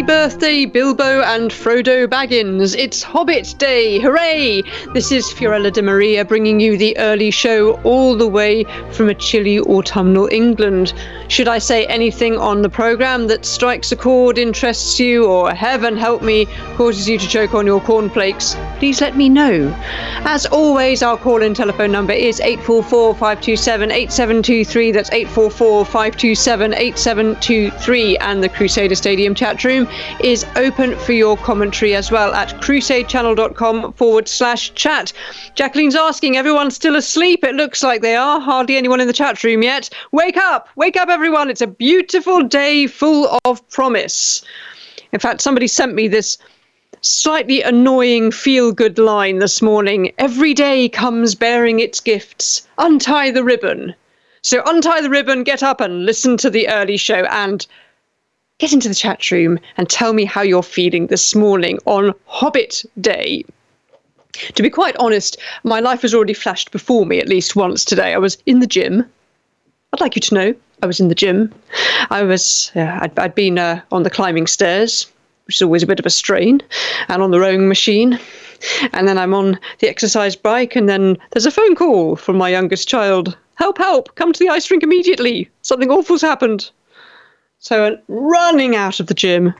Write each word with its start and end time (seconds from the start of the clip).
Happy 0.00 0.06
birthday, 0.06 0.64
Bilbo 0.64 1.20
and 1.20 1.50
Frodo 1.50 2.06
Baggins! 2.06 2.74
It's 2.74 3.02
Hobbit 3.02 3.54
Day! 3.58 3.98
Hooray! 3.98 4.62
This 4.94 5.12
is 5.12 5.26
Fiorella 5.26 5.70
de 5.70 5.82
Maria 5.82 6.24
bringing 6.24 6.58
you 6.58 6.78
the 6.78 6.96
early 6.96 7.30
show 7.30 7.78
all 7.82 8.16
the 8.16 8.26
way 8.26 8.64
from 8.92 9.10
a 9.10 9.14
chilly 9.14 9.60
autumnal 9.60 10.26
England. 10.32 10.94
Should 11.28 11.48
I 11.48 11.58
say 11.58 11.84
anything 11.84 12.38
on 12.38 12.62
the 12.62 12.70
programme 12.70 13.26
that 13.26 13.44
strikes 13.44 13.92
a 13.92 13.96
chord, 13.96 14.38
interests 14.38 14.98
you, 14.98 15.26
or 15.26 15.52
heaven 15.52 15.98
help 15.98 16.22
me, 16.22 16.46
causes 16.76 17.06
you 17.06 17.18
to 17.18 17.28
choke 17.28 17.52
on 17.52 17.66
your 17.66 17.82
cornflakes, 17.82 18.56
please 18.78 19.02
let 19.02 19.18
me 19.18 19.28
know. 19.28 19.68
As 20.24 20.46
always, 20.46 21.02
our 21.02 21.18
call 21.18 21.42
in 21.42 21.52
telephone 21.52 21.92
number 21.92 22.14
is 22.14 22.40
844 22.40 23.14
527 23.14 23.90
8723. 23.90 24.92
That's 24.92 25.10
844 25.10 25.84
527 25.84 26.72
8723. 26.72 28.16
And 28.16 28.42
the 28.42 28.48
Crusader 28.48 28.94
Stadium 28.94 29.34
chat 29.34 29.62
room 29.62 29.89
is 30.20 30.44
open 30.56 30.96
for 30.98 31.12
your 31.12 31.36
commentary 31.36 31.94
as 31.94 32.10
well 32.10 32.32
at 32.34 32.48
crusadechannel.com 32.60 33.92
forward 33.94 34.28
slash 34.28 34.72
chat. 34.74 35.12
Jacqueline's 35.54 35.96
asking, 35.96 36.36
everyone's 36.36 36.74
still 36.74 36.96
asleep? 36.96 37.44
It 37.44 37.54
looks 37.54 37.82
like 37.82 38.02
they 38.02 38.16
are. 38.16 38.40
Hardly 38.40 38.76
anyone 38.76 39.00
in 39.00 39.06
the 39.06 39.12
chat 39.12 39.42
room 39.44 39.62
yet. 39.62 39.90
Wake 40.12 40.36
up! 40.36 40.68
Wake 40.76 40.96
up, 40.96 41.08
everyone! 41.08 41.50
It's 41.50 41.60
a 41.60 41.66
beautiful 41.66 42.42
day 42.42 42.86
full 42.86 43.38
of 43.44 43.68
promise. 43.70 44.42
In 45.12 45.20
fact, 45.20 45.40
somebody 45.40 45.66
sent 45.66 45.94
me 45.94 46.08
this 46.08 46.38
slightly 47.02 47.62
annoying 47.62 48.30
feel 48.30 48.72
good 48.72 48.98
line 48.98 49.38
this 49.38 49.62
morning. 49.62 50.12
Every 50.18 50.54
day 50.54 50.88
comes 50.88 51.34
bearing 51.34 51.80
its 51.80 52.00
gifts. 52.00 52.66
Untie 52.78 53.30
the 53.30 53.44
ribbon. 53.44 53.94
So 54.42 54.62
untie 54.64 55.00
the 55.00 55.10
ribbon, 55.10 55.44
get 55.44 55.62
up 55.62 55.80
and 55.80 56.06
listen 56.06 56.36
to 56.38 56.50
the 56.50 56.68
early 56.68 56.96
show 56.96 57.24
and 57.24 57.66
get 58.60 58.72
into 58.74 58.88
the 58.88 58.94
chat 58.94 59.30
room 59.30 59.58
and 59.78 59.88
tell 59.88 60.12
me 60.12 60.24
how 60.24 60.42
you're 60.42 60.62
feeling 60.62 61.06
this 61.06 61.34
morning 61.34 61.78
on 61.86 62.12
Hobbit 62.26 62.84
Day. 63.00 63.42
To 64.54 64.62
be 64.62 64.70
quite 64.70 64.94
honest, 64.96 65.38
my 65.64 65.80
life 65.80 66.02
has 66.02 66.14
already 66.14 66.34
flashed 66.34 66.70
before 66.70 67.06
me 67.06 67.18
at 67.18 67.28
least 67.28 67.56
once 67.56 67.84
today. 67.84 68.14
I 68.14 68.18
was 68.18 68.36
in 68.44 68.60
the 68.60 68.66
gym. 68.66 69.04
I'd 69.92 70.00
like 70.00 70.14
you 70.14 70.20
to 70.20 70.34
know 70.34 70.54
I 70.82 70.86
was 70.86 71.00
in 71.00 71.08
the 71.08 71.14
gym. 71.14 71.52
I 72.10 72.22
was, 72.22 72.70
uh, 72.76 72.98
I'd, 73.00 73.18
I'd 73.18 73.34
been 73.34 73.58
uh, 73.58 73.80
on 73.90 74.02
the 74.02 74.10
climbing 74.10 74.46
stairs, 74.46 75.10
which 75.46 75.56
is 75.56 75.62
always 75.62 75.82
a 75.82 75.86
bit 75.86 75.98
of 75.98 76.06
a 76.06 76.10
strain, 76.10 76.60
and 77.08 77.22
on 77.22 77.30
the 77.30 77.40
rowing 77.40 77.66
machine. 77.66 78.20
And 78.92 79.08
then 79.08 79.16
I'm 79.16 79.32
on 79.32 79.58
the 79.78 79.88
exercise 79.88 80.36
bike, 80.36 80.76
and 80.76 80.86
then 80.86 81.16
there's 81.30 81.46
a 81.46 81.50
phone 81.50 81.74
call 81.74 82.14
from 82.14 82.36
my 82.36 82.50
youngest 82.50 82.86
child. 82.86 83.36
Help, 83.54 83.78
help, 83.78 84.14
come 84.16 84.34
to 84.34 84.38
the 84.38 84.50
ice 84.50 84.70
rink 84.70 84.82
immediately. 84.82 85.48
Something 85.62 85.90
awful's 85.90 86.22
happened. 86.22 86.70
So 87.60 87.84
I'm 87.84 87.98
running 88.08 88.74
out 88.74 89.00
of 89.00 89.06
the 89.06 89.14
gym, 89.14 89.52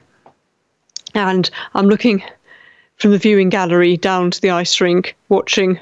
and 1.14 1.50
I'm 1.74 1.86
looking 1.86 2.22
from 2.96 3.10
the 3.10 3.18
viewing 3.18 3.50
gallery 3.50 3.98
down 3.98 4.30
to 4.30 4.40
the 4.40 4.50
ice 4.50 4.80
rink, 4.80 5.14
watching 5.28 5.78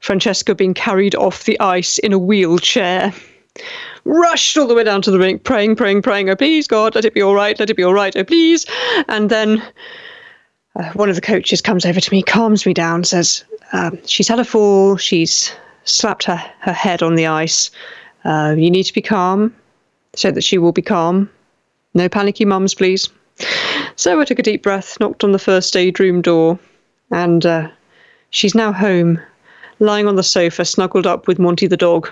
Francesca 0.00 0.54
being 0.54 0.74
carried 0.74 1.14
off 1.14 1.44
the 1.44 1.58
ice 1.60 1.98
in 1.98 2.12
a 2.12 2.18
wheelchair. 2.18 3.14
Rushed 4.04 4.58
all 4.58 4.66
the 4.66 4.74
way 4.74 4.84
down 4.84 5.00
to 5.02 5.10
the 5.10 5.18
rink, 5.18 5.44
praying, 5.44 5.76
praying, 5.76 6.02
praying, 6.02 6.28
oh 6.28 6.36
please 6.36 6.66
God, 6.66 6.94
let 6.94 7.06
it 7.06 7.14
be 7.14 7.22
all 7.22 7.34
right, 7.34 7.58
let 7.58 7.70
it 7.70 7.76
be 7.76 7.84
all 7.84 7.94
right, 7.94 8.14
oh 8.16 8.24
please. 8.24 8.66
And 9.08 9.30
then 9.30 9.62
uh, 10.76 10.92
one 10.92 11.08
of 11.08 11.14
the 11.14 11.20
coaches 11.22 11.62
comes 11.62 11.86
over 11.86 12.00
to 12.00 12.12
me, 12.12 12.22
calms 12.22 12.66
me 12.66 12.74
down, 12.74 13.04
says, 13.04 13.44
um, 13.72 13.98
she's 14.06 14.28
had 14.28 14.40
a 14.40 14.44
fall, 14.44 14.98
she's 14.98 15.52
slapped 15.84 16.24
her, 16.24 16.36
her 16.60 16.72
head 16.72 17.02
on 17.02 17.14
the 17.14 17.26
ice. 17.26 17.70
Uh, 18.24 18.54
you 18.58 18.70
need 18.70 18.84
to 18.84 18.92
be 18.92 19.02
calm, 19.02 19.54
so 20.14 20.30
that 20.30 20.44
she 20.44 20.58
will 20.58 20.72
be 20.72 20.82
calm. 20.82 21.30
No 21.94 22.08
panicky 22.08 22.44
mums, 22.44 22.74
please. 22.74 23.08
So 23.96 24.20
I 24.20 24.24
took 24.24 24.38
a 24.38 24.42
deep 24.42 24.62
breath, 24.62 24.98
knocked 25.00 25.24
on 25.24 25.32
the 25.32 25.38
first 25.38 25.76
aid 25.76 26.00
room 26.00 26.22
door, 26.22 26.58
and 27.10 27.44
uh, 27.44 27.68
she's 28.30 28.54
now 28.54 28.72
home, 28.72 29.20
lying 29.78 30.06
on 30.06 30.16
the 30.16 30.22
sofa, 30.22 30.64
snuggled 30.64 31.06
up 31.06 31.26
with 31.26 31.38
Monty 31.38 31.66
the 31.66 31.76
dog, 31.76 32.08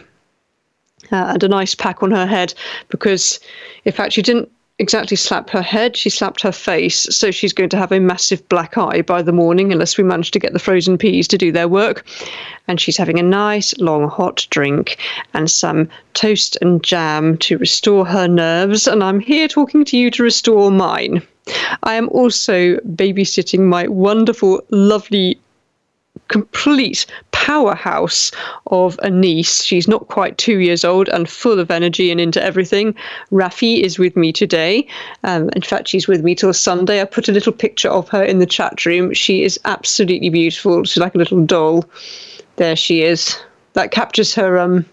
uh, 1.13 1.31
and 1.33 1.43
a 1.43 1.49
nice 1.49 1.75
pack 1.75 2.03
on 2.03 2.11
her 2.11 2.27
head 2.27 2.53
because, 2.89 3.41
in 3.85 3.93
fact, 3.93 4.13
she 4.13 4.23
didn't 4.23 4.51
exactly 4.81 5.17
slap 5.17 5.51
her 5.51 5.63
head, 5.63 5.97
she 5.97 6.11
slapped 6.11 6.41
her 6.43 6.51
face. 6.51 7.07
So 7.11 7.31
she's 7.31 7.53
going 7.53 7.69
to 7.69 7.77
have 7.77 7.93
a 7.93 8.01
massive 8.01 8.47
black 8.49 8.77
eye 8.79 9.03
by 9.03 9.23
the 9.23 9.33
morning 9.33 9.73
unless 9.73 9.97
we 9.97 10.05
manage 10.05 10.31
to 10.33 10.39
get 10.39 10.53
the 10.53 10.59
frozen 10.59 10.99
peas 10.99 11.29
to 11.29 11.39
do 11.39 11.53
their 11.53 11.69
work. 11.69 12.05
And 12.67 12.81
she's 12.81 12.97
having 12.97 13.19
a 13.19 13.23
nice 13.23 13.77
long 13.79 14.09
hot 14.09 14.47
drink 14.51 14.97
and 15.35 15.51
some 15.51 15.89
toast 16.15 16.57
and 16.61 16.83
jam 16.83 17.37
to 17.39 17.59
restore 17.59 18.07
her 18.07 18.27
nerves. 18.27 18.89
And 18.89 19.05
I'm 19.05 19.21
here 19.21 19.47
talking 19.47 19.85
to 19.85 19.97
you 19.97 20.11
to 20.13 20.23
restore 20.23 20.71
mine. 20.71 21.23
I 21.83 21.95
am 21.95 22.09
also 22.09 22.77
babysitting 22.77 23.61
my 23.61 23.87
wonderful, 23.87 24.63
lovely 24.71 25.39
complete 26.31 27.07
powerhouse 27.33 28.31
of 28.69 28.99
a 29.03 29.11
niece. 29.11 29.65
She's 29.65 29.89
not 29.89 30.09
quite 30.09 30.39
two 30.39 30.59
years 30.59 30.85
old 30.85 31.09
and 31.09 31.29
full 31.29 31.59
of 31.59 31.71
energy 31.71 32.11
and 32.11 32.21
into 32.21 32.43
everything. 32.43 32.95
Rafi 33.33 33.81
is 33.83 33.99
with 33.99 34.17
me 34.17 34.33
today. 34.33 34.87
Um, 35.25 35.51
in 35.57 35.63
fact, 35.63 35.89
she's 35.89 36.07
with 36.07 36.23
me 36.23 36.35
till 36.35 36.53
Sunday. 36.53 37.01
I 37.01 37.05
put 37.05 37.29
a 37.29 37.33
little 37.33 37.53
picture 37.53 37.91
of 37.91 38.09
her 38.11 38.23
in 38.23 38.39
the 38.39 38.47
chat 38.47 38.87
room. 38.87 39.13
She 39.13 39.43
is 39.43 39.59
absolutely 39.65 40.31
beautiful. 40.31 40.85
She's 40.85 40.99
like 41.03 41.15
a 41.15 41.19
little 41.19 41.45
doll. 41.45 41.85
There 42.57 42.77
she 42.77 43.03
is. 43.03 43.37
That 43.73 43.91
captures 43.91 44.35
her 44.35 44.59
um 44.59 44.87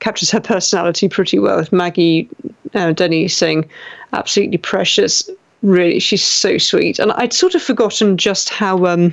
captures 0.00 0.30
her 0.30 0.40
personality 0.40 1.08
pretty 1.08 1.38
well. 1.38 1.64
Maggie 1.72 2.28
uh, 2.74 2.92
Denny 2.92 3.28
saying, 3.28 3.68
absolutely 4.12 4.58
precious. 4.58 5.28
Really, 5.62 5.98
she's 5.98 6.24
so 6.24 6.56
sweet. 6.58 6.98
And 6.98 7.12
I'd 7.12 7.32
sort 7.32 7.54
of 7.54 7.62
forgotten 7.62 8.16
just 8.16 8.48
how 8.48 8.86
um 8.86 9.12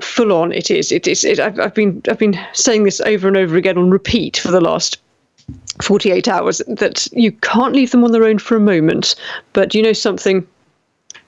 full 0.00 0.32
on 0.32 0.52
it 0.52 0.70
is. 0.70 0.90
It 0.92 1.06
is. 1.06 1.24
It, 1.24 1.38
I've, 1.38 1.58
I've 1.58 1.74
been 1.74 2.02
I've 2.08 2.18
been 2.18 2.38
saying 2.52 2.84
this 2.84 3.00
over 3.02 3.28
and 3.28 3.36
over 3.36 3.56
again 3.56 3.78
on 3.78 3.90
repeat 3.90 4.38
for 4.38 4.50
the 4.50 4.60
last 4.60 4.98
48 5.82 6.28
hours 6.28 6.58
that 6.68 7.08
you 7.12 7.32
can't 7.32 7.74
leave 7.74 7.90
them 7.90 8.04
on 8.04 8.12
their 8.12 8.24
own 8.24 8.38
for 8.38 8.56
a 8.56 8.60
moment. 8.60 9.14
But 9.52 9.74
you 9.74 9.82
know 9.82 9.92
something? 9.92 10.46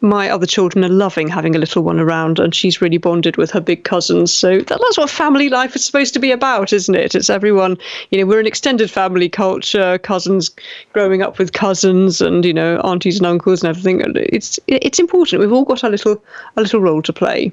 My 0.00 0.28
other 0.28 0.46
children 0.46 0.84
are 0.84 0.90
loving 0.90 1.28
having 1.28 1.56
a 1.56 1.58
little 1.58 1.82
one 1.82 1.98
around, 1.98 2.38
and 2.38 2.54
she's 2.54 2.82
really 2.82 2.98
bonded 2.98 3.38
with 3.38 3.50
her 3.52 3.60
big 3.60 3.84
cousins. 3.84 4.32
So 4.32 4.58
that, 4.58 4.66
that's 4.80 4.98
what 4.98 5.08
family 5.08 5.48
life 5.48 5.74
is 5.74 5.84
supposed 5.84 6.12
to 6.14 6.20
be 6.20 6.30
about, 6.30 6.74
isn't 6.74 6.94
it? 6.94 7.14
It's 7.14 7.30
everyone, 7.30 7.78
you 8.10 8.18
know, 8.18 8.26
we're 8.26 8.40
an 8.40 8.46
extended 8.46 8.90
family 8.90 9.30
culture, 9.30 9.98
cousins 9.98 10.50
growing 10.92 11.22
up 11.22 11.38
with 11.38 11.54
cousins, 11.54 12.20
and 12.20 12.44
you 12.44 12.52
know, 12.52 12.80
aunties 12.80 13.16
and 13.16 13.26
uncles 13.26 13.62
and 13.62 13.70
everything. 13.70 14.02
It's 14.16 14.60
it's 14.66 14.98
important. 14.98 15.40
We've 15.40 15.52
all 15.52 15.64
got 15.64 15.82
a 15.82 15.88
little 15.88 16.22
a 16.56 16.60
little 16.60 16.80
role 16.80 17.00
to 17.02 17.12
play. 17.12 17.52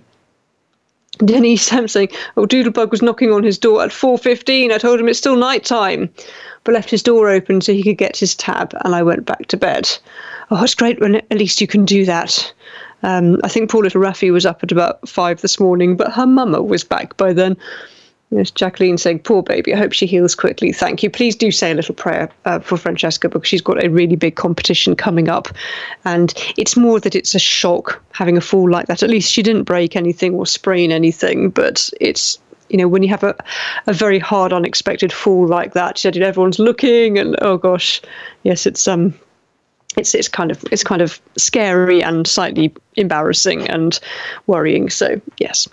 Denise 1.25 1.71
saying, 1.87 2.09
"Oh, 2.37 2.45
Doodlebug 2.45 2.91
was 2.91 3.01
knocking 3.01 3.31
on 3.31 3.43
his 3.43 3.57
door 3.57 3.83
at 3.83 3.91
4:15. 3.91 4.71
I 4.71 4.77
told 4.77 4.99
him 4.99 5.07
it's 5.07 5.19
still 5.19 5.35
night 5.35 5.63
time, 5.63 6.09
but 6.63 6.73
left 6.73 6.89
his 6.89 7.03
door 7.03 7.29
open 7.29 7.61
so 7.61 7.73
he 7.73 7.83
could 7.83 7.97
get 7.97 8.17
his 8.17 8.35
tab, 8.35 8.75
and 8.83 8.95
I 8.95 9.03
went 9.03 9.25
back 9.25 9.47
to 9.47 9.57
bed. 9.57 9.89
Oh, 10.49 10.63
it's 10.63 10.75
great 10.75 10.99
when 10.99 11.15
at 11.15 11.37
least 11.37 11.61
you 11.61 11.67
can 11.67 11.85
do 11.85 12.05
that. 12.05 12.53
Um, 13.03 13.39
I 13.43 13.47
think 13.47 13.69
poor 13.69 13.83
little 13.83 14.01
Rafi 14.01 14.31
was 14.31 14.45
up 14.45 14.63
at 14.63 14.71
about 14.71 15.07
five 15.07 15.41
this 15.41 15.59
morning, 15.59 15.95
but 15.95 16.11
her 16.11 16.27
mama 16.27 16.61
was 16.61 16.83
back 16.83 17.17
by 17.17 17.33
then. 17.33 17.57
Yes, 18.31 18.49
Jacqueline 18.49 18.97
saying, 18.97 19.19
poor 19.19 19.43
baby, 19.43 19.73
I 19.73 19.77
hope 19.77 19.91
she 19.91 20.05
heals 20.05 20.35
quickly. 20.35 20.71
Thank 20.71 21.03
you. 21.03 21.09
Please 21.09 21.35
do 21.35 21.51
say 21.51 21.71
a 21.71 21.75
little 21.75 21.93
prayer 21.93 22.29
uh, 22.45 22.59
for 22.59 22.77
Francesca 22.77 23.27
because 23.27 23.47
she's 23.47 23.61
got 23.61 23.83
a 23.83 23.89
really 23.89 24.15
big 24.15 24.37
competition 24.37 24.95
coming 24.95 25.27
up. 25.27 25.49
And 26.05 26.33
it's 26.57 26.77
more 26.77 27.01
that 27.01 27.13
it's 27.13 27.35
a 27.35 27.39
shock 27.39 28.01
having 28.13 28.37
a 28.37 28.41
fall 28.41 28.71
like 28.71 28.87
that. 28.87 29.03
At 29.03 29.09
least 29.09 29.33
she 29.33 29.43
didn't 29.43 29.63
break 29.63 29.97
anything 29.97 30.33
or 30.33 30.45
sprain 30.45 30.93
anything, 30.93 31.49
but 31.49 31.89
it's 31.99 32.39
you 32.69 32.77
know, 32.77 32.87
when 32.87 33.03
you 33.03 33.09
have 33.09 33.23
a, 33.23 33.35
a 33.87 33.91
very 33.91 34.17
hard, 34.17 34.53
unexpected 34.53 35.11
fall 35.11 35.45
like 35.45 35.73
that, 35.73 35.97
she 35.97 36.03
said, 36.03 36.15
everyone's 36.15 36.57
looking, 36.57 37.19
and 37.19 37.35
oh 37.41 37.57
gosh, 37.57 38.01
yes, 38.43 38.65
it's 38.65 38.87
um, 38.87 39.13
it's 39.97 40.15
it's 40.15 40.29
kind 40.29 40.51
of 40.51 40.63
it's 40.71 40.83
kind 40.83 41.01
of 41.01 41.21
scary 41.37 42.01
and 42.01 42.25
slightly 42.25 42.73
embarrassing 42.95 43.67
and 43.67 43.99
worrying. 44.47 44.89
So 44.89 45.19
yes, 45.37 45.67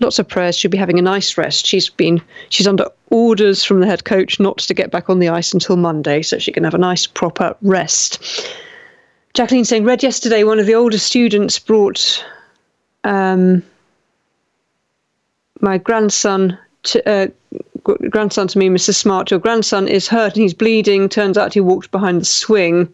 lots 0.00 0.18
of 0.18 0.28
prayers. 0.28 0.56
She'll 0.56 0.70
be 0.70 0.78
having 0.78 0.98
a 0.98 1.02
nice 1.02 1.38
rest. 1.38 1.66
She's 1.66 1.88
been 1.88 2.20
she's 2.48 2.66
under 2.66 2.86
orders 3.10 3.64
from 3.64 3.80
the 3.80 3.86
head 3.86 4.04
coach 4.04 4.38
not 4.40 4.58
to 4.58 4.74
get 4.74 4.90
back 4.90 5.08
on 5.08 5.18
the 5.18 5.28
ice 5.28 5.52
until 5.52 5.76
Monday, 5.76 6.22
so 6.22 6.38
she 6.38 6.52
can 6.52 6.64
have 6.64 6.74
a 6.74 6.78
nice 6.78 7.06
proper 7.06 7.56
rest. 7.62 8.48
Jacqueline 9.34 9.64
saying, 9.64 9.84
read 9.84 10.02
yesterday 10.02 10.44
one 10.44 10.58
of 10.58 10.66
the 10.66 10.74
older 10.74 10.98
students 10.98 11.58
brought 11.58 12.24
um, 13.04 13.62
my 15.60 15.76
grandson 15.76 16.58
to 16.84 17.08
uh, 17.08 17.26
grandson 18.10 18.48
to 18.48 18.58
me, 18.58 18.68
Mrs. 18.68 18.94
Smart. 18.94 19.30
Your 19.30 19.40
grandson 19.40 19.88
is 19.88 20.08
hurt 20.08 20.34
and 20.34 20.42
he's 20.42 20.54
bleeding. 20.54 21.08
Turns 21.08 21.36
out 21.36 21.54
he 21.54 21.60
walked 21.60 21.90
behind 21.90 22.20
the 22.20 22.24
swing 22.24 22.88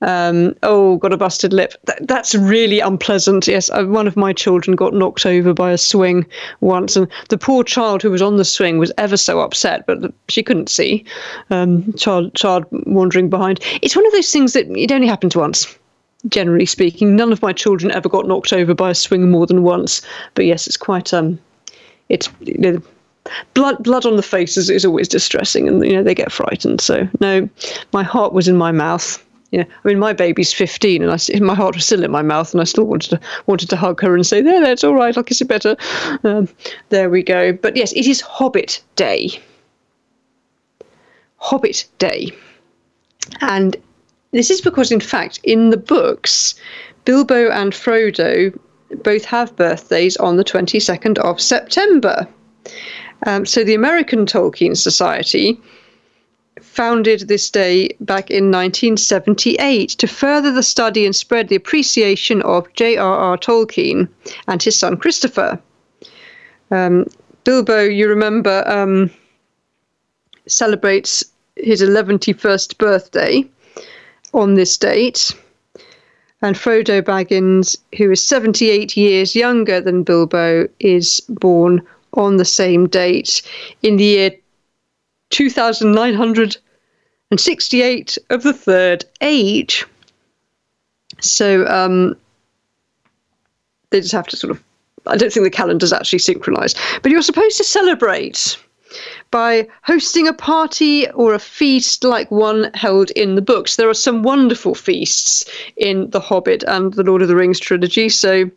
Um, 0.00 0.54
oh, 0.62 0.96
got 0.98 1.12
a 1.12 1.16
busted 1.16 1.52
lip. 1.52 1.74
That, 1.84 2.06
that's 2.06 2.34
really 2.34 2.78
unpleasant. 2.78 3.48
Yes, 3.48 3.68
one 3.70 4.06
of 4.06 4.16
my 4.16 4.32
children 4.32 4.76
got 4.76 4.94
knocked 4.94 5.26
over 5.26 5.52
by 5.52 5.72
a 5.72 5.78
swing 5.78 6.24
once, 6.60 6.94
and 6.96 7.08
the 7.30 7.38
poor 7.38 7.64
child 7.64 8.02
who 8.02 8.10
was 8.10 8.22
on 8.22 8.36
the 8.36 8.44
swing 8.44 8.78
was 8.78 8.92
ever 8.96 9.16
so 9.16 9.40
upset, 9.40 9.86
but 9.86 10.12
she 10.28 10.42
couldn't 10.42 10.68
see. 10.68 11.04
Um, 11.50 11.92
child, 11.94 12.34
child 12.34 12.64
wandering 12.86 13.28
behind. 13.28 13.60
It's 13.82 13.96
one 13.96 14.06
of 14.06 14.12
those 14.12 14.30
things 14.30 14.52
that 14.52 14.70
it 14.70 14.92
only 14.92 15.08
happened 15.08 15.34
once. 15.34 15.76
Generally 16.28 16.66
speaking, 16.66 17.16
none 17.16 17.32
of 17.32 17.42
my 17.42 17.52
children 17.52 17.92
ever 17.92 18.08
got 18.08 18.26
knocked 18.26 18.52
over 18.52 18.74
by 18.74 18.90
a 18.90 18.94
swing 18.94 19.30
more 19.30 19.46
than 19.46 19.62
once. 19.62 20.00
But 20.34 20.46
yes, 20.46 20.66
it's 20.66 20.76
quite 20.76 21.12
um, 21.12 21.38
it's 22.08 22.28
you 22.40 22.58
know, 22.58 22.82
blood 23.54 23.82
blood 23.82 24.06
on 24.06 24.16
the 24.16 24.22
face 24.22 24.56
is, 24.56 24.70
is 24.70 24.84
always 24.84 25.08
distressing, 25.08 25.66
and 25.66 25.84
you 25.84 25.92
know 25.92 26.02
they 26.02 26.14
get 26.14 26.32
frightened. 26.32 26.80
So 26.80 27.08
no, 27.20 27.48
my 27.92 28.02
heart 28.02 28.32
was 28.32 28.48
in 28.48 28.56
my 28.56 28.72
mouth 28.72 29.24
you 29.50 29.58
know, 29.58 29.64
I 29.84 29.88
mean, 29.88 29.98
my 29.98 30.12
baby's 30.12 30.52
15, 30.52 31.02
and 31.02 31.10
I, 31.10 31.38
my 31.40 31.54
heart 31.54 31.74
was 31.74 31.86
still 31.86 32.04
in 32.04 32.10
my 32.10 32.22
mouth, 32.22 32.52
and 32.52 32.60
I 32.60 32.64
still 32.64 32.84
wanted 32.84 33.10
to 33.10 33.20
wanted 33.46 33.70
to 33.70 33.76
hug 33.76 34.00
her 34.02 34.14
and 34.14 34.26
say, 34.26 34.42
"There, 34.42 34.62
it's 34.64 34.84
all 34.84 34.94
right. 34.94 35.16
I'll 35.16 35.24
kiss 35.24 35.40
you 35.40 35.46
better." 35.46 35.76
Um, 36.24 36.48
there 36.90 37.08
we 37.08 37.22
go. 37.22 37.52
But 37.52 37.76
yes, 37.76 37.92
it 37.92 38.06
is 38.06 38.20
Hobbit 38.20 38.82
Day. 38.96 39.30
Hobbit 41.38 41.86
Day, 41.98 42.30
and 43.40 43.76
this 44.32 44.50
is 44.50 44.60
because, 44.60 44.92
in 44.92 45.00
fact, 45.00 45.40
in 45.44 45.70
the 45.70 45.76
books, 45.76 46.54
Bilbo 47.04 47.50
and 47.50 47.72
Frodo 47.72 48.58
both 49.02 49.24
have 49.24 49.56
birthdays 49.56 50.16
on 50.18 50.36
the 50.36 50.44
22nd 50.44 51.18
of 51.18 51.40
September. 51.40 52.28
Um, 53.26 53.46
so 53.46 53.64
the 53.64 53.74
American 53.74 54.26
Tolkien 54.26 54.76
Society 54.76 55.60
founded 56.62 57.28
this 57.28 57.50
day 57.50 57.88
back 58.00 58.30
in 58.30 58.50
1978 58.50 59.90
to 59.90 60.06
further 60.06 60.52
the 60.52 60.62
study 60.62 61.04
and 61.04 61.14
spread 61.14 61.48
the 61.48 61.56
appreciation 61.56 62.42
of 62.42 62.72
J.R.R. 62.74 63.36
Tolkien 63.38 64.08
and 64.46 64.62
his 64.62 64.76
son 64.76 64.96
Christopher. 64.96 65.60
Um, 66.70 67.06
Bilbo, 67.44 67.82
you 67.82 68.08
remember, 68.08 68.62
um, 68.66 69.10
celebrates 70.46 71.24
his 71.56 71.82
11st 71.82 72.78
birthday 72.78 73.44
on 74.34 74.54
this 74.54 74.76
date. 74.76 75.32
And 76.40 76.54
Frodo 76.54 77.02
Baggins, 77.02 77.76
who 77.96 78.12
is 78.12 78.22
78 78.22 78.96
years 78.96 79.34
younger 79.34 79.80
than 79.80 80.04
Bilbo, 80.04 80.68
is 80.78 81.20
born 81.28 81.82
on 82.14 82.36
the 82.36 82.44
same 82.44 82.86
date 82.88 83.42
in 83.82 83.96
the 83.96 84.04
year 84.04 84.30
2968 85.30 88.18
of 88.30 88.42
the 88.42 88.52
third 88.52 89.04
age. 89.20 89.84
So 91.20 91.66
um, 91.66 92.16
they 93.90 94.00
just 94.00 94.12
have 94.12 94.26
to 94.28 94.36
sort 94.36 94.50
of. 94.50 94.62
I 95.06 95.16
don't 95.16 95.32
think 95.32 95.44
the 95.44 95.50
calendar's 95.50 95.92
actually 95.92 96.18
synchronized, 96.18 96.78
but 97.02 97.10
you're 97.10 97.22
supposed 97.22 97.56
to 97.58 97.64
celebrate 97.64 98.58
by 99.30 99.68
hosting 99.82 100.26
a 100.26 100.32
party 100.32 101.08
or 101.10 101.34
a 101.34 101.38
feast 101.38 102.04
like 102.04 102.30
one 102.30 102.70
held 102.74 103.10
in 103.12 103.34
the 103.34 103.42
books. 103.42 103.76
There 103.76 103.88
are 103.88 103.94
some 103.94 104.22
wonderful 104.22 104.74
feasts 104.74 105.44
in 105.76 106.10
The 106.10 106.20
Hobbit 106.20 106.62
and 106.64 106.94
The 106.94 107.04
Lord 107.04 107.22
of 107.22 107.28
the 107.28 107.36
Rings 107.36 107.60
trilogy, 107.60 108.08
so 108.08 108.50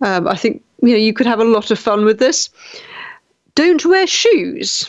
um, 0.00 0.26
I 0.26 0.36
think 0.36 0.62
you 0.82 0.90
know 0.90 0.96
you 0.96 1.12
could 1.12 1.26
have 1.26 1.40
a 1.40 1.44
lot 1.44 1.70
of 1.70 1.78
fun 1.78 2.04
with 2.04 2.18
this. 2.18 2.50
Don't 3.54 3.84
wear 3.84 4.06
shoes 4.06 4.88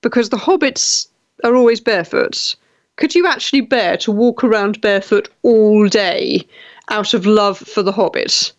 because 0.00 0.28
the 0.28 0.36
hobbits 0.36 1.08
are 1.44 1.54
always 1.54 1.80
barefoot. 1.80 2.56
Could 2.96 3.14
you 3.14 3.26
actually 3.26 3.60
bear 3.60 3.96
to 3.98 4.12
walk 4.12 4.42
around 4.42 4.80
barefoot 4.80 5.28
all 5.42 5.88
day 5.88 6.46
out 6.88 7.14
of 7.14 7.26
love 7.26 7.58
for 7.58 7.82
the 7.82 7.92
hobbit? 7.92 8.52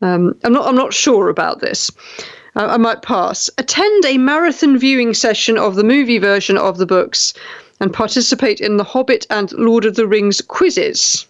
Um, 0.00 0.36
I'm 0.44 0.52
not. 0.52 0.66
I'm 0.66 0.76
not 0.76 0.94
sure 0.94 1.28
about 1.28 1.60
this. 1.60 1.90
Uh, 2.54 2.66
I 2.66 2.76
might 2.76 3.02
pass. 3.02 3.48
Attend 3.58 4.04
a 4.04 4.18
marathon 4.18 4.78
viewing 4.78 5.14
session 5.14 5.56
of 5.56 5.74
the 5.74 5.84
movie 5.84 6.18
version 6.18 6.58
of 6.58 6.78
the 6.78 6.86
books, 6.86 7.34
and 7.80 7.92
participate 7.92 8.60
in 8.60 8.76
the 8.76 8.84
Hobbit 8.84 9.26
and 9.30 9.50
Lord 9.52 9.84
of 9.84 9.96
the 9.96 10.06
Rings 10.06 10.40
quizzes. 10.40 11.26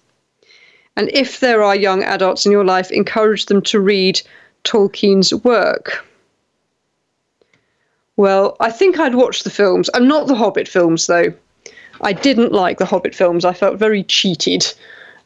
And 0.97 1.11
if 1.15 1.41
there 1.41 1.63
are 1.63 1.75
young 1.75 2.03
adults 2.03 2.45
in 2.45 2.53
your 2.53 2.65
life, 2.65 2.91
encourage 2.91 3.47
them 3.47 3.63
to 3.63 3.81
read 3.81 4.21
Tolkien's 4.65 5.33
work. 5.33 6.05
Well, 8.17 8.57
I 8.61 8.71
think 8.71 8.99
I'd 8.99 9.15
watch 9.15 9.43
the 9.43 9.51
films. 9.51 9.89
I'm 9.95 10.07
not 10.07 10.27
the 10.27 10.35
Hobbit 10.35 10.69
films, 10.69 11.07
though. 11.07 11.33
I 12.03 12.13
didn't 12.13 12.53
like 12.53 12.79
the 12.79 12.85
Hobbit 12.85 13.15
films. 13.15 13.45
I 13.45 13.53
felt 13.53 13.79
very 13.79 14.03
cheated. 14.05 14.73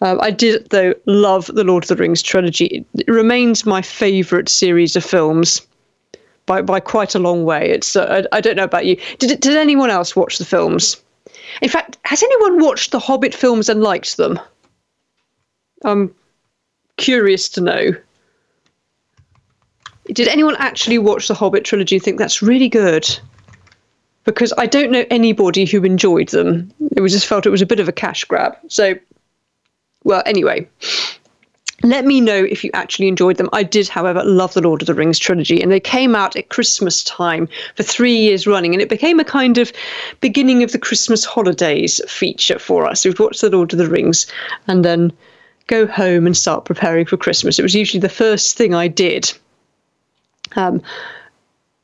Um, 0.00 0.20
I 0.20 0.30
did, 0.30 0.68
though, 0.70 0.94
love 1.06 1.46
the 1.46 1.64
Lord 1.64 1.84
of 1.84 1.88
the 1.88 1.96
Rings 1.96 2.22
trilogy. 2.22 2.84
It 2.94 3.08
remains 3.08 3.64
my 3.64 3.82
favourite 3.82 4.48
series 4.48 4.94
of 4.94 5.04
films 5.04 5.66
by, 6.44 6.62
by 6.62 6.80
quite 6.80 7.14
a 7.14 7.18
long 7.18 7.44
way. 7.44 7.70
It's 7.70 7.96
uh, 7.96 8.24
I, 8.32 8.36
I, 8.36 8.40
don't 8.40 8.56
know 8.56 8.64
about 8.64 8.86
you. 8.86 8.96
Did 9.18 9.40
did 9.40 9.56
anyone 9.56 9.90
else 9.90 10.14
watch 10.14 10.38
the 10.38 10.44
films? 10.44 11.02
In 11.62 11.68
fact, 11.68 11.98
has 12.04 12.22
anyone 12.22 12.60
watched 12.60 12.92
the 12.92 12.98
Hobbit 12.98 13.34
films 13.34 13.68
and 13.68 13.82
liked 13.82 14.16
them? 14.16 14.38
I'm 15.84 16.14
curious 16.96 17.48
to 17.50 17.60
know. 17.60 17.90
Did 20.12 20.28
anyone 20.28 20.56
actually 20.58 20.98
watch 20.98 21.28
the 21.28 21.34
Hobbit 21.34 21.64
trilogy 21.64 21.96
and 21.96 22.02
think 22.02 22.18
that's 22.18 22.42
really 22.42 22.68
good? 22.68 23.08
Because 24.24 24.52
I 24.58 24.66
don't 24.66 24.90
know 24.90 25.04
anybody 25.10 25.64
who 25.64 25.82
enjoyed 25.84 26.28
them. 26.28 26.72
It 26.96 27.00
was 27.00 27.12
just 27.12 27.26
felt 27.26 27.46
it 27.46 27.50
was 27.50 27.62
a 27.62 27.66
bit 27.66 27.80
of 27.80 27.88
a 27.88 27.92
cash 27.92 28.24
grab. 28.24 28.56
So, 28.68 28.94
well, 30.04 30.22
anyway, 30.26 30.68
let 31.82 32.04
me 32.04 32.20
know 32.20 32.44
if 32.44 32.64
you 32.64 32.70
actually 32.74 33.08
enjoyed 33.08 33.36
them. 33.36 33.48
I 33.52 33.62
did, 33.62 33.88
however, 33.88 34.24
love 34.24 34.54
the 34.54 34.62
Lord 34.62 34.82
of 34.82 34.86
the 34.86 34.94
Rings 34.94 35.18
trilogy, 35.18 35.62
and 35.62 35.70
they 35.70 35.80
came 35.80 36.14
out 36.14 36.36
at 36.36 36.48
Christmas 36.48 37.04
time 37.04 37.48
for 37.74 37.82
three 37.82 38.16
years 38.16 38.46
running, 38.46 38.74
and 38.74 38.82
it 38.82 38.88
became 38.88 39.20
a 39.20 39.24
kind 39.24 39.58
of 39.58 39.72
beginning 40.20 40.62
of 40.62 40.72
the 40.72 40.78
Christmas 40.78 41.24
holidays 41.24 42.00
feature 42.08 42.58
for 42.58 42.86
us. 42.86 43.04
We'd 43.04 43.18
watch 43.18 43.40
the 43.40 43.50
Lord 43.50 43.72
of 43.72 43.78
the 43.78 43.88
Rings 43.88 44.26
and 44.66 44.84
then 44.84 45.12
go 45.66 45.86
home 45.86 46.26
and 46.26 46.36
start 46.36 46.64
preparing 46.64 47.06
for 47.06 47.16
Christmas. 47.16 47.58
It 47.58 47.62
was 47.62 47.74
usually 47.74 48.00
the 48.00 48.08
first 48.08 48.56
thing 48.56 48.74
I 48.74 48.88
did 48.88 49.32
um, 50.54 50.82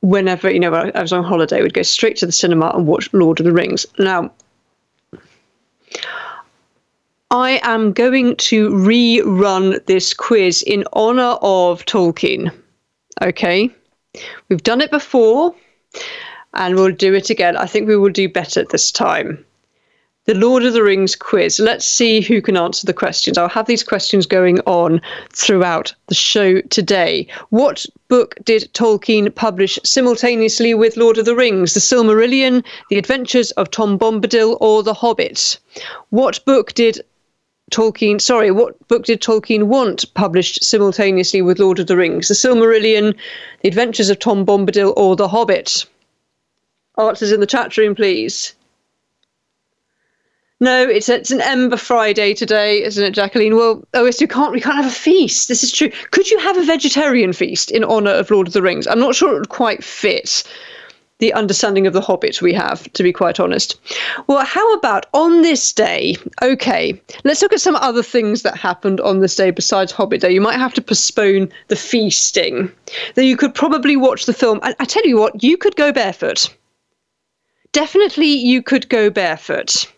whenever 0.00 0.50
you 0.50 0.60
know 0.60 0.74
I 0.74 1.00
was 1.00 1.12
on 1.12 1.24
holiday, 1.24 1.62
we'd 1.62 1.74
go 1.74 1.82
straight 1.82 2.16
to 2.18 2.26
the 2.26 2.32
cinema 2.32 2.72
and 2.74 2.86
watch 2.86 3.12
Lord 3.12 3.40
of 3.40 3.46
the 3.46 3.52
Rings. 3.52 3.86
Now, 3.98 4.32
I 7.30 7.60
am 7.62 7.92
going 7.92 8.36
to 8.36 8.70
rerun 8.70 9.84
this 9.86 10.12
quiz 10.14 10.62
in 10.62 10.84
honor 10.92 11.38
of 11.40 11.84
Tolkien. 11.86 12.52
Okay, 13.20 13.70
we've 14.48 14.62
done 14.62 14.80
it 14.80 14.90
before, 14.90 15.54
and 16.54 16.74
we'll 16.74 16.92
do 16.92 17.14
it 17.14 17.30
again. 17.30 17.56
I 17.56 17.66
think 17.66 17.88
we 17.88 17.96
will 17.96 18.12
do 18.12 18.28
better 18.28 18.64
this 18.64 18.92
time 18.92 19.44
the 20.24 20.34
Lord 20.34 20.64
of 20.64 20.72
the 20.72 20.84
Rings 20.84 21.16
quiz. 21.16 21.58
Let's 21.58 21.84
see 21.84 22.20
who 22.20 22.40
can 22.40 22.56
answer 22.56 22.86
the 22.86 22.92
questions. 22.94 23.36
I'll 23.36 23.48
have 23.48 23.66
these 23.66 23.82
questions 23.82 24.24
going 24.24 24.60
on 24.60 25.00
throughout 25.30 25.92
the 26.06 26.14
show 26.14 26.60
today. 26.62 27.26
What 27.50 27.84
book 28.06 28.36
did 28.44 28.72
Tolkien 28.72 29.34
publish 29.34 29.80
simultaneously 29.82 30.74
with 30.74 30.96
Lord 30.96 31.18
of 31.18 31.24
the 31.24 31.34
Rings? 31.34 31.74
The 31.74 31.80
Silmarillion, 31.80 32.62
The 32.88 32.98
Adventures 32.98 33.50
of 33.52 33.70
Tom 33.70 33.98
Bombadil, 33.98 34.58
or 34.60 34.84
The 34.84 34.94
Hobbit? 34.94 35.58
What 36.10 36.44
book 36.44 36.72
did 36.74 37.04
Tolkien, 37.72 38.20
sorry, 38.20 38.52
what 38.52 38.86
book 38.86 39.06
did 39.06 39.20
Tolkien 39.20 39.64
want 39.64 40.04
published 40.14 40.62
simultaneously 40.62 41.42
with 41.42 41.58
Lord 41.58 41.80
of 41.80 41.88
the 41.88 41.96
Rings? 41.96 42.28
The 42.28 42.34
Silmarillion, 42.34 43.16
The 43.62 43.68
Adventures 43.68 44.08
of 44.10 44.20
Tom 44.20 44.46
Bombadil, 44.46 44.92
or 44.96 45.16
The 45.16 45.28
Hobbit? 45.28 45.84
Answers 46.96 47.32
in 47.32 47.40
the 47.40 47.46
chat 47.46 47.76
room, 47.76 47.96
please. 47.96 48.54
No, 50.62 50.88
it's 50.88 51.08
it's 51.08 51.32
an 51.32 51.40
Ember 51.40 51.76
Friday 51.76 52.34
today, 52.34 52.84
isn't 52.84 53.02
it, 53.02 53.10
Jacqueline? 53.10 53.56
Well, 53.56 53.82
oh, 53.94 54.04
yes, 54.04 54.20
you 54.20 54.28
can't 54.28 54.52
we 54.52 54.60
can't 54.60 54.76
have 54.76 54.86
a 54.86 54.94
feast. 54.94 55.48
This 55.48 55.64
is 55.64 55.72
true. 55.72 55.90
Could 56.12 56.30
you 56.30 56.38
have 56.38 56.56
a 56.56 56.64
vegetarian 56.64 57.32
feast 57.32 57.72
in 57.72 57.82
honor 57.82 58.12
of 58.12 58.30
Lord 58.30 58.46
of 58.46 58.52
the 58.52 58.62
Rings? 58.62 58.86
I'm 58.86 59.00
not 59.00 59.16
sure 59.16 59.32
it 59.32 59.40
would 59.40 59.48
quite 59.48 59.82
fit 59.82 60.44
the 61.18 61.32
understanding 61.32 61.88
of 61.88 61.94
the 61.94 62.00
Hobbit 62.00 62.40
we 62.40 62.52
have, 62.52 62.84
to 62.92 63.02
be 63.02 63.12
quite 63.12 63.40
honest. 63.40 63.80
Well, 64.28 64.44
how 64.44 64.72
about 64.74 65.06
on 65.12 65.42
this 65.42 65.72
day? 65.72 66.14
Okay, 66.40 67.02
let's 67.24 67.42
look 67.42 67.52
at 67.52 67.60
some 67.60 67.74
other 67.74 68.04
things 68.04 68.42
that 68.42 68.56
happened 68.56 69.00
on 69.00 69.18
this 69.18 69.34
day 69.34 69.50
besides 69.50 69.90
Hobbit 69.90 70.20
Day. 70.20 70.30
You 70.30 70.40
might 70.40 70.60
have 70.60 70.74
to 70.74 70.80
postpone 70.80 71.50
the 71.68 71.76
feasting. 71.76 72.70
Then 73.16 73.24
you 73.24 73.36
could 73.36 73.56
probably 73.56 73.96
watch 73.96 74.26
the 74.26 74.32
film. 74.32 74.60
I 74.62 74.84
tell 74.84 75.04
you 75.04 75.18
what, 75.18 75.42
you 75.42 75.56
could 75.56 75.74
go 75.74 75.92
barefoot. 75.92 76.56
Definitely, 77.72 78.28
you 78.28 78.62
could 78.62 78.88
go 78.88 79.10
barefoot 79.10 79.91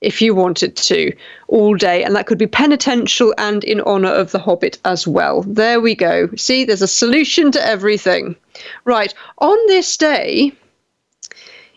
if 0.00 0.22
you 0.22 0.34
wanted 0.34 0.76
to 0.76 1.12
all 1.48 1.74
day 1.74 2.04
and 2.04 2.14
that 2.14 2.26
could 2.26 2.38
be 2.38 2.46
penitential 2.46 3.34
and 3.38 3.64
in 3.64 3.80
honor 3.80 4.12
of 4.12 4.30
the 4.30 4.38
hobbit 4.38 4.78
as 4.84 5.06
well 5.06 5.42
there 5.42 5.80
we 5.80 5.94
go 5.94 6.28
see 6.36 6.64
there's 6.64 6.82
a 6.82 6.88
solution 6.88 7.50
to 7.50 7.66
everything 7.66 8.36
right 8.84 9.14
on 9.38 9.58
this 9.66 9.96
day 9.96 10.52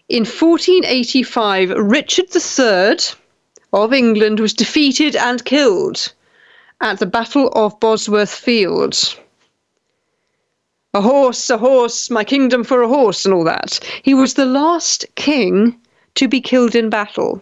in 0.09 0.25
1485 0.25 1.69
richard 1.71 2.27
iii 2.35 2.97
of 3.73 3.93
England 3.93 4.39
was 4.39 4.53
defeated 4.53 5.15
and 5.15 5.45
killed 5.45 6.11
at 6.81 6.99
the 6.99 7.05
Battle 7.05 7.47
of 7.49 7.79
Bosworth 7.79 8.33
Field. 8.33 9.17
A 10.93 11.01
horse, 11.01 11.49
a 11.49 11.57
horse, 11.57 12.09
my 12.09 12.23
kingdom 12.23 12.63
for 12.63 12.81
a 12.81 12.87
horse, 12.87 13.23
and 13.23 13.33
all 13.33 13.45
that. 13.45 13.79
He 14.03 14.13
was 14.13 14.33
the 14.33 14.45
last 14.45 15.05
king 15.15 15.79
to 16.15 16.27
be 16.27 16.41
killed 16.41 16.75
in 16.75 16.89
battle. 16.89 17.41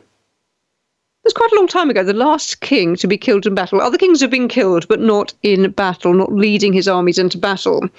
Was 1.24 1.34
quite 1.34 1.52
a 1.52 1.56
long 1.56 1.68
time 1.68 1.90
ago, 1.90 2.04
the 2.04 2.14
last 2.14 2.62
king 2.62 2.96
to 2.96 3.08
be 3.08 3.18
killed 3.18 3.46
in 3.46 3.54
battle. 3.54 3.82
Other 3.82 3.98
kings 3.98 4.22
have 4.22 4.32
been 4.32 4.48
killed, 4.48 4.88
but 4.88 5.02
not 5.02 5.34
in 5.44 5.72
battle, 5.72 6.14
not 6.14 6.34
leading 6.34 6.74
his 6.74 6.88
armies 6.88 7.20
into 7.20 7.38
battle. 7.38 7.90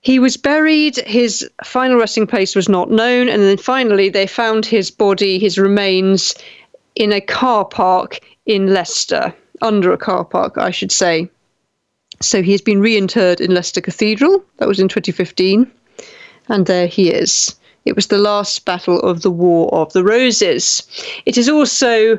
He 0.00 0.18
was 0.18 0.36
buried, 0.36 0.96
his 0.96 1.48
final 1.64 1.98
resting 1.98 2.26
place 2.26 2.54
was 2.54 2.68
not 2.68 2.90
known, 2.90 3.28
and 3.28 3.42
then 3.42 3.58
finally 3.58 4.08
they 4.08 4.26
found 4.26 4.66
his 4.66 4.90
body, 4.90 5.38
his 5.38 5.58
remains, 5.58 6.34
in 6.94 7.12
a 7.12 7.20
car 7.20 7.64
park 7.64 8.20
in 8.46 8.72
Leicester, 8.72 9.32
under 9.62 9.92
a 9.92 9.98
car 9.98 10.24
park, 10.24 10.58
I 10.58 10.70
should 10.70 10.92
say. 10.92 11.30
So 12.20 12.42
he 12.42 12.52
has 12.52 12.62
been 12.62 12.80
reinterred 12.80 13.40
in 13.40 13.54
Leicester 13.54 13.80
Cathedral. 13.80 14.44
That 14.56 14.68
was 14.68 14.80
in 14.80 14.88
2015. 14.88 15.70
And 16.48 16.66
there 16.66 16.86
he 16.86 17.10
is. 17.10 17.54
It 17.88 17.96
was 17.96 18.08
the 18.08 18.18
last 18.18 18.64
battle 18.64 19.00
of 19.00 19.22
the 19.22 19.30
War 19.30 19.72
of 19.74 19.92
the 19.92 20.04
Roses. 20.04 20.86
It 21.24 21.38
is 21.38 21.48
also 21.48 22.18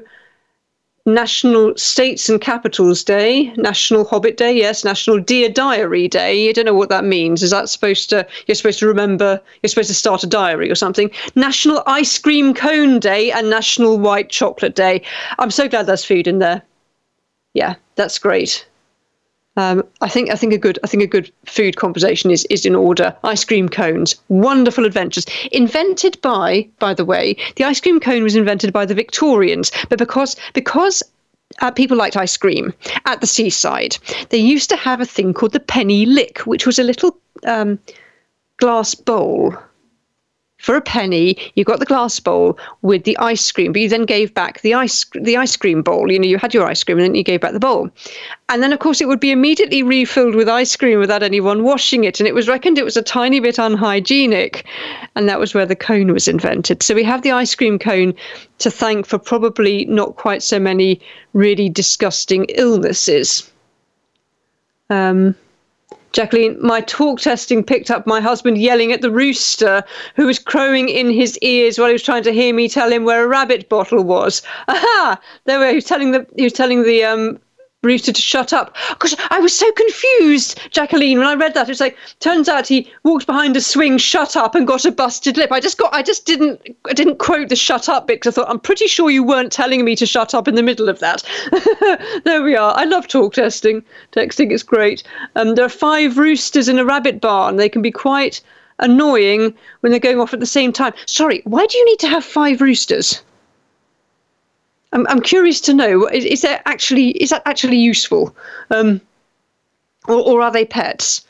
National 1.05 1.75
States 1.77 2.27
and 2.29 2.41
Capitals 2.41 3.03
Day, 3.03 3.53
National 3.55 4.03
Hobbit 4.03 4.37
Day, 4.37 4.57
yes, 4.57 4.83
National 4.83 5.19
Dear 5.19 5.49
Diary 5.49 6.07
Day. 6.07 6.49
I 6.49 6.51
don't 6.51 6.65
know 6.65 6.73
what 6.73 6.89
that 6.89 7.03
means. 7.03 7.43
Is 7.43 7.51
that 7.51 7.69
supposed 7.69 8.09
to 8.09 8.27
you're 8.47 8.55
supposed 8.55 8.79
to 8.79 8.87
remember 8.87 9.39
you're 9.61 9.69
supposed 9.69 9.89
to 9.89 9.95
start 9.95 10.23
a 10.23 10.27
diary 10.27 10.69
or 10.69 10.75
something? 10.75 11.11
National 11.35 11.83
Ice 11.85 12.17
Cream 12.17 12.53
Cone 12.53 12.99
Day 12.99 13.31
and 13.31 13.49
National 13.49 13.97
White 13.97 14.29
Chocolate 14.29 14.75
Day. 14.75 15.01
I'm 15.37 15.51
so 15.51 15.67
glad 15.67 15.85
there's 15.85 16.05
food 16.05 16.27
in 16.27 16.39
there. 16.39 16.61
Yeah, 17.53 17.75
that's 17.95 18.19
great. 18.19 18.67
Um, 19.59 19.83
I 19.99 20.07
think 20.07 20.31
I 20.31 20.35
think 20.35 20.53
a 20.53 20.57
good 20.57 20.79
I 20.85 20.87
think 20.87 21.03
a 21.03 21.07
good 21.15 21.29
food 21.45 21.75
conversation 21.75 22.31
is 22.31 22.45
is 22.45 22.65
in 22.65 22.75
order. 22.75 23.13
Ice 23.25 23.43
cream 23.43 23.67
cones, 23.67 24.15
wonderful 24.29 24.85
adventures. 24.85 25.25
Invented 25.51 26.19
by, 26.21 26.69
by 26.79 26.93
the 26.93 27.03
way, 27.03 27.35
the 27.57 27.65
ice 27.65 27.81
cream 27.81 27.99
cone 27.99 28.23
was 28.23 28.37
invented 28.37 28.71
by 28.71 28.85
the 28.85 28.95
Victorians, 28.95 29.69
but 29.89 29.99
because 29.99 30.37
because 30.53 31.03
uh, 31.61 31.71
people 31.71 31.97
liked 31.97 32.15
ice 32.15 32.37
cream 32.37 32.73
at 33.05 33.19
the 33.19 33.27
seaside, 33.27 33.97
they 34.29 34.37
used 34.37 34.69
to 34.69 34.77
have 34.77 35.01
a 35.01 35.05
thing 35.05 35.33
called 35.33 35.51
the 35.51 35.59
penny 35.59 36.05
lick, 36.05 36.39
which 36.39 36.65
was 36.65 36.79
a 36.79 36.83
little 36.83 37.17
um, 37.45 37.77
glass 38.57 38.95
bowl 38.95 39.57
for 40.59 40.75
a 40.75 40.81
penny, 40.81 41.37
you 41.55 41.63
got 41.63 41.79
the 41.79 41.85
glass 41.85 42.19
bowl 42.19 42.57
with 42.81 43.05
the 43.05 43.17
ice 43.17 43.51
cream, 43.51 43.71
but 43.71 43.81
you 43.81 43.89
then 43.89 44.05
gave 44.05 44.33
back 44.33 44.61
the 44.61 44.73
ice 44.73 45.05
the 45.13 45.37
ice 45.37 45.55
cream 45.55 45.81
bowl. 45.81 46.11
You 46.11 46.19
know, 46.19 46.27
you 46.27 46.37
had 46.37 46.53
your 46.53 46.67
ice 46.67 46.83
cream 46.83 46.97
and 46.97 47.05
then 47.05 47.15
you 47.15 47.23
gave 47.23 47.41
back 47.41 47.53
the 47.53 47.59
bowl. 47.59 47.89
And 48.49 48.61
then 48.61 48.73
of 48.73 48.79
course 48.79 48.99
it 48.99 49.07
would 49.07 49.21
be 49.21 49.31
immediately 49.31 49.83
refilled 49.83 50.35
with 50.35 50.49
ice 50.49 50.75
cream 50.75 50.99
without 50.99 51.23
anyone 51.23 51.63
washing 51.63 52.03
it. 52.03 52.19
And 52.19 52.27
it 52.27 52.35
was 52.35 52.49
reckoned 52.49 52.77
it 52.77 52.85
was 52.85 52.97
a 52.97 53.01
tiny 53.01 53.39
bit 53.39 53.57
unhygienic. 53.57 54.65
And 55.15 55.29
that 55.29 55.39
was 55.39 55.53
where 55.53 55.65
the 55.65 55.75
cone 55.75 56.13
was 56.13 56.27
invented. 56.27 56.83
So 56.83 56.93
we 56.93 57.03
have 57.03 57.21
the 57.21 57.31
ice 57.31 57.55
cream 57.55 57.79
cone 57.79 58.13
to 58.59 58.69
thank 58.69 59.05
for 59.05 59.17
probably 59.17 59.85
not 59.85 60.17
quite 60.17 60.43
so 60.43 60.59
many 60.59 60.99
really 61.33 61.69
disgusting 61.69 62.45
illnesses. 62.49 63.49
Um 64.89 65.35
Jacqueline, 66.11 66.57
my 66.59 66.81
talk 66.81 67.19
testing 67.19 67.63
picked 67.63 67.91
up 67.91 68.07
my 68.07 68.19
husband 68.19 68.57
yelling 68.57 68.91
at 68.91 69.01
the 69.01 69.11
rooster 69.11 69.83
who 70.15 70.25
was 70.25 70.39
crowing 70.39 70.89
in 70.89 71.11
his 71.11 71.37
ears 71.39 71.77
while 71.77 71.87
he 71.87 71.93
was 71.93 72.03
trying 72.03 72.23
to 72.23 72.31
hear 72.31 72.53
me 72.53 72.67
tell 72.67 72.91
him 72.91 73.03
where 73.03 73.23
a 73.23 73.27
rabbit 73.27 73.69
bottle 73.69 74.03
was. 74.03 74.41
Aha! 74.67 75.19
There 75.45 75.59
were 75.59 75.69
he 75.69 75.75
was 75.75 75.85
telling 75.85 76.11
the 76.11 76.25
he 76.35 76.43
was 76.43 76.53
telling 76.53 76.83
the 76.83 77.03
um 77.03 77.39
Rooster 77.81 78.11
to 78.11 78.21
shut 78.21 78.51
up. 78.51 78.75
Because 78.89 79.15
I 79.29 79.39
was 79.39 79.57
so 79.57 79.71
confused, 79.71 80.59
Jacqueline, 80.69 81.17
when 81.17 81.27
I 81.27 81.35
read 81.35 81.53
that. 81.53 81.69
It's 81.69 81.79
like 81.79 81.95
turns 82.19 82.49
out 82.49 82.67
he 82.67 82.91
walked 83.03 83.25
behind 83.25 83.55
a 83.55 83.61
swing, 83.61 83.97
shut 83.97 84.35
up, 84.35 84.53
and 84.53 84.67
got 84.67 84.83
a 84.83 84.91
busted 84.91 85.37
lip. 85.37 85.49
I 85.53 85.61
just 85.61 85.77
got, 85.77 85.93
I 85.93 86.03
just 86.03 86.25
didn't, 86.25 86.59
I 86.89 86.93
didn't 86.93 87.19
quote 87.19 87.47
the 87.47 87.55
shut 87.55 87.87
up 87.87 88.07
bit 88.07 88.19
because 88.19 88.37
I 88.37 88.41
thought 88.41 88.49
I'm 88.49 88.59
pretty 88.59 88.87
sure 88.87 89.09
you 89.09 89.23
weren't 89.23 89.53
telling 89.53 89.85
me 89.85 89.95
to 89.95 90.05
shut 90.05 90.33
up 90.33 90.49
in 90.49 90.55
the 90.55 90.63
middle 90.63 90.89
of 90.89 90.99
that. 90.99 91.23
there 92.25 92.43
we 92.43 92.53
are. 92.53 92.73
I 92.75 92.83
love 92.83 93.07
talk 93.07 93.35
testing. 93.35 93.81
Texting 94.11 94.51
is 94.51 94.61
great. 94.61 95.03
Um, 95.37 95.55
there 95.55 95.63
are 95.63 95.69
five 95.69 96.17
roosters 96.17 96.67
in 96.67 96.79
a 96.79 96.85
rabbit 96.85 97.21
barn. 97.21 97.55
They 97.55 97.69
can 97.69 97.81
be 97.81 97.91
quite 97.91 98.41
annoying 98.79 99.53
when 99.79 99.91
they're 99.91 100.01
going 100.01 100.19
off 100.19 100.33
at 100.33 100.41
the 100.41 100.45
same 100.45 100.73
time. 100.73 100.91
Sorry, 101.05 101.41
why 101.45 101.65
do 101.65 101.77
you 101.77 101.85
need 101.85 101.99
to 101.99 102.09
have 102.09 102.25
five 102.25 102.59
roosters? 102.59 103.21
I'm, 104.91 105.05
I'm 105.07 105.21
curious 105.21 105.61
to 105.61 105.73
know 105.73 106.07
is, 106.07 106.25
is 106.25 106.41
that 106.41 106.61
actually 106.65 107.09
is 107.11 107.29
that 107.29 107.43
actually 107.45 107.77
useful, 107.77 108.35
um, 108.71 109.01
or, 110.07 110.15
or 110.15 110.41
are 110.41 110.51
they 110.51 110.65
pets? 110.65 111.25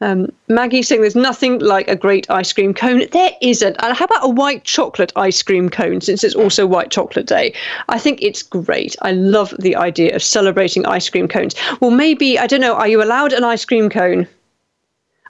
Um, 0.00 0.30
Maggie 0.46 0.82
saying 0.82 1.00
there's 1.00 1.16
nothing 1.16 1.58
like 1.58 1.88
a 1.88 1.96
great 1.96 2.30
ice 2.30 2.52
cream 2.52 2.72
cone. 2.72 3.02
There 3.10 3.32
isn't. 3.42 3.76
And 3.80 3.96
how 3.96 4.04
about 4.04 4.24
a 4.24 4.28
white 4.28 4.62
chocolate 4.62 5.12
ice 5.16 5.42
cream 5.42 5.68
cone 5.68 6.00
since 6.00 6.22
it's 6.22 6.36
also 6.36 6.66
White 6.66 6.90
Chocolate 6.92 7.26
Day? 7.26 7.52
I 7.88 7.98
think 7.98 8.22
it's 8.22 8.42
great. 8.42 8.94
I 9.02 9.10
love 9.10 9.52
the 9.58 9.74
idea 9.74 10.14
of 10.14 10.22
celebrating 10.22 10.86
ice 10.86 11.10
cream 11.10 11.26
cones. 11.26 11.56
Well, 11.80 11.90
maybe, 11.90 12.38
I 12.38 12.46
don't 12.46 12.60
know, 12.60 12.74
are 12.74 12.86
you 12.86 13.02
allowed 13.02 13.32
an 13.32 13.42
ice 13.42 13.64
cream 13.64 13.90
cone? 13.90 14.28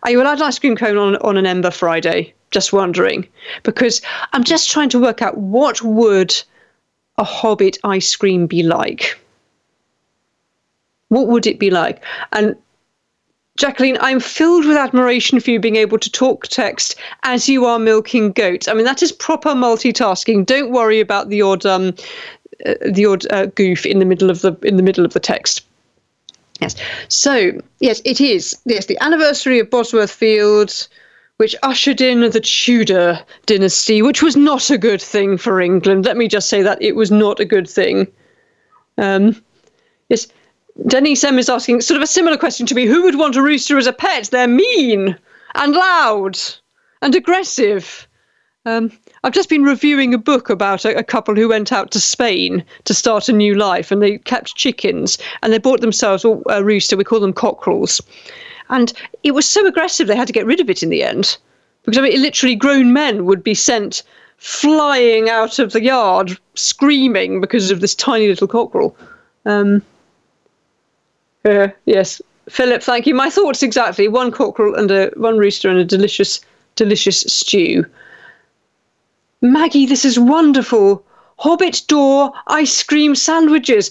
Are 0.02 0.10
you 0.10 0.20
allowed 0.20 0.38
an 0.38 0.44
ice 0.44 0.58
cream 0.58 0.76
cone 0.76 0.98
on, 0.98 1.16
on 1.16 1.38
an 1.38 1.46
Ember 1.46 1.70
Friday? 1.70 2.34
Just 2.50 2.72
wondering. 2.72 3.26
Because 3.62 4.02
I'm 4.34 4.44
just 4.44 4.70
trying 4.70 4.90
to 4.90 5.00
work 5.00 5.22
out 5.22 5.38
what 5.38 5.80
would 5.80 6.34
a 7.18 7.24
Hobbit 7.24 7.78
ice 7.84 8.16
cream 8.16 8.46
be 8.46 8.62
like? 8.62 9.18
What 11.08 11.26
would 11.26 11.46
it 11.46 11.58
be 11.58 11.70
like? 11.70 12.02
And 12.32 12.56
Jacqueline, 13.56 13.98
I'm 14.00 14.20
filled 14.20 14.66
with 14.66 14.76
admiration 14.76 15.40
for 15.40 15.50
you 15.50 15.58
being 15.58 15.76
able 15.76 15.98
to 15.98 16.10
talk 16.10 16.46
text 16.46 16.94
as 17.24 17.48
you 17.48 17.64
are 17.64 17.78
milking 17.80 18.30
goats. 18.30 18.68
I 18.68 18.74
mean, 18.74 18.84
that 18.84 19.02
is 19.02 19.10
proper 19.10 19.50
multitasking. 19.50 20.46
Don't 20.46 20.70
worry 20.70 21.00
about 21.00 21.28
the 21.28 21.42
odd, 21.42 21.66
um, 21.66 21.92
uh, 22.64 22.74
the 22.88 23.06
odd 23.06 23.30
uh, 23.32 23.46
goof 23.46 23.84
in 23.84 23.98
the 23.98 24.04
middle 24.04 24.30
of 24.30 24.42
the 24.42 24.56
in 24.62 24.76
the 24.76 24.82
middle 24.82 25.04
of 25.04 25.12
the 25.12 25.20
text. 25.20 25.66
Yes. 26.60 26.76
So 27.08 27.60
yes, 27.80 28.00
it 28.04 28.20
is. 28.20 28.56
Yes, 28.64 28.86
the 28.86 28.98
anniversary 29.00 29.58
of 29.58 29.70
Bosworth 29.70 30.12
Fields 30.12 30.88
which 31.38 31.56
ushered 31.62 32.00
in 32.00 32.20
the 32.20 32.40
Tudor 32.40 33.20
dynasty, 33.46 34.02
which 34.02 34.22
was 34.22 34.36
not 34.36 34.70
a 34.70 34.78
good 34.78 35.00
thing 35.00 35.38
for 35.38 35.60
England. 35.60 36.04
Let 36.04 36.16
me 36.16 36.28
just 36.28 36.48
say 36.48 36.62
that 36.62 36.82
it 36.82 36.96
was 36.96 37.10
not 37.10 37.40
a 37.40 37.44
good 37.44 37.68
thing. 37.68 38.08
Um, 38.98 39.40
yes, 40.08 40.26
Denise 40.86 41.24
M 41.24 41.38
is 41.38 41.48
asking 41.48 41.80
sort 41.80 41.96
of 41.96 42.02
a 42.02 42.08
similar 42.08 42.36
question 42.36 42.66
to 42.66 42.74
me. 42.74 42.86
Who 42.86 43.02
would 43.02 43.18
want 43.18 43.36
a 43.36 43.42
rooster 43.42 43.78
as 43.78 43.86
a 43.86 43.92
pet? 43.92 44.26
They're 44.30 44.48
mean 44.48 45.16
and 45.54 45.72
loud 45.72 46.38
and 47.02 47.14
aggressive. 47.14 48.08
Um, 48.66 48.90
I've 49.22 49.32
just 49.32 49.48
been 49.48 49.62
reviewing 49.62 50.12
a 50.14 50.18
book 50.18 50.50
about 50.50 50.84
a, 50.84 50.98
a, 50.98 51.04
couple 51.04 51.36
who 51.36 51.48
went 51.48 51.72
out 51.72 51.90
to 51.92 52.00
Spain 52.00 52.64
to 52.84 52.92
start 52.92 53.28
a 53.28 53.32
new 53.32 53.54
life, 53.54 53.90
and 53.90 54.02
they 54.02 54.18
kept 54.18 54.56
chickens, 54.56 55.16
and 55.42 55.52
they 55.52 55.58
bought 55.58 55.80
themselves 55.80 56.24
a 56.24 56.62
rooster. 56.62 56.96
We 56.96 57.04
call 57.04 57.20
them 57.20 57.32
cockerels, 57.32 58.02
and 58.70 58.92
it 59.22 59.32
was 59.32 59.48
so 59.48 59.66
aggressive 59.66 60.06
they 60.06 60.16
had 60.16 60.26
to 60.26 60.32
get 60.32 60.46
rid 60.46 60.60
of 60.60 60.70
it 60.70 60.82
in 60.82 60.90
the 60.90 61.02
end. 61.02 61.36
Because 61.84 61.98
I 61.98 62.02
mean, 62.02 62.20
literally, 62.20 62.54
grown 62.54 62.92
men 62.92 63.24
would 63.24 63.42
be 63.42 63.54
sent 63.54 64.02
flying 64.36 65.28
out 65.28 65.58
of 65.58 65.72
the 65.72 65.82
yard 65.82 66.38
screaming 66.54 67.40
because 67.40 67.70
of 67.70 67.80
this 67.80 67.94
tiny 67.94 68.28
little 68.28 68.46
cockerel. 68.46 68.96
Um, 69.46 69.82
uh, 71.44 71.68
yes, 71.86 72.20
Philip, 72.48 72.82
thank 72.82 73.06
you. 73.06 73.14
My 73.14 73.30
thoughts 73.30 73.62
exactly: 73.62 74.08
one 74.08 74.30
cockerel 74.30 74.74
and 74.74 74.90
a 74.90 75.10
one 75.16 75.38
rooster 75.38 75.68
and 75.68 75.78
a 75.78 75.84
delicious, 75.84 76.40
delicious 76.76 77.20
stew. 77.20 77.84
Maggie, 79.40 79.86
this 79.86 80.04
is 80.04 80.18
wonderful. 80.18 81.04
Hobbit 81.38 81.82
door 81.86 82.32
ice 82.48 82.82
cream 82.82 83.14
sandwiches. 83.14 83.90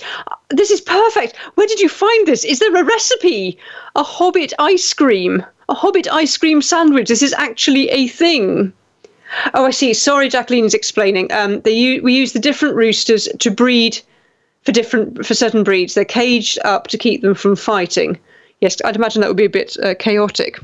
This 0.49 0.69
is 0.69 0.81
perfect. 0.81 1.35
Where 1.55 1.67
did 1.67 1.79
you 1.79 1.87
find 1.87 2.27
this? 2.27 2.43
Is 2.43 2.59
there 2.59 2.75
a 2.75 2.83
recipe? 2.83 3.57
A 3.95 4.03
Hobbit 4.03 4.53
ice 4.59 4.93
cream. 4.93 5.45
A 5.69 5.73
Hobbit 5.73 6.11
ice 6.11 6.35
cream 6.37 6.61
sandwich. 6.61 7.07
This 7.07 7.21
is 7.21 7.33
actually 7.33 7.89
a 7.89 8.07
thing. 8.07 8.73
Oh, 9.53 9.65
I 9.65 9.71
see. 9.71 9.93
Sorry, 9.93 10.29
Jacqueline 10.29 10.65
is 10.65 10.73
explaining. 10.73 11.31
Um, 11.31 11.61
they 11.61 11.99
we 12.01 12.13
use 12.13 12.33
the 12.33 12.39
different 12.39 12.75
roosters 12.75 13.27
to 13.39 13.49
breed 13.49 13.99
for 14.63 14.71
different 14.73 15.25
for 15.25 15.33
certain 15.33 15.63
breeds. 15.63 15.93
They're 15.93 16.05
caged 16.05 16.59
up 16.65 16.87
to 16.87 16.97
keep 16.97 17.21
them 17.21 17.33
from 17.33 17.55
fighting. 17.55 18.19
Yes, 18.59 18.77
I'd 18.83 18.95
imagine 18.95 19.21
that 19.21 19.29
would 19.29 19.37
be 19.37 19.45
a 19.45 19.49
bit 19.49 19.77
uh, 19.81 19.95
chaotic. 19.95 20.59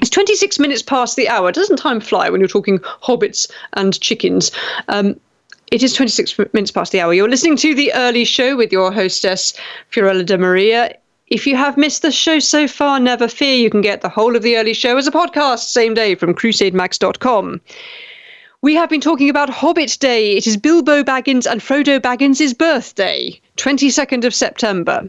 It's 0.00 0.10
26 0.10 0.58
minutes 0.58 0.82
past 0.82 1.16
the 1.16 1.28
hour. 1.28 1.52
Doesn't 1.52 1.76
time 1.76 2.00
fly 2.00 2.28
when 2.28 2.40
you're 2.40 2.48
talking 2.48 2.78
hobbits 2.78 3.50
and 3.74 3.98
chickens? 4.00 4.50
Um, 4.88 5.18
it 5.70 5.82
is 5.82 5.94
26 5.94 6.38
minutes 6.52 6.70
past 6.70 6.92
the 6.92 7.00
hour. 7.00 7.14
You're 7.14 7.28
listening 7.28 7.56
to 7.56 7.74
the 7.74 7.92
early 7.94 8.24
show 8.24 8.56
with 8.56 8.72
your 8.72 8.92
hostess, 8.92 9.54
Fiorella 9.90 10.24
de 10.24 10.38
Maria. 10.38 10.96
If 11.28 11.46
you 11.46 11.56
have 11.56 11.76
missed 11.76 12.02
the 12.02 12.12
show 12.12 12.38
so 12.38 12.68
far, 12.68 13.00
never 13.00 13.28
fear. 13.28 13.56
You 13.56 13.70
can 13.70 13.80
get 13.80 14.02
the 14.02 14.08
whole 14.08 14.36
of 14.36 14.42
the 14.42 14.56
early 14.56 14.74
show 14.74 14.96
as 14.96 15.06
a 15.06 15.10
podcast 15.10 15.70
same 15.70 15.94
day 15.94 16.14
from 16.14 16.34
crusademax.com. 16.34 17.60
we 18.62 18.74
have 18.74 18.90
been 18.90 19.00
talking 19.00 19.30
about 19.30 19.48
Hobbit 19.50 19.98
Day. 20.00 20.36
It 20.36 20.46
is 20.46 20.56
Bilbo 20.56 21.02
Baggins 21.02 21.50
and 21.50 21.60
Frodo 21.60 21.98
Baggins' 21.98 22.56
birthday, 22.56 23.40
22nd 23.56 24.24
of 24.24 24.34
September. 24.34 25.08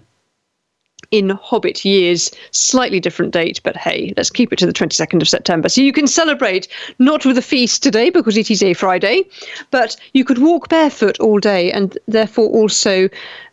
In 1.15 1.29
Hobbit 1.29 1.86
years, 1.86 2.29
slightly 2.51 3.00
different 3.00 3.31
date, 3.31 3.62
but 3.63 3.77
hey, 3.77 4.13
let's 4.17 4.29
keep 4.29 4.51
it 4.51 4.60
to 4.60 4.65
the 4.65 4.74
22nd 4.74 5.22
of 5.22 5.29
September. 5.29 5.69
So 5.69 5.79
you 5.79 5.93
can 5.93 6.07
celebrate 6.07 6.67
not 7.00 7.25
with 7.25 7.38
a 7.38 7.41
feast 7.41 7.81
today 7.81 8.10
because 8.10 8.36
it 8.36 8.51
is 8.51 8.62
a 8.62 8.74
Friday, 8.74 9.24
but 9.72 9.95
you 10.12 10.25
could 10.25 10.39
walk 10.39 10.67
barefoot 10.67 11.17
all 11.22 11.39
day 11.39 11.72
and 11.72 11.98
therefore 12.10 12.50
also 12.50 13.07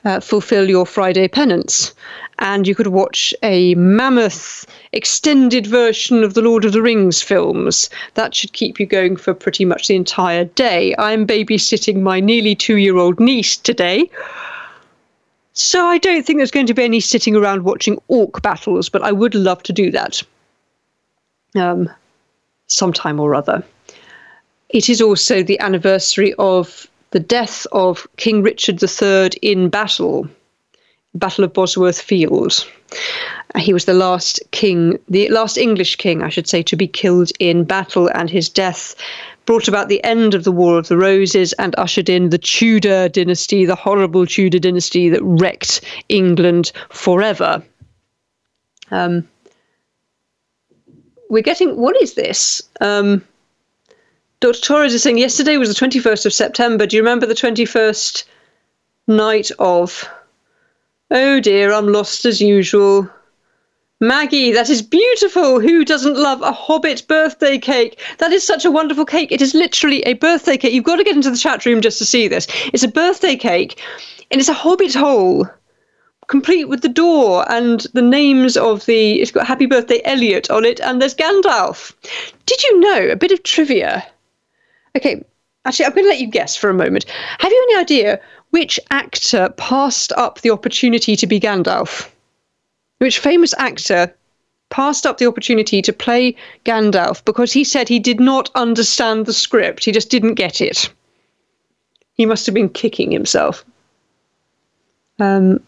uh, 0.05 0.19
fulfill 0.19 0.69
your 0.69 0.85
Friday 0.85 1.29
penance. 1.29 1.95
And 2.41 2.67
you 2.67 2.75
could 2.75 2.89
watch 2.89 3.33
a 3.45 3.77
mammoth 3.77 4.67
extended 4.93 5.65
version 5.65 6.25
of 6.25 6.35
the 6.35 6.43
Lord 6.43 6.65
of 6.65 6.73
the 6.73 6.83
Rings 6.83 7.23
films. 7.23 7.89
That 8.15 8.35
should 8.35 8.55
keep 8.55 8.81
you 8.81 8.87
going 8.87 9.15
for 9.15 9.35
pretty 9.35 9.65
much 9.65 9.87
the 9.87 9.95
entire 9.95 10.47
day. 10.47 10.97
I'm 10.99 11.29
babysitting 11.29 12.01
my 12.01 12.19
nearly 12.19 12.57
two 12.57 12.79
year 12.79 12.97
old 12.97 13.21
niece 13.21 13.57
today. 13.57 14.11
So 15.55 15.87
I 15.87 15.99
don't 15.99 16.25
think 16.25 16.39
there's 16.39 16.51
going 16.51 16.67
to 16.67 16.75
be 16.75 16.85
any 16.85 17.01
sitting 17.01 17.37
around 17.37 17.65
watching 17.65 17.99
orc 18.09 18.41
battles, 18.43 18.89
but 18.89 19.03
I 19.03 19.13
would 19.13 19.35
love 19.35 19.63
to 19.65 19.73
do 19.73 19.91
that 19.91 20.23
um, 21.55 21.91
sometime 22.69 23.21
or 23.21 23.35
other. 23.35 23.63
It 24.71 24.89
is 24.89 25.03
also 25.03 25.43
the 25.43 25.61
anniversary 25.61 26.33
of 26.39 26.89
the 27.11 27.21
death 27.21 27.67
of 27.73 28.07
King 28.17 28.43
Richard 28.43 28.83
III 28.83 29.31
in 29.43 29.69
battle, 29.69 30.27
Battle 31.15 31.45
of 31.45 31.53
Bosworth 31.53 32.01
Field. 32.01 32.67
He 33.57 33.75
was 33.75 33.85
the 33.85 33.93
last 33.93 34.41
king, 34.51 34.99
the 35.11 35.29
last 35.29 35.59
English 35.59 35.97
king, 35.97 36.23
I 36.23 36.31
should 36.31 36.49
say, 36.49 36.63
to 36.63 36.77
be 36.77 36.87
killed 36.87 37.31
in 37.39 37.65
battle, 37.65 38.09
and 38.09 38.31
his 38.31 38.49
death 38.49 38.95
brought 39.47 39.69
about 39.69 39.89
the 39.89 40.03
end 40.05 40.35
of 40.35 40.45
the 40.45 40.53
War 40.53 40.79
of 40.79 40.89
the 40.89 40.97
Roses 40.97 41.53
and 41.55 41.75
ushered 41.79 42.09
in 42.09 42.31
the 42.31 42.39
Tudor 42.39 43.09
dynasty, 43.09 43.65
the 43.65 43.75
horrible 43.75 44.27
Tudor 44.27 44.59
dynasty 44.59 45.09
that 45.09 45.23
wrecked 45.23 45.81
England 46.09 46.73
forever. 46.91 47.63
Um, 48.91 49.29
we're 51.29 51.43
getting, 51.43 51.77
what 51.77 52.01
is 52.01 52.15
this? 52.15 52.63
Um, 52.81 53.25
Dr. 54.41 54.61
Torres 54.61 54.93
is 54.93 55.03
saying 55.03 55.19
yesterday 55.19 55.57
was 55.57 55.69
the 55.69 55.87
21st 55.87 56.27
of 56.27 56.33
September. 56.33 56.87
Do 56.87 56.97
you 56.97 57.03
remember 57.03 57.27
the 57.27 57.35
21st 57.35 58.25
night 59.07 59.51
of? 59.59 60.09
Oh 61.11 61.41
dear, 61.41 61.73
I'm 61.73 61.89
lost 61.89 62.25
as 62.25 62.41
usual. 62.41 63.09
Maggie, 64.03 64.51
that 64.51 64.69
is 64.69 64.83
beautiful. 64.83 65.61
Who 65.61 65.85
doesn't 65.85 66.17
love 66.17 66.43
a 66.43 66.51
Hobbit 66.51 67.07
birthday 67.07 67.57
cake? 67.57 68.01
That 68.19 68.33
is 68.33 68.45
such 68.45 68.65
a 68.65 68.71
wonderful 68.71 69.05
cake. 69.05 69.31
It 69.31 69.41
is 69.41 69.55
literally 69.55 70.01
a 70.03 70.15
birthday 70.15 70.57
cake. 70.57 70.73
You've 70.73 70.83
got 70.83 70.97
to 70.97 71.05
get 71.05 71.15
into 71.15 71.31
the 71.31 71.37
chat 71.37 71.65
room 71.65 71.81
just 71.81 71.99
to 71.99 72.05
see 72.05 72.27
this. 72.27 72.49
It's 72.73 72.83
a 72.83 72.89
birthday 72.89 73.37
cake, 73.37 73.81
and 74.33 74.41
it's 74.41 74.49
a 74.49 74.55
Hobbit 74.55 74.93
hole, 74.93 75.49
complete 76.27 76.65
with 76.65 76.83
the 76.83 76.89
door 76.89 77.49
and 77.49 77.87
the 77.95 78.03
names 78.03 78.57
of 78.57 78.85
the. 78.87 79.21
It's 79.21 79.31
got 79.31 79.47
Happy 79.47 79.67
Birthday 79.67 80.01
Elliot 80.05 80.51
on 80.51 80.65
it, 80.65 80.81
and 80.81 81.01
there's 81.01 81.15
Gandalf. 81.15 81.93
Did 82.47 82.61
you 82.65 82.81
know 82.81 83.09
a 83.09 83.15
bit 83.15 83.31
of 83.31 83.45
trivia? 83.45 84.05
Okay, 84.97 85.25
actually, 85.65 85.87
I'm 85.87 85.93
going 85.93 86.07
to 86.07 86.11
let 86.11 86.21
you 86.21 86.27
guess 86.27 86.57
for 86.57 86.69
a 86.69 86.75
moment. 86.75 87.05
Have 87.39 87.53
you 87.53 87.69
any 87.71 87.81
idea 87.81 88.21
which 88.51 88.81
actor 88.91 89.55
passed 89.57 90.11
up 90.15 90.41
the 90.41 90.51
opportunity 90.51 91.15
to 91.15 91.27
be 91.29 91.39
Gandalf? 91.39 92.12
Which 93.03 93.19
famous 93.19 93.53
actor 93.59 94.15
passed 94.71 95.07
up 95.07 95.19
the 95.19 95.27
opportunity 95.27 95.83
to 95.83 95.93
play 95.93 96.37
Gandalf 96.65 97.25
because 97.25 97.53
he 97.53 97.65
said 97.65 97.89
he 97.89 97.99
did 97.99 98.21
not 98.21 98.49
understand 98.55 99.27
the 99.27 99.33
script. 99.33 99.85
He 99.85 99.91
just 99.91 100.09
didn't 100.09 100.35
get 100.35 100.61
it. 100.61 100.89
He 102.15 102.27
must 102.27 102.47
have 102.47 102.55
been 102.55 102.69
kicking 102.69 103.11
himself. 103.11 103.65
Um, 105.19 105.59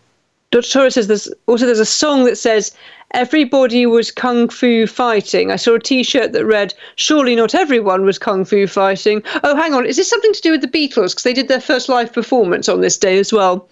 Dr. 0.53 0.69
Torres 0.69 0.95
says 0.95 1.09
there's 1.09 1.29
also 1.47 1.67
there's 1.67 1.81
a 1.81 1.85
song 1.85 2.25
that 2.27 2.39
says 2.39 2.71
everybody 3.11 3.85
was 3.85 4.13
kung 4.13 4.49
fu 4.49 4.87
fighting. 4.87 5.51
I 5.51 5.57
saw 5.57 5.75
a 5.75 5.81
T-shirt 5.81 6.33
that 6.35 6.47
read 6.47 6.73
"Surely 6.95 7.35
not 7.35 7.53
everyone 7.53 8.05
was 8.05 8.17
kung 8.17 8.45
fu 8.45 8.69
fighting." 8.69 9.25
Oh, 9.43 9.57
hang 9.57 9.75
on, 9.75 9.87
is 9.87 9.97
this 9.97 10.09
something 10.09 10.33
to 10.33 10.41
do 10.41 10.53
with 10.53 10.61
the 10.61 10.69
Beatles? 10.69 11.11
Because 11.11 11.25
they 11.25 11.33
did 11.33 11.49
their 11.49 11.61
first 11.61 11.89
live 11.89 12.13
performance 12.13 12.69
on 12.69 12.81
this 12.81 12.97
day 12.97 13.19
as 13.19 13.33
well. 13.33 13.69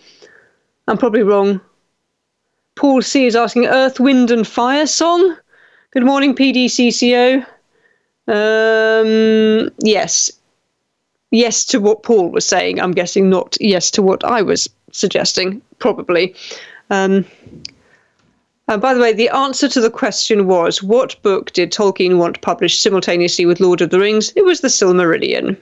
I'm 0.88 0.98
probably 0.98 1.22
wrong. 1.22 1.61
Paul 2.74 3.02
C 3.02 3.26
is 3.26 3.37
asking 3.37 3.66
Earth, 3.66 4.00
Wind 4.00 4.30
and 4.30 4.46
Fire 4.46 4.87
song. 4.87 5.37
Good 5.90 6.04
morning, 6.04 6.35
PDCCO. 6.35 7.46
Um, 8.28 9.70
yes. 9.78 10.30
Yes 11.30 11.64
to 11.66 11.80
what 11.80 12.02
Paul 12.02 12.30
was 12.30 12.46
saying. 12.46 12.80
I'm 12.80 12.92
guessing 12.92 13.28
not 13.28 13.56
yes 13.61 13.90
to 13.92 14.02
what 14.02 14.24
I 14.24 14.42
was 14.42 14.68
suggesting, 14.90 15.61
probably. 15.78 16.35
Um, 16.90 17.24
and 18.68 18.80
by 18.80 18.94
the 18.94 19.00
way, 19.00 19.12
the 19.12 19.28
answer 19.30 19.68
to 19.68 19.80
the 19.80 19.90
question 19.90 20.46
was 20.46 20.82
what 20.82 21.20
book 21.22 21.52
did 21.52 21.72
Tolkien 21.72 22.16
want 22.16 22.40
published 22.40 22.82
simultaneously 22.82 23.44
with 23.44 23.61
Lord 23.61 23.80
of 23.80 23.90
the 23.90 24.00
Rings? 24.00 24.32
It 24.35 24.44
was 24.44 24.61
The 24.61 24.68
Silmarillion. 24.68 25.56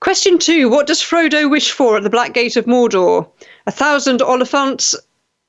Question 0.00 0.38
two 0.38 0.68
What 0.68 0.86
does 0.86 1.02
Frodo 1.02 1.50
wish 1.50 1.72
for 1.72 1.96
at 1.96 2.04
the 2.04 2.10
Black 2.10 2.32
Gate 2.32 2.56
of 2.56 2.66
Mordor? 2.66 3.28
A 3.66 3.72
thousand 3.72 4.20
Oliphaunts 4.20 4.94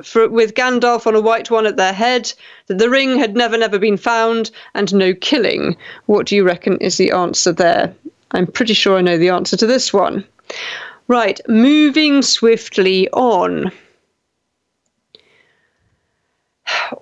for, 0.02 0.28
with 0.28 0.56
Gandalf 0.56 1.06
on 1.06 1.16
a 1.16 1.22
white 1.22 1.52
one 1.52 1.68
at 1.68 1.78
their 1.78 1.94
head, 1.94 2.34
that 2.68 2.80
the 2.80 2.90
ring 2.90 3.20
had 3.20 3.36
never, 3.36 3.58
never 3.58 3.78
been 3.78 3.98
found, 3.98 4.50
and 4.74 4.94
no 4.94 5.14
killing. 5.14 5.78
What 6.08 6.26
do 6.26 6.36
you 6.36 6.44
reckon 6.44 6.78
is 6.78 6.98
the 6.98 7.12
answer 7.12 7.52
there? 7.52 7.94
I'm 8.32 8.48
pretty 8.48 8.74
sure 8.74 8.98
I 8.98 9.02
know 9.02 9.18
the 9.18 9.30
answer 9.30 9.56
to 9.58 9.68
this 9.68 9.94
one. 9.94 10.26
Right, 11.08 11.40
moving 11.48 12.22
swiftly 12.22 13.10
on. 13.10 13.72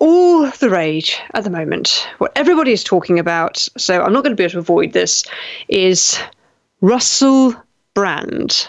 All 0.00 0.50
the 0.50 0.70
rage 0.70 1.18
at 1.34 1.44
the 1.44 1.50
moment, 1.50 2.06
what 2.18 2.32
everybody 2.36 2.72
is 2.72 2.84
talking 2.84 3.18
about, 3.18 3.68
so 3.76 4.02
I'm 4.02 4.12
not 4.12 4.22
going 4.22 4.32
to 4.32 4.40
be 4.40 4.44
able 4.44 4.52
to 4.52 4.58
avoid 4.58 4.92
this, 4.92 5.24
is 5.68 6.18
Russell 6.80 7.54
Brand. 7.94 8.68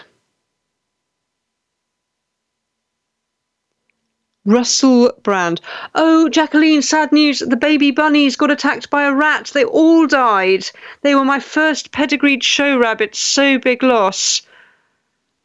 Russell 4.44 5.12
Brand. 5.22 5.60
Oh, 5.94 6.28
Jacqueline, 6.28 6.82
sad 6.82 7.12
news. 7.12 7.38
The 7.38 7.56
baby 7.56 7.92
bunnies 7.92 8.34
got 8.34 8.50
attacked 8.50 8.90
by 8.90 9.04
a 9.04 9.14
rat. 9.14 9.52
They 9.54 9.64
all 9.64 10.08
died. 10.08 10.68
They 11.02 11.14
were 11.14 11.24
my 11.24 11.38
first 11.38 11.92
pedigreed 11.92 12.42
show 12.42 12.78
rabbits. 12.78 13.20
So 13.20 13.58
big 13.58 13.82
loss. 13.82 14.42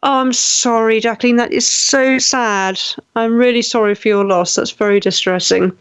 Oh, 0.02 0.22
I'm 0.22 0.34
sorry, 0.34 1.00
Jacqueline. 1.00 1.36
That 1.36 1.52
is 1.52 1.68
so 1.68 2.18
sad. 2.18 2.80
I'm 3.16 3.36
really 3.36 3.62
sorry 3.62 3.94
for 3.94 4.08
your 4.08 4.26
loss. 4.26 4.56
That's 4.56 4.72
very 4.72 5.00
distressing. 5.00 5.72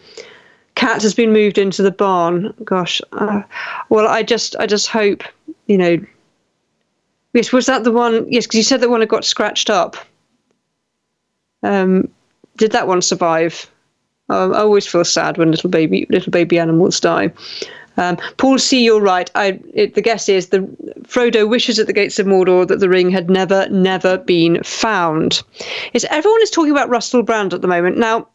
Cat 0.74 1.00
has 1.00 1.14
been 1.14 1.32
moved 1.32 1.56
into 1.56 1.82
the 1.82 1.90
barn. 1.90 2.52
Gosh. 2.64 3.00
Uh, 3.12 3.42
well, 3.88 4.06
I 4.06 4.22
just, 4.22 4.54
I 4.58 4.66
just 4.66 4.88
hope, 4.88 5.22
you 5.66 5.78
know, 5.78 5.98
Yes, 7.34 7.52
was 7.52 7.66
that 7.66 7.84
the 7.84 7.92
one? 7.92 8.26
Yes, 8.32 8.46
because 8.46 8.56
you 8.56 8.62
said 8.62 8.80
that 8.80 8.90
one 8.90 9.00
had 9.00 9.08
got 9.08 9.24
scratched 9.24 9.68
up. 9.68 9.96
Um, 11.62 12.08
did 12.56 12.72
that 12.72 12.86
one 12.86 13.02
survive? 13.02 13.70
Um, 14.28 14.54
I 14.54 14.58
always 14.58 14.86
feel 14.86 15.04
sad 15.04 15.36
when 15.36 15.50
little 15.50 15.68
baby 15.68 16.06
little 16.08 16.30
baby 16.30 16.58
animals 16.58 17.00
die. 17.00 17.32
Um, 17.96 18.16
Paul 18.38 18.58
C, 18.58 18.84
you're 18.84 19.00
right. 19.00 19.30
I, 19.34 19.60
it, 19.72 19.94
the 19.94 20.02
guess 20.02 20.28
is 20.28 20.48
the 20.48 20.60
Frodo 21.02 21.48
wishes 21.48 21.78
at 21.78 21.86
the 21.86 21.92
gates 21.92 22.18
of 22.18 22.26
Mordor 22.26 22.66
that 22.66 22.80
the 22.80 22.88
ring 22.88 23.10
had 23.10 23.30
never, 23.30 23.68
never 23.68 24.18
been 24.18 24.62
found. 24.64 25.42
Is 25.92 26.04
everyone 26.10 26.42
is 26.42 26.50
talking 26.50 26.72
about 26.72 26.88
Russell 26.88 27.22
Brand 27.22 27.54
at 27.54 27.60
the 27.60 27.68
moment 27.68 27.98
now? 27.98 28.26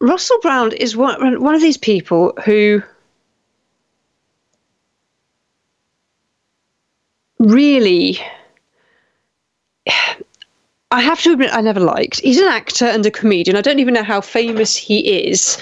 Russell 0.00 0.38
Brand 0.40 0.74
is 0.74 0.96
one 0.96 1.40
one 1.40 1.54
of 1.54 1.62
these 1.62 1.78
people 1.78 2.32
who 2.44 2.82
really 7.38 8.18
I 10.90 11.02
have 11.02 11.20
to 11.22 11.32
admit, 11.32 11.50
I 11.52 11.60
never 11.60 11.80
liked. 11.80 12.20
He's 12.20 12.40
an 12.40 12.48
actor 12.48 12.86
and 12.86 13.04
a 13.04 13.10
comedian. 13.10 13.58
I 13.58 13.60
don't 13.60 13.78
even 13.78 13.92
know 13.92 14.02
how 14.02 14.22
famous 14.22 14.74
he 14.74 15.00
is 15.28 15.58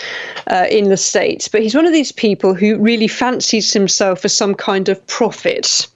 uh, 0.47 0.67
in 0.71 0.89
the 0.89 0.97
States, 0.97 1.49
but 1.49 1.63
he's 1.63 1.75
one 1.75 1.87
of 1.87 1.93
these 1.93 2.13
people 2.13 2.55
who 2.55 2.79
really 2.79 3.09
fancies 3.09 3.73
himself 3.73 4.25
as 4.25 4.33
some 4.33 4.55
kind 4.55 4.89
of 4.89 5.05
prophet. 5.09 5.89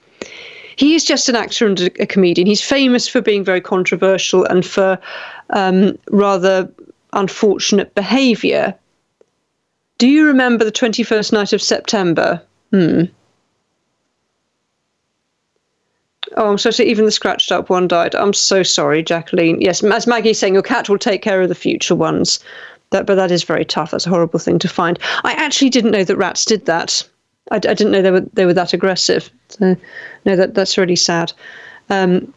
He 0.75 0.95
is 0.95 1.05
just 1.05 1.29
an 1.29 1.37
actor 1.37 1.65
and 1.65 1.79
a, 1.79 2.05
comedian. 2.05 2.45
He's 2.45 2.61
famous 2.61 3.07
for 3.07 3.21
being 3.21 3.45
very 3.45 3.61
controversial 3.61 4.43
and 4.43 4.65
for 4.65 4.99
um, 5.51 5.97
rather 6.09 6.69
unfortunate 7.13 7.95
behaviour. 7.95 8.75
Do 9.97 10.09
you 10.09 10.25
remember 10.25 10.65
the 10.65 10.71
21st 10.73 11.31
night 11.31 11.53
of 11.53 11.61
September? 11.61 12.41
Hmm. 12.71 13.03
Oh, 16.37 16.49
I'm 16.51 16.57
so 16.57 16.71
sorry. 16.71 16.89
Even 16.89 17.05
the 17.05 17.11
scratched 17.11 17.51
up 17.51 17.69
one 17.69 17.87
died. 17.87 18.15
I'm 18.15 18.33
so 18.33 18.63
sorry, 18.63 19.03
Jacqueline. 19.03 19.59
Yes, 19.61 19.83
as 19.83 20.07
Maggie's 20.07 20.39
saying, 20.39 20.53
your 20.53 20.63
cat 20.63 20.89
will 20.89 20.97
take 20.97 21.21
care 21.21 21.41
of 21.41 21.49
the 21.49 21.55
future 21.55 21.95
ones. 21.95 22.39
That, 22.91 23.05
but 23.05 23.15
that 23.15 23.31
is 23.31 23.43
very 23.43 23.65
tough. 23.65 23.91
That's 23.91 24.05
a 24.05 24.09
horrible 24.09 24.39
thing 24.39 24.59
to 24.59 24.67
find. 24.67 24.99
I 25.23 25.33
actually 25.33 25.69
didn't 25.69 25.91
know 25.91 26.03
that 26.03 26.17
rats 26.17 26.45
did 26.45 26.65
that. 26.65 27.03
I, 27.49 27.55
I, 27.55 27.59
didn't 27.59 27.91
know 27.91 28.01
they 28.01 28.11
were 28.11 28.25
they 28.33 28.45
were 28.45 28.53
that 28.53 28.73
aggressive. 28.73 29.29
So, 29.49 29.75
no, 30.25 30.35
that 30.35 30.53
that's 30.53 30.77
really 30.77 30.95
sad. 30.95 31.31
Um, 31.89 32.33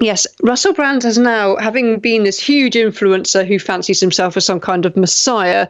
yes, 0.00 0.26
Russell 0.42 0.72
Brand 0.72 1.02
has 1.02 1.18
now, 1.18 1.56
having 1.56 1.98
been 1.98 2.24
this 2.24 2.38
huge 2.38 2.74
influencer 2.74 3.46
who 3.46 3.58
fancies 3.58 4.00
himself 4.00 4.36
as 4.36 4.44
some 4.44 4.60
kind 4.60 4.86
of 4.86 4.96
messiah, 4.96 5.68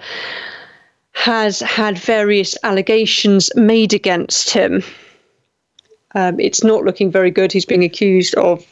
has 1.13 1.61
had 1.61 1.99
various 1.99 2.57
allegations 2.63 3.51
made 3.57 3.93
against 3.93 4.51
him. 4.51 4.83
Um, 6.15 6.41
it's 6.41 6.65
not 6.65 6.85
looking 6.85 7.11
very 7.11 7.31
good. 7.31 7.53
He's 7.53 7.65
being 7.65 7.85
accused 7.85 8.35
of 8.35 8.67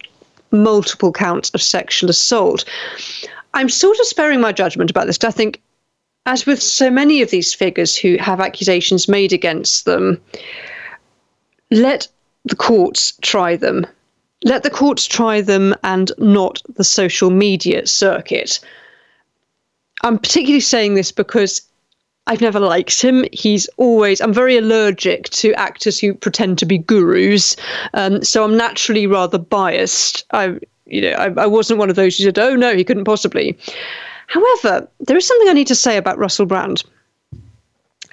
multiple 0.50 1.12
counts 1.12 1.50
of 1.54 1.62
sexual 1.62 2.10
assault. 2.10 2.64
I'm 3.54 3.68
sort 3.68 3.98
of 3.98 4.06
sparing 4.06 4.40
my 4.40 4.52
judgment 4.52 4.90
about 4.90 5.06
this 5.06 5.22
I 5.24 5.30
think, 5.30 5.60
as 6.26 6.46
with 6.46 6.62
so 6.62 6.90
many 6.90 7.22
of 7.22 7.30
these 7.30 7.54
figures 7.54 7.96
who 7.96 8.16
have 8.18 8.40
accusations 8.40 9.08
made 9.08 9.32
against 9.32 9.84
them, 9.84 10.20
let 11.70 12.08
the 12.44 12.56
courts 12.56 13.12
try 13.22 13.56
them. 13.56 13.86
Let 14.44 14.62
the 14.62 14.70
courts 14.70 15.06
try 15.06 15.40
them 15.40 15.74
and 15.82 16.12
not 16.18 16.62
the 16.76 16.84
social 16.84 17.30
media 17.30 17.86
circuit. 17.86 18.60
I'm 20.02 20.18
particularly 20.18 20.60
saying 20.60 20.94
this 20.94 21.10
because 21.10 21.62
I've 22.28 22.42
never 22.42 22.60
liked 22.60 23.00
him. 23.00 23.24
He's 23.32 23.68
always, 23.78 24.20
I'm 24.20 24.34
very 24.34 24.58
allergic 24.58 25.30
to 25.30 25.54
actors 25.54 25.98
who 25.98 26.12
pretend 26.12 26.58
to 26.58 26.66
be 26.66 26.76
gurus. 26.76 27.56
Um, 27.94 28.22
so 28.22 28.44
I'm 28.44 28.56
naturally 28.56 29.06
rather 29.06 29.38
biased. 29.38 30.26
I, 30.32 30.58
you 30.84 31.00
know, 31.00 31.12
I, 31.12 31.32
I 31.42 31.46
wasn't 31.46 31.78
one 31.78 31.88
of 31.88 31.96
those 31.96 32.18
who 32.18 32.24
said, 32.24 32.38
oh 32.38 32.54
no, 32.54 32.76
he 32.76 32.84
couldn't 32.84 33.04
possibly. 33.04 33.56
However, 34.26 34.86
there 35.00 35.16
is 35.16 35.26
something 35.26 35.48
I 35.48 35.54
need 35.54 35.66
to 35.68 35.74
say 35.74 35.96
about 35.96 36.18
Russell 36.18 36.44
Brand. 36.44 36.84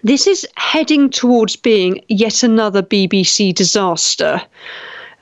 This 0.03 0.27
is 0.27 0.47
heading 0.55 1.09
towards 1.09 1.57
being 1.57 2.01
yet 2.07 2.41
another 2.41 2.81
BBC 2.81 3.53
disaster. 3.53 4.41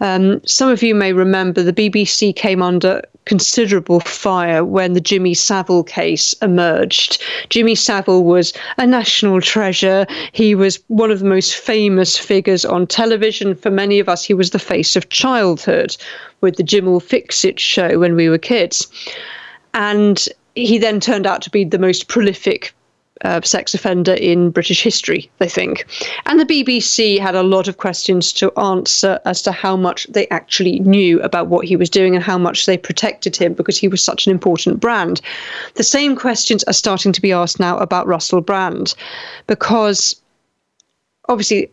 Um, 0.01 0.39
some 0.45 0.69
of 0.69 0.84
you 0.84 0.93
may 0.93 1.13
remember 1.13 1.63
the 1.63 1.73
BBC 1.73 2.36
came 2.36 2.62
under 2.62 3.01
considerable 3.25 3.99
fire 4.01 4.63
when 4.63 4.93
the 4.93 5.01
Jimmy 5.01 5.33
Savile 5.33 5.83
case 5.83 6.33
emerged. 6.41 7.21
Jimmy 7.49 7.75
Savile 7.75 8.23
was 8.23 8.53
a 8.77 8.86
national 8.86 9.41
treasure. 9.41 10.05
He 10.31 10.55
was 10.55 10.79
one 10.88 11.12
of 11.12 11.19
the 11.19 11.25
most 11.25 11.55
famous 11.55 12.17
figures 12.17 12.65
on 12.65 12.88
television. 12.88 13.55
For 13.55 13.71
many 13.71 13.99
of 13.99 14.09
us, 14.09 14.23
he 14.23 14.33
was 14.33 14.51
the 14.51 14.59
face 14.59 14.95
of 14.95 15.09
childhood 15.09 15.95
with 16.41 16.57
the 16.57 16.63
Jim'll 16.63 16.99
Fix 16.99 17.45
It 17.45 17.59
show 17.59 17.99
when 17.99 18.15
we 18.15 18.29
were 18.29 18.38
kids. 18.38 18.88
And 19.73 20.25
he 20.55 20.77
then 20.77 20.99
turned 20.99 21.25
out 21.25 21.41
to 21.43 21.49
be 21.49 21.63
the 21.63 21.79
most 21.79 22.07
prolific 22.07 22.73
uh, 23.23 23.41
sex 23.41 23.73
offender 23.73 24.13
in 24.13 24.49
British 24.49 24.83
history, 24.83 25.29
they 25.39 25.49
think. 25.49 25.86
And 26.25 26.39
the 26.39 26.45
BBC 26.45 27.19
had 27.19 27.36
a 27.36 27.43
lot 27.43 27.67
of 27.67 27.77
questions 27.77 28.33
to 28.33 28.51
answer 28.57 29.19
as 29.25 29.41
to 29.43 29.51
how 29.51 29.75
much 29.75 30.05
they 30.07 30.27
actually 30.29 30.79
knew 30.79 31.21
about 31.21 31.47
what 31.47 31.65
he 31.65 31.75
was 31.75 31.89
doing 31.89 32.15
and 32.15 32.23
how 32.23 32.38
much 32.38 32.65
they 32.65 32.77
protected 32.77 33.36
him 33.36 33.53
because 33.53 33.77
he 33.77 33.88
was 33.88 34.03
such 34.03 34.27
an 34.27 34.31
important 34.31 34.79
brand. 34.79 35.21
The 35.75 35.83
same 35.83 36.15
questions 36.15 36.63
are 36.65 36.73
starting 36.73 37.13
to 37.13 37.21
be 37.21 37.31
asked 37.31 37.59
now 37.59 37.77
about 37.77 38.07
Russell 38.07 38.41
Brand 38.41 38.93
because 39.47 40.21
obviously 41.29 41.71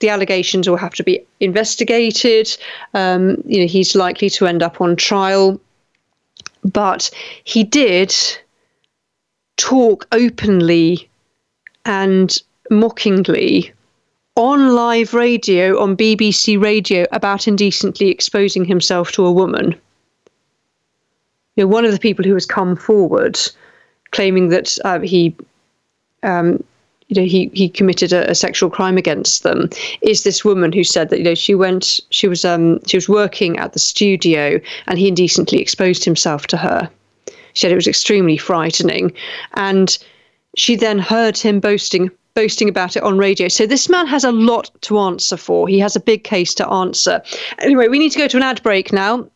the 0.00 0.08
allegations 0.08 0.68
will 0.68 0.76
have 0.76 0.94
to 0.94 1.04
be 1.04 1.24
investigated. 1.40 2.56
Um, 2.94 3.42
you 3.46 3.60
know, 3.60 3.66
he's 3.66 3.94
likely 3.94 4.28
to 4.30 4.46
end 4.46 4.62
up 4.62 4.80
on 4.80 4.96
trial, 4.96 5.60
but 6.64 7.10
he 7.44 7.64
did 7.64 8.14
talk 9.56 10.06
openly 10.12 11.08
and 11.84 12.38
mockingly 12.70 13.72
on 14.34 14.74
live 14.74 15.12
radio 15.12 15.78
on 15.80 15.96
BBC 15.96 16.60
radio 16.60 17.06
about 17.12 17.46
indecently 17.46 18.08
exposing 18.08 18.64
himself 18.64 19.12
to 19.12 19.26
a 19.26 19.32
woman. 19.32 19.74
You 21.56 21.64
know, 21.64 21.68
one 21.68 21.84
of 21.84 21.92
the 21.92 21.98
people 21.98 22.24
who 22.24 22.32
has 22.34 22.46
come 22.46 22.76
forward 22.76 23.38
claiming 24.10 24.48
that 24.48 24.78
uh, 24.84 25.00
he, 25.00 25.36
um, 26.22 26.64
you 27.08 27.20
know, 27.20 27.26
he 27.26 27.50
he 27.52 27.68
committed 27.68 28.12
a, 28.12 28.30
a, 28.30 28.34
sexual 28.34 28.70
crime 28.70 28.96
against 28.96 29.42
them 29.42 29.68
is 30.00 30.24
this 30.24 30.44
woman 30.46 30.72
who 30.72 30.84
said 30.84 31.10
that 31.10 31.18
you 31.18 31.24
know 31.24 31.34
she 31.34 31.54
went 31.54 32.00
she 32.08 32.26
was 32.26 32.44
um 32.44 32.82
she 32.86 32.96
was 32.96 33.08
working 33.08 33.58
at 33.58 33.74
the 33.74 33.78
studio 33.78 34.58
and 34.86 34.98
he 34.98 35.08
indecently 35.08 35.60
exposed 35.60 36.04
himself 36.04 36.46
to 36.46 36.56
her. 36.56 36.88
She 37.54 37.60
said 37.60 37.72
it 37.72 37.76
was 37.76 37.86
extremely 37.86 38.36
frightening. 38.36 39.12
And 39.54 39.96
she 40.56 40.76
then 40.76 40.98
heard 40.98 41.36
him 41.38 41.60
boasting 41.60 42.10
boasting 42.34 42.68
about 42.68 42.96
it 42.96 43.02
on 43.02 43.18
radio. 43.18 43.48
So 43.48 43.66
this 43.66 43.90
man 43.90 44.06
has 44.06 44.24
a 44.24 44.32
lot 44.32 44.70
to 44.82 44.98
answer 44.98 45.36
for. 45.36 45.68
He 45.68 45.78
has 45.80 45.96
a 45.96 46.00
big 46.00 46.24
case 46.24 46.54
to 46.54 46.68
answer. 46.68 47.22
Anyway, 47.58 47.88
we 47.88 47.98
need 47.98 48.12
to 48.12 48.18
go 48.18 48.26
to 48.28 48.36
an 48.38 48.42
ad 48.42 48.62
break 48.62 48.92
now. 48.92 49.28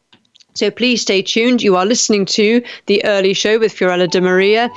So 0.55 0.71
please 0.71 1.03
stay 1.03 1.21
tuned. 1.21 1.63
You 1.63 1.77
are 1.77 1.85
listening 1.85 2.25
to 2.27 2.63
The 2.87 3.05
Early 3.05 3.35
Show 3.35 3.59
with 3.59 3.75
Fiorella 3.75 4.11
De 4.11 4.21
Maria. 4.23 4.71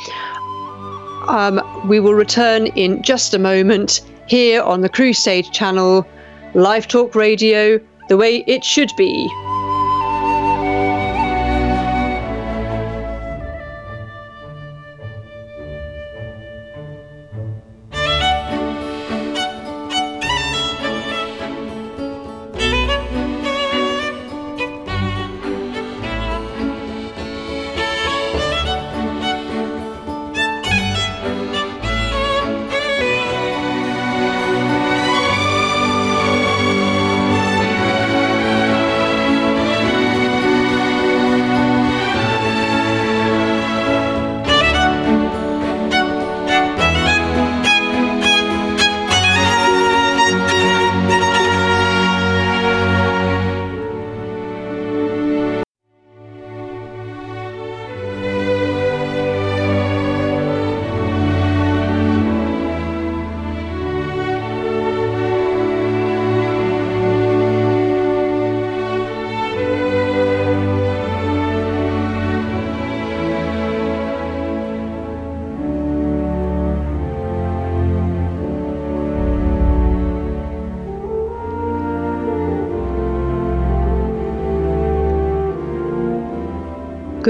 Um, 1.29 1.61
we 1.87 1.99
will 1.99 2.13
return 2.13 2.67
in 2.67 3.01
just 3.03 3.33
a 3.33 3.39
moment 3.39 4.01
here 4.27 4.61
on 4.61 4.81
the 4.81 4.89
Crusade 4.89 5.51
channel, 5.53 6.05
Live 6.53 6.87
Talk 6.87 7.15
Radio, 7.15 7.79
the 8.09 8.17
way 8.17 8.43
it 8.47 8.65
should 8.65 8.91
be. 8.97 9.29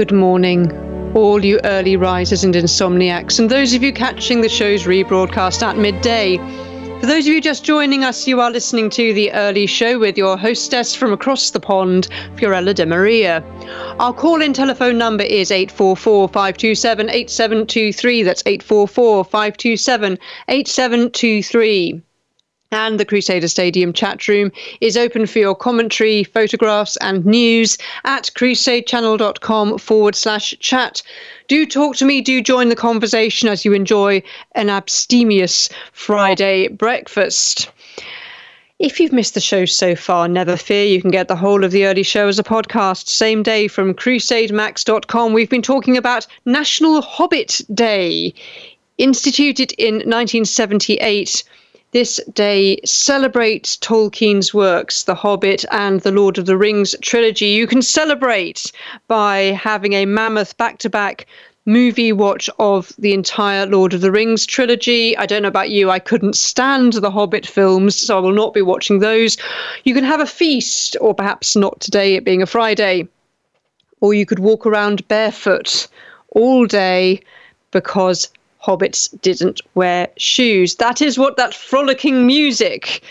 Good 0.00 0.12
morning, 0.12 0.72
all 1.14 1.44
you 1.44 1.60
early 1.62 1.94
risers 1.94 2.42
and 2.42 2.54
insomniacs, 2.54 3.38
and 3.38 3.50
those 3.50 3.74
of 3.74 3.82
you 3.82 3.92
catching 3.92 4.40
the 4.40 4.48
show's 4.48 4.84
rebroadcast 4.84 5.62
at 5.62 5.76
midday. 5.76 6.38
For 7.00 7.06
those 7.06 7.26
of 7.26 7.34
you 7.34 7.40
just 7.42 7.64
joining 7.64 8.02
us, 8.02 8.26
you 8.26 8.40
are 8.40 8.50
listening 8.50 8.88
to 8.88 9.12
The 9.12 9.30
Early 9.32 9.66
Show 9.66 9.98
with 9.98 10.16
your 10.16 10.38
hostess 10.38 10.94
from 10.94 11.12
across 11.12 11.50
the 11.50 11.60
pond, 11.60 12.08
Fiorella 12.36 12.74
De 12.74 12.86
Maria. 12.86 13.44
Our 13.98 14.14
call 14.14 14.40
in 14.40 14.54
telephone 14.54 14.96
number 14.96 15.24
is 15.24 15.50
844 15.50 16.28
527 16.28 17.10
8723. 17.10 18.22
That's 18.22 18.42
844 18.46 19.24
527 19.26 20.18
8723. 20.48 22.02
And 22.72 23.00
the 23.00 23.04
Crusader 23.04 23.48
Stadium 23.48 23.92
chat 23.92 24.28
room 24.28 24.52
is 24.80 24.96
open 24.96 25.26
for 25.26 25.40
your 25.40 25.56
commentary, 25.56 26.22
photographs, 26.22 26.96
and 26.98 27.26
news 27.26 27.76
at 28.04 28.30
crusadechannel.com 28.36 29.78
forward 29.78 30.14
slash 30.14 30.54
chat. 30.60 31.02
Do 31.48 31.66
talk 31.66 31.96
to 31.96 32.04
me, 32.04 32.20
do 32.20 32.40
join 32.40 32.68
the 32.68 32.76
conversation 32.76 33.48
as 33.48 33.64
you 33.64 33.72
enjoy 33.72 34.22
an 34.54 34.70
abstemious 34.70 35.68
Friday 35.92 36.68
breakfast. 36.68 37.68
If 38.78 38.98
you've 38.98 39.12
missed 39.12 39.34
the 39.34 39.40
show 39.40 39.66
so 39.66 39.94
far, 39.94 40.26
never 40.26 40.56
fear. 40.56 40.86
You 40.86 41.02
can 41.02 41.10
get 41.10 41.28
the 41.28 41.36
whole 41.36 41.64
of 41.64 41.72
the 41.72 41.84
early 41.84 42.02
show 42.02 42.28
as 42.28 42.38
a 42.38 42.42
podcast, 42.42 43.08
same 43.08 43.42
day 43.42 43.68
from 43.68 43.92
crusademax.com. 43.92 45.32
We've 45.34 45.50
been 45.50 45.60
talking 45.60 45.98
about 45.98 46.26
National 46.46 47.02
Hobbit 47.02 47.60
Day, 47.74 48.32
instituted 48.96 49.72
in 49.72 49.96
1978 49.96 51.44
this 51.92 52.20
day 52.34 52.78
celebrates 52.84 53.76
Tolkien's 53.76 54.54
works, 54.54 55.02
The 55.02 55.14
Hobbit 55.14 55.64
and 55.72 56.00
The 56.00 56.12
Lord 56.12 56.38
of 56.38 56.46
the 56.46 56.56
Rings 56.56 56.94
trilogy. 57.02 57.46
You 57.46 57.66
can 57.66 57.82
celebrate 57.82 58.70
by 59.08 59.58
having 59.60 59.94
a 59.94 60.06
mammoth 60.06 60.56
back 60.56 60.78
to 60.78 60.90
back 60.90 61.26
movie 61.66 62.12
watch 62.12 62.48
of 62.58 62.92
the 62.98 63.12
entire 63.12 63.66
Lord 63.66 63.92
of 63.92 64.00
the 64.00 64.12
Rings 64.12 64.46
trilogy. 64.46 65.16
I 65.16 65.26
don't 65.26 65.42
know 65.42 65.48
about 65.48 65.70
you, 65.70 65.90
I 65.90 65.98
couldn't 65.98 66.36
stand 66.36 66.92
the 66.94 67.10
Hobbit 67.10 67.46
films, 67.46 67.96
so 67.96 68.16
I 68.16 68.20
will 68.20 68.32
not 68.32 68.54
be 68.54 68.62
watching 68.62 69.00
those. 69.00 69.36
You 69.84 69.92
can 69.92 70.04
have 70.04 70.20
a 70.20 70.26
feast, 70.26 70.96
or 71.00 71.14
perhaps 71.14 71.56
not 71.56 71.80
today, 71.80 72.14
it 72.14 72.24
being 72.24 72.42
a 72.42 72.46
Friday, 72.46 73.08
or 74.00 74.14
you 74.14 74.26
could 74.26 74.38
walk 74.38 74.64
around 74.64 75.06
barefoot 75.08 75.88
all 76.30 76.66
day 76.66 77.20
because 77.72 78.28
hobbits 78.64 79.08
didn't 79.22 79.60
wear 79.74 80.08
shoes. 80.16 80.76
That 80.76 81.00
is 81.00 81.18
what 81.18 81.36
that 81.36 81.54
frolicking 81.54 82.26
music, 82.26 83.02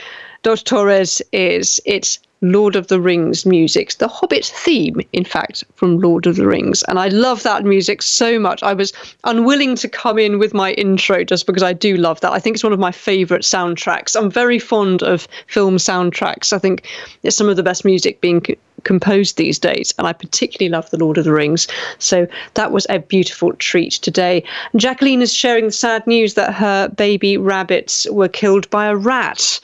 Dot 0.44 0.64
Torres, 0.66 1.22
is. 1.32 1.82
It's 1.86 2.20
Lord 2.42 2.76
of 2.76 2.88
the 2.88 3.02
Rings 3.02 3.46
music, 3.46 3.94
the 3.96 4.08
Hobbit 4.08 4.46
theme, 4.46 5.02
in 5.12 5.26
fact, 5.26 5.64
from 5.76 6.00
Lord 6.00 6.26
of 6.26 6.38
the 6.38 6.48
Rings. 6.48 6.84
And 6.84 6.98
I 6.98 7.10
love 7.10 7.44
that 7.44 7.66
music 7.66 8.02
so 8.02 8.40
much. 8.40 8.64
I 8.64 8.74
was 8.74 8.94
unwilling 9.26 9.76
to 9.78 9.90
come 9.90 10.18
in 10.18 10.40
with 10.40 10.54
my 10.54 10.72
intro 10.74 11.24
just 11.24 11.46
because 11.46 11.64
I 11.64 11.74
do 11.74 11.98
love 11.98 12.22
that. 12.22 12.32
I 12.32 12.40
think 12.40 12.56
it's 12.56 12.64
one 12.64 12.74
of 12.74 12.80
my 12.80 12.92
favourite 12.92 13.44
soundtracks. 13.44 14.16
I'm 14.16 14.32
very 14.32 14.60
fond 14.60 15.04
of 15.04 15.28
film 15.48 15.78
soundtracks. 15.78 16.54
I 16.54 16.60
think 16.60 16.88
it's 17.24 17.36
some 17.36 17.50
of 17.50 17.58
the 17.58 17.64
best 17.64 17.84
music 17.84 18.22
being 18.22 18.42
composed 18.84 19.36
these 19.36 19.60
days, 19.60 19.94
and 19.98 20.08
I 20.08 20.14
particularly 20.14 20.70
love 20.70 20.90
The 20.90 20.98
Lord 20.98 21.18
of 21.18 21.26
the 21.26 21.34
Rings. 21.34 21.68
So 21.98 22.28
that 22.54 22.72
was 22.72 22.88
a 22.90 23.00
beautiful 23.00 23.54
treat 23.54 23.94
today. 23.94 24.44
Jacqueline 24.78 25.22
is 25.22 25.34
sharing 25.34 25.66
the 25.66 25.72
sad 25.72 26.08
news 26.08 26.36
that 26.36 26.54
her 26.54 26.88
baby 26.88 27.38
rabbits 27.38 28.10
were 28.10 28.30
killed 28.30 28.70
by 28.70 28.86
a 28.86 28.96
rat 28.96 29.60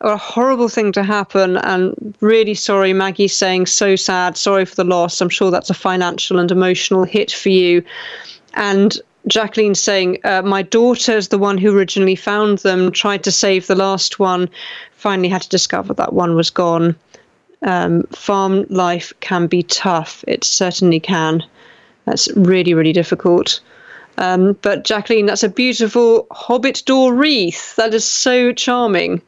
a 0.00 0.16
horrible 0.16 0.68
thing 0.68 0.92
to 0.92 1.02
happen. 1.02 1.56
And 1.56 2.14
really 2.20 2.54
sorry 2.54 2.92
maggie 2.92 3.28
saying 3.28 3.66
so 3.66 3.96
sad 3.96 4.36
sorry 4.36 4.64
for 4.64 4.74
the 4.74 4.84
loss. 4.84 5.20
I'm 5.20 5.28
sure 5.28 5.50
that's 5.50 5.70
a 5.70 5.74
financial 5.74 6.38
and 6.38 6.50
emotional 6.50 7.04
hit 7.04 7.32
for 7.32 7.48
you. 7.48 7.82
And 8.54 8.98
jacqueline 9.26 9.74
saying 9.74 10.18
uh, 10.24 10.42
my 10.42 10.62
daughter's 10.62 11.28
the 11.28 11.38
one 11.38 11.58
who 11.58 11.76
originally 11.76 12.16
found 12.16 12.58
them 12.58 12.92
tried 12.92 13.24
to 13.24 13.32
save 13.32 13.66
the 13.66 13.74
last 13.74 14.18
one 14.18 14.48
finally 14.92 15.28
had 15.28 15.42
to 15.42 15.48
discover 15.48 15.94
that 15.94 16.12
one 16.12 16.34
was 16.34 16.50
gone. 16.50 16.96
Um, 17.62 18.04
farm 18.04 18.66
life 18.68 19.12
can 19.20 19.48
be 19.48 19.64
tough. 19.64 20.24
It 20.28 20.44
certainly 20.44 21.00
can. 21.00 21.42
That's 22.04 22.28
really 22.36 22.74
really 22.74 22.92
difficult. 22.92 23.60
Um, 24.16 24.54
but 24.62 24.84
jacqueline 24.84 25.26
that's 25.26 25.44
a 25.44 25.48
beautiful 25.48 26.26
hobbit 26.30 26.82
door 26.86 27.14
wreath. 27.14 27.76
That 27.76 27.94
is 27.94 28.04
so 28.04 28.52
charming 28.52 29.22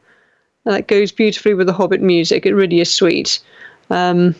that 0.65 0.87
goes 0.87 1.11
beautifully 1.11 1.53
with 1.53 1.67
the 1.67 1.73
Hobbit 1.73 2.01
music. 2.01 2.45
It 2.45 2.53
really 2.53 2.81
is 2.81 2.93
sweet. 2.93 3.39
Um, 3.89 4.35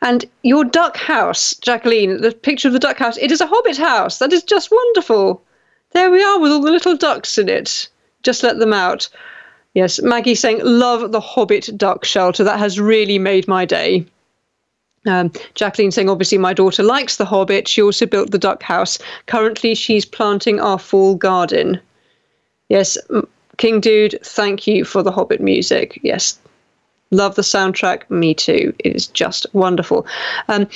and 0.00 0.24
your 0.42 0.64
duck 0.64 0.96
house, 0.96 1.54
Jacqueline, 1.56 2.20
the 2.20 2.32
picture 2.32 2.68
of 2.68 2.74
the 2.74 2.78
duck 2.78 2.98
house, 2.98 3.16
it 3.18 3.32
is 3.32 3.40
a 3.40 3.46
Hobbit 3.46 3.76
house. 3.76 4.18
That 4.18 4.32
is 4.32 4.42
just 4.42 4.70
wonderful. 4.70 5.42
There 5.92 6.10
we 6.10 6.22
are 6.22 6.38
with 6.38 6.52
all 6.52 6.60
the 6.60 6.70
little 6.70 6.96
ducks 6.96 7.38
in 7.38 7.48
it. 7.48 7.88
Just 8.22 8.42
let 8.42 8.58
them 8.58 8.72
out. 8.72 9.08
Yes, 9.74 10.00
Maggie 10.00 10.34
saying, 10.34 10.60
love 10.62 11.12
the 11.12 11.20
Hobbit 11.20 11.76
duck 11.76 12.04
shelter. 12.04 12.44
That 12.44 12.58
has 12.58 12.80
really 12.80 13.18
made 13.18 13.46
my 13.48 13.64
day. 13.64 14.06
Um, 15.06 15.32
Jacqueline 15.54 15.90
saying, 15.90 16.10
obviously, 16.10 16.38
my 16.38 16.52
daughter 16.52 16.82
likes 16.82 17.16
the 17.16 17.24
Hobbit. 17.24 17.68
She 17.68 17.82
also 17.82 18.06
built 18.06 18.30
the 18.30 18.38
duck 18.38 18.62
house. 18.62 18.98
Currently, 19.26 19.74
she's 19.74 20.04
planting 20.04 20.60
our 20.60 20.78
fall 20.78 21.14
garden. 21.14 21.80
Yes, 22.68 22.98
King 23.58 23.80
Dude, 23.80 24.18
thank 24.22 24.66
you 24.66 24.84
for 24.84 25.02
the 25.02 25.12
Hobbit 25.12 25.40
music. 25.40 26.00
Yes, 26.02 26.38
love 27.10 27.34
the 27.34 27.42
soundtrack. 27.42 28.08
Me 28.08 28.32
too. 28.32 28.72
It 28.78 28.96
is 28.96 29.06
just 29.08 29.46
wonderful. 29.52 30.06
Um, 30.48 30.66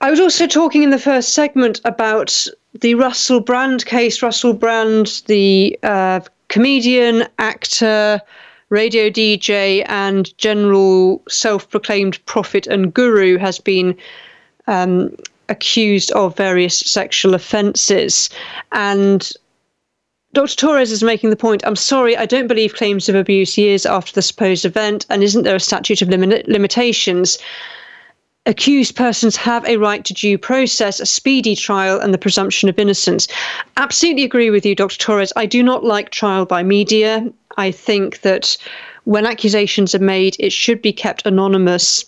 I 0.00 0.10
was 0.10 0.20
also 0.20 0.46
talking 0.46 0.84
in 0.84 0.90
the 0.90 0.98
first 0.98 1.32
segment 1.32 1.80
about 1.84 2.46
the 2.80 2.94
Russell 2.94 3.40
Brand 3.40 3.84
case. 3.86 4.22
Russell 4.22 4.52
Brand, 4.52 5.22
the 5.26 5.76
uh, 5.82 6.20
comedian, 6.48 7.26
actor, 7.38 8.20
radio 8.68 9.10
DJ, 9.10 9.84
and 9.88 10.36
general 10.38 11.22
self 11.28 11.68
proclaimed 11.68 12.24
prophet 12.26 12.66
and 12.66 12.92
guru, 12.94 13.38
has 13.38 13.58
been 13.58 13.96
um, 14.66 15.16
accused 15.48 16.12
of 16.12 16.36
various 16.36 16.78
sexual 16.78 17.34
offences. 17.34 18.30
And 18.72 19.28
Dr. 20.34 20.56
Torres 20.56 20.92
is 20.92 21.02
making 21.02 21.30
the 21.30 21.36
point 21.36 21.62
I'm 21.64 21.74
sorry, 21.74 22.14
I 22.14 22.26
don't 22.26 22.48
believe 22.48 22.74
claims 22.74 23.08
of 23.08 23.14
abuse 23.14 23.56
years 23.56 23.86
after 23.86 24.12
the 24.12 24.20
supposed 24.20 24.66
event, 24.66 25.06
and 25.08 25.24
isn't 25.24 25.42
there 25.42 25.56
a 25.56 25.60
statute 25.60 26.02
of 26.02 26.10
lim- 26.10 26.42
limitations? 26.46 27.38
Accused 28.44 28.94
persons 28.94 29.36
have 29.36 29.64
a 29.66 29.78
right 29.78 30.04
to 30.04 30.12
due 30.12 30.36
process, 30.36 31.00
a 31.00 31.06
speedy 31.06 31.56
trial, 31.56 31.98
and 31.98 32.12
the 32.12 32.18
presumption 32.18 32.68
of 32.68 32.78
innocence. 32.78 33.26
Absolutely 33.78 34.22
agree 34.22 34.50
with 34.50 34.66
you, 34.66 34.74
Dr. 34.74 34.98
Torres. 34.98 35.32
I 35.34 35.46
do 35.46 35.62
not 35.62 35.82
like 35.82 36.10
trial 36.10 36.44
by 36.44 36.62
media. 36.62 37.26
I 37.56 37.70
think 37.70 38.20
that 38.20 38.56
when 39.04 39.24
accusations 39.24 39.94
are 39.94 39.98
made, 39.98 40.36
it 40.38 40.52
should 40.52 40.82
be 40.82 40.92
kept 40.92 41.26
anonymous 41.26 42.04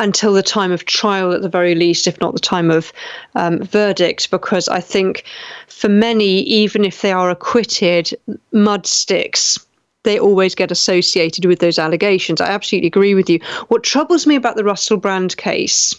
until 0.00 0.32
the 0.32 0.42
time 0.42 0.72
of 0.72 0.86
trial 0.86 1.32
at 1.32 1.42
the 1.42 1.48
very 1.48 1.74
least, 1.74 2.06
if 2.06 2.20
not 2.20 2.32
the 2.32 2.40
time 2.40 2.70
of 2.70 2.92
um, 3.34 3.62
verdict, 3.62 4.30
because 4.30 4.66
I 4.68 4.80
think 4.80 5.24
for 5.68 5.88
many, 5.88 6.40
even 6.40 6.84
if 6.84 7.02
they 7.02 7.12
are 7.12 7.30
acquitted, 7.30 8.12
mud 8.52 8.86
sticks. 8.86 9.58
They 10.02 10.18
always 10.18 10.54
get 10.54 10.70
associated 10.70 11.44
with 11.44 11.58
those 11.58 11.78
allegations. 11.78 12.40
I 12.40 12.46
absolutely 12.46 12.86
agree 12.86 13.14
with 13.14 13.28
you. 13.28 13.38
What 13.68 13.82
troubles 13.82 14.26
me 14.26 14.34
about 14.34 14.56
the 14.56 14.64
Russell 14.64 14.96
Brand 14.96 15.36
case, 15.36 15.94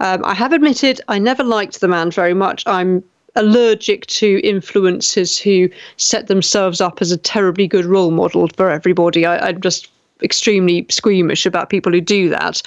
um, 0.00 0.24
I 0.24 0.34
have 0.34 0.52
admitted 0.52 1.00
I 1.06 1.20
never 1.20 1.44
liked 1.44 1.80
the 1.80 1.86
man 1.86 2.10
very 2.10 2.34
much. 2.34 2.64
I'm 2.66 3.04
allergic 3.36 4.06
to 4.06 4.42
influencers 4.42 5.40
who 5.40 5.72
set 5.96 6.26
themselves 6.26 6.80
up 6.80 7.00
as 7.00 7.12
a 7.12 7.16
terribly 7.16 7.68
good 7.68 7.84
role 7.84 8.10
model 8.10 8.48
for 8.56 8.68
everybody. 8.68 9.24
I, 9.24 9.38
I'm 9.38 9.60
just 9.60 9.88
extremely 10.22 10.84
squeamish 10.90 11.46
about 11.46 11.70
people 11.70 11.92
who 11.92 12.00
do 12.00 12.28
that. 12.30 12.60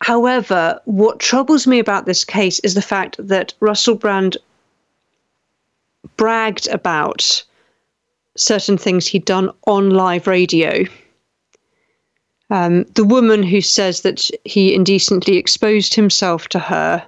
However, 0.00 0.80
what 0.84 1.18
troubles 1.18 1.66
me 1.66 1.78
about 1.78 2.06
this 2.06 2.24
case 2.24 2.58
is 2.60 2.74
the 2.74 2.82
fact 2.82 3.16
that 3.18 3.54
Russell 3.60 3.94
Brand 3.94 4.36
bragged 6.16 6.68
about 6.68 7.42
certain 8.36 8.78
things 8.78 9.06
he'd 9.06 9.24
done 9.24 9.50
on 9.66 9.90
live 9.90 10.26
radio. 10.26 10.84
Um, 12.50 12.84
the 12.94 13.04
woman 13.04 13.42
who 13.42 13.60
says 13.60 14.02
that 14.02 14.30
he 14.44 14.74
indecently 14.74 15.36
exposed 15.36 15.94
himself 15.94 16.48
to 16.48 16.58
her 16.58 17.06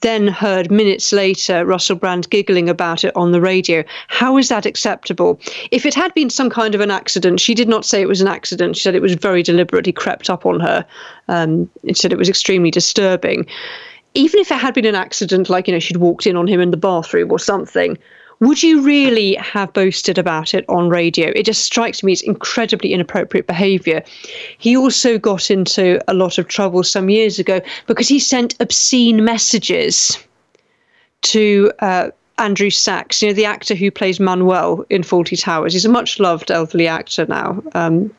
then 0.00 0.28
heard 0.28 0.70
minutes 0.70 1.12
later 1.12 1.64
Russell 1.64 1.96
Brand 1.96 2.30
giggling 2.30 2.68
about 2.68 3.04
it 3.04 3.16
on 3.16 3.32
the 3.32 3.40
radio. 3.40 3.82
How 4.06 4.36
is 4.36 4.48
that 4.48 4.64
acceptable? 4.64 5.40
If 5.70 5.84
it 5.84 5.94
had 5.94 6.14
been 6.14 6.30
some 6.30 6.50
kind 6.50 6.74
of 6.74 6.80
an 6.80 6.90
accident, 6.90 7.40
she 7.40 7.54
did 7.54 7.68
not 7.68 7.84
say 7.84 8.00
it 8.00 8.08
was 8.08 8.20
an 8.20 8.28
accident. 8.28 8.76
She 8.76 8.82
said 8.82 8.94
it 8.94 9.02
was 9.02 9.14
very 9.14 9.42
deliberately 9.42 9.92
crept 9.92 10.30
up 10.30 10.46
on 10.46 10.60
her. 10.60 10.86
Um, 11.26 11.68
and 11.82 11.96
said 11.96 12.12
it 12.12 12.18
was 12.18 12.28
extremely 12.28 12.70
disturbing. 12.70 13.46
Even 14.14 14.40
if 14.40 14.50
it 14.50 14.58
had 14.58 14.72
been 14.72 14.86
an 14.86 14.94
accident, 14.94 15.50
like, 15.50 15.68
you 15.68 15.74
know, 15.74 15.78
she'd 15.78 15.98
walked 15.98 16.26
in 16.26 16.36
on 16.36 16.46
him 16.46 16.60
in 16.60 16.70
the 16.70 16.76
bathroom 16.76 17.30
or 17.30 17.38
something, 17.38 17.98
would 18.40 18.62
you 18.62 18.82
really 18.82 19.34
have 19.34 19.72
boasted 19.72 20.18
about 20.18 20.54
it 20.54 20.64
on 20.68 20.88
radio? 20.88 21.32
It 21.34 21.44
just 21.44 21.64
strikes 21.64 22.02
me 22.02 22.12
as 22.12 22.22
incredibly 22.22 22.92
inappropriate 22.92 23.46
behaviour. 23.46 24.02
He 24.58 24.76
also 24.76 25.18
got 25.18 25.50
into 25.50 26.00
a 26.08 26.14
lot 26.14 26.38
of 26.38 26.48
trouble 26.48 26.82
some 26.84 27.10
years 27.10 27.38
ago 27.38 27.60
because 27.86 28.08
he 28.08 28.20
sent 28.20 28.54
obscene 28.60 29.24
messages 29.24 30.18
to 31.22 31.72
uh, 31.80 32.10
Andrew 32.38 32.70
Sachs, 32.70 33.20
you 33.20 33.28
know, 33.28 33.34
the 33.34 33.44
actor 33.44 33.74
who 33.74 33.90
plays 33.90 34.20
Manuel 34.20 34.86
in 34.88 35.02
Fawlty 35.02 35.40
Towers. 35.40 35.72
He's 35.72 35.84
a 35.84 35.88
much 35.88 36.20
loved 36.20 36.50
elderly 36.50 36.86
actor 36.86 37.26
now. 37.26 37.62
Um, 37.74 38.14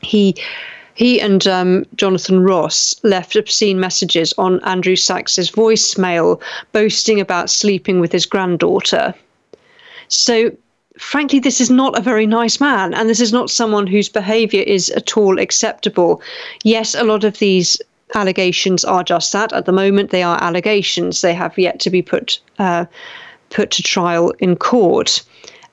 he 0.00 0.36
he 0.94 1.20
and 1.20 1.46
um, 1.46 1.84
Jonathan 1.94 2.42
Ross 2.42 2.94
left 3.04 3.36
obscene 3.36 3.78
messages 3.78 4.34
on 4.36 4.62
Andrew 4.64 4.96
Sachs's 4.96 5.50
voicemail, 5.50 6.40
boasting 6.72 7.20
about 7.20 7.50
sleeping 7.50 8.00
with 8.00 8.10
his 8.10 8.26
granddaughter. 8.26 9.14
So, 10.08 10.50
frankly, 10.98 11.38
this 11.38 11.60
is 11.60 11.70
not 11.70 11.98
a 11.98 12.02
very 12.02 12.26
nice 12.26 12.60
man, 12.60 12.94
and 12.94 13.08
this 13.08 13.20
is 13.20 13.32
not 13.32 13.50
someone 13.50 13.86
whose 13.86 14.08
behaviour 14.08 14.62
is 14.62 14.90
at 14.90 15.16
all 15.16 15.38
acceptable. 15.38 16.20
Yes, 16.64 16.94
a 16.94 17.04
lot 17.04 17.24
of 17.24 17.38
these 17.38 17.80
allegations 18.14 18.84
are 18.84 19.04
just 19.04 19.32
that. 19.32 19.52
At 19.52 19.66
the 19.66 19.72
moment, 19.72 20.10
they 20.10 20.22
are 20.22 20.42
allegations. 20.42 21.20
They 21.20 21.34
have 21.34 21.58
yet 21.58 21.80
to 21.80 21.90
be 21.90 22.02
put 22.02 22.40
uh, 22.58 22.86
put 23.50 23.70
to 23.72 23.82
trial 23.82 24.32
in 24.38 24.56
court. 24.56 25.22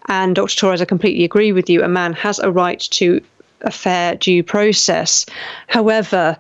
And 0.08 0.36
Dr. 0.36 0.56
Torres, 0.56 0.82
I 0.82 0.86
completely 0.86 1.24
agree 1.24 1.52
with 1.52 1.70
you. 1.70 1.84
A 1.84 1.88
man 1.88 2.14
has 2.14 2.40
a 2.40 2.52
right 2.52 2.80
to 2.92 3.22
a 3.62 3.72
fair 3.72 4.16
due 4.16 4.44
process. 4.44 5.26
However, 5.68 6.38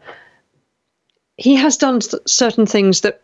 he 1.38 1.56
has 1.56 1.78
done 1.78 2.00
certain 2.28 2.66
things 2.66 3.02
that 3.02 3.22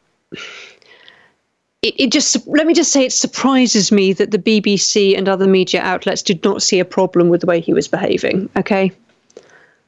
it, 1.81 1.95
it 1.99 2.11
just 2.11 2.45
let 2.47 2.67
me 2.67 2.73
just 2.73 2.91
say 2.91 3.05
it 3.05 3.13
surprises 3.13 3.91
me 3.91 4.13
that 4.13 4.31
the 4.31 4.37
BBC 4.37 5.17
and 5.17 5.27
other 5.27 5.47
media 5.47 5.81
outlets 5.81 6.21
did 6.21 6.43
not 6.43 6.61
see 6.61 6.79
a 6.79 6.85
problem 6.85 7.29
with 7.29 7.41
the 7.41 7.47
way 7.47 7.59
he 7.59 7.73
was 7.73 7.87
behaving. 7.87 8.49
Okay, 8.55 8.91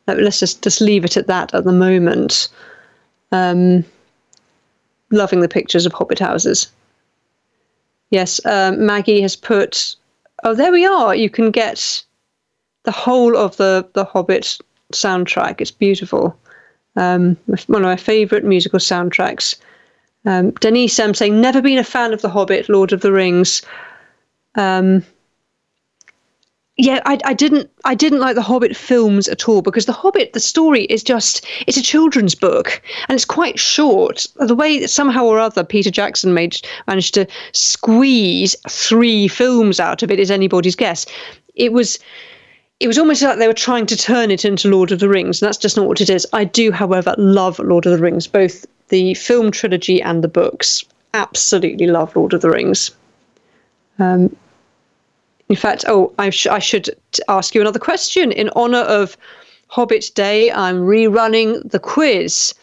let's 0.08 0.40
just 0.40 0.64
just 0.64 0.82
leave 0.82 1.06
it 1.06 1.18
at 1.18 1.28
that 1.28 1.54
at 1.54 1.64
the 1.64 1.72
moment. 1.72 2.50
Um, 3.32 3.86
loving 5.12 5.42
the 5.42 5.50
pictures 5.50 5.86
of 5.86 5.94
hobbit 5.94 6.20
houses. 6.20 6.68
Yes, 8.10 8.44
um, 8.46 8.86
Maggie 8.86 9.22
has 9.22 9.36
put. 9.36 9.96
Oh, 10.44 10.54
there 10.54 10.72
we 10.72 10.86
are. 10.86 11.16
You 11.16 11.30
can 11.30 11.52
get 11.52 12.04
the 12.84 12.92
whole 12.92 13.38
of 13.38 13.58
the 13.58 13.88
the 13.94 14.06
Hobbit 14.06 14.58
soundtrack. 14.92 15.62
It's 15.62 15.72
beautiful. 15.72 16.38
Um, 16.96 17.38
one 17.68 17.82
of 17.82 17.88
my 17.88 17.96
favourite 17.96 18.44
musical 18.44 18.80
soundtracks. 18.80 19.56
Um, 20.26 20.52
Denise, 20.52 21.00
I'm 21.00 21.14
saying, 21.14 21.40
never 21.42 21.62
been 21.62 21.78
a 21.78 21.84
fan 21.84 22.14
of 22.14 22.22
The 22.22 22.30
Hobbit, 22.30 22.70
Lord 22.70 22.94
of 22.94 23.02
the 23.02 23.12
Rings. 23.12 23.62
Um, 24.56 25.04
yeah, 26.78 27.02
I, 27.06 27.20
I 27.24 27.34
didn't 27.34 27.70
I 27.86 27.94
didn't 27.94 28.20
like 28.20 28.34
the 28.34 28.42
Hobbit 28.42 28.76
films 28.76 29.28
at 29.28 29.48
all 29.48 29.62
because 29.62 29.86
the 29.86 29.94
Hobbit 29.94 30.34
the 30.34 30.40
story 30.40 30.86
is 30.86 31.04
just 31.04 31.46
it's 31.68 31.78
a 31.78 31.84
children's 31.84 32.34
book 32.34 32.82
and 33.08 33.16
it's 33.16 33.26
quite 33.26 33.60
short. 33.60 34.26
The 34.38 34.56
way 34.56 34.80
that 34.80 34.88
somehow 34.88 35.26
or 35.26 35.38
other 35.38 35.64
Peter 35.64 35.92
Jackson 35.92 36.34
made 36.34 36.60
managed 36.88 37.14
to 37.14 37.28
squeeze 37.52 38.56
three 38.68 39.28
films 39.28 39.80
out 39.80 40.02
of 40.02 40.10
it 40.10 40.20
is 40.20 40.32
anybody's 40.32 40.76
guess. 40.76 41.06
It 41.54 41.74
was 41.74 42.00
it 42.84 42.88
was 42.88 42.98
almost 42.98 43.22
like 43.22 43.38
they 43.38 43.48
were 43.48 43.54
trying 43.54 43.86
to 43.86 43.96
turn 43.96 44.30
it 44.30 44.44
into 44.44 44.68
Lord 44.68 44.92
of 44.92 45.00
the 45.00 45.08
Rings, 45.08 45.42
and 45.42 45.48
that's 45.48 45.58
just 45.58 45.78
not 45.78 45.88
what 45.88 46.02
it 46.02 46.10
is. 46.10 46.28
I 46.34 46.44
do, 46.44 46.70
however, 46.70 47.16
love 47.18 47.58
Lord 47.60 47.86
of 47.86 47.94
the 47.94 47.98
Rings, 47.98 48.28
both 48.28 48.66
the 48.90 49.14
film 49.14 49.52
trilogy 49.52 50.02
and 50.02 50.22
the 50.22 50.28
books. 50.28 50.84
Absolutely 51.14 51.88
love 51.88 52.14
Lord 52.14 52.34
of 52.34 52.42
the 52.42 52.50
Rings. 52.50 52.92
Um, 54.00 54.36
in 55.48 55.56
fact, 55.56 55.86
oh, 55.88 56.12
I, 56.20 56.30
sh- 56.30 56.48
I 56.48 56.60
should 56.60 56.90
ask 57.30 57.56
you 57.56 57.62
another 57.62 57.80
question. 57.80 58.34
In 58.34 58.50
honor 58.54 58.80
of 58.80 59.16
Hobbit 59.70 60.12
Day, 60.14 60.52
I'm 60.52 60.82
rerunning 60.82 61.62
the 61.72 61.80
quiz. 61.80 62.54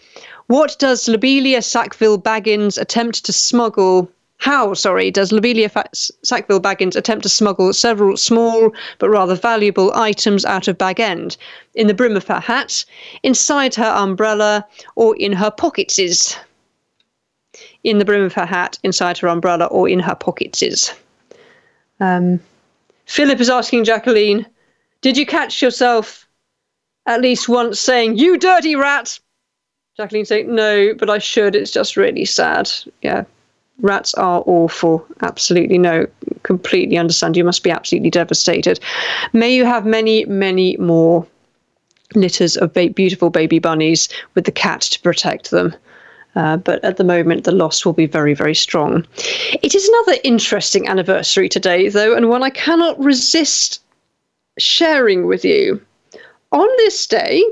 What 0.48 0.76
does 0.78 1.08
Lobelia 1.08 1.62
Sackville 1.62 2.18
Baggins 2.18 2.78
attempt 2.78 3.24
to 3.24 3.32
smuggle 3.32 4.10
how, 4.40 4.72
sorry, 4.72 5.10
does 5.10 5.32
Lobelia 5.32 5.70
Sackville 5.92 6.62
Baggins 6.62 6.96
attempt 6.96 7.24
to 7.24 7.28
smuggle 7.28 7.74
several 7.74 8.16
small 8.16 8.72
but 8.98 9.10
rather 9.10 9.34
valuable 9.34 9.92
items 9.94 10.46
out 10.46 10.66
of 10.66 10.78
Bag 10.78 10.98
End? 10.98 11.36
In 11.74 11.88
the 11.88 11.94
brim 11.94 12.16
of 12.16 12.26
her 12.26 12.40
hat, 12.40 12.82
inside 13.22 13.74
her 13.74 13.92
umbrella, 13.94 14.66
or 14.96 15.14
in 15.16 15.34
her 15.34 15.50
pocketses? 15.50 16.38
In 17.84 17.98
the 17.98 18.04
brim 18.06 18.22
of 18.22 18.32
her 18.32 18.46
hat, 18.46 18.78
inside 18.82 19.18
her 19.18 19.28
umbrella, 19.28 19.66
or 19.66 19.90
in 19.90 20.00
her 20.00 20.14
pocketses? 20.14 20.94
Um, 22.00 22.40
Philip 23.04 23.40
is 23.40 23.50
asking 23.50 23.84
Jacqueline, 23.84 24.46
Did 25.02 25.18
you 25.18 25.26
catch 25.26 25.60
yourself 25.60 26.26
at 27.04 27.20
least 27.20 27.46
once 27.46 27.78
saying, 27.78 28.16
You 28.16 28.38
dirty 28.38 28.74
rat? 28.74 29.20
Jacqueline 29.98 30.24
saying, 30.24 30.54
No, 30.54 30.94
but 30.94 31.10
I 31.10 31.18
should. 31.18 31.54
It's 31.54 31.70
just 31.70 31.98
really 31.98 32.24
sad. 32.24 32.70
Yeah, 33.02 33.24
Rats 33.82 34.14
are 34.14 34.42
awful. 34.46 35.04
Absolutely 35.22 35.78
no. 35.78 36.06
Completely 36.42 36.96
understand. 36.96 37.36
You 37.36 37.44
must 37.44 37.62
be 37.62 37.70
absolutely 37.70 38.10
devastated. 38.10 38.80
May 39.32 39.54
you 39.54 39.64
have 39.64 39.86
many, 39.86 40.24
many 40.26 40.76
more 40.76 41.26
litters 42.14 42.56
of 42.56 42.72
ba- 42.72 42.90
beautiful 42.90 43.30
baby 43.30 43.58
bunnies 43.58 44.08
with 44.34 44.44
the 44.44 44.52
cat 44.52 44.82
to 44.82 45.00
protect 45.00 45.50
them. 45.50 45.74
Uh, 46.36 46.56
but 46.56 46.82
at 46.84 46.96
the 46.96 47.04
moment, 47.04 47.44
the 47.44 47.52
loss 47.52 47.84
will 47.84 47.92
be 47.92 48.06
very, 48.06 48.34
very 48.34 48.54
strong. 48.54 49.04
It 49.62 49.74
is 49.74 49.88
another 49.88 50.20
interesting 50.22 50.88
anniversary 50.88 51.48
today, 51.48 51.88
though, 51.88 52.14
and 52.14 52.28
one 52.28 52.42
I 52.42 52.50
cannot 52.50 52.98
resist 53.02 53.82
sharing 54.58 55.26
with 55.26 55.44
you. 55.44 55.80
On 56.52 56.68
this 56.78 57.06
day, 57.06 57.44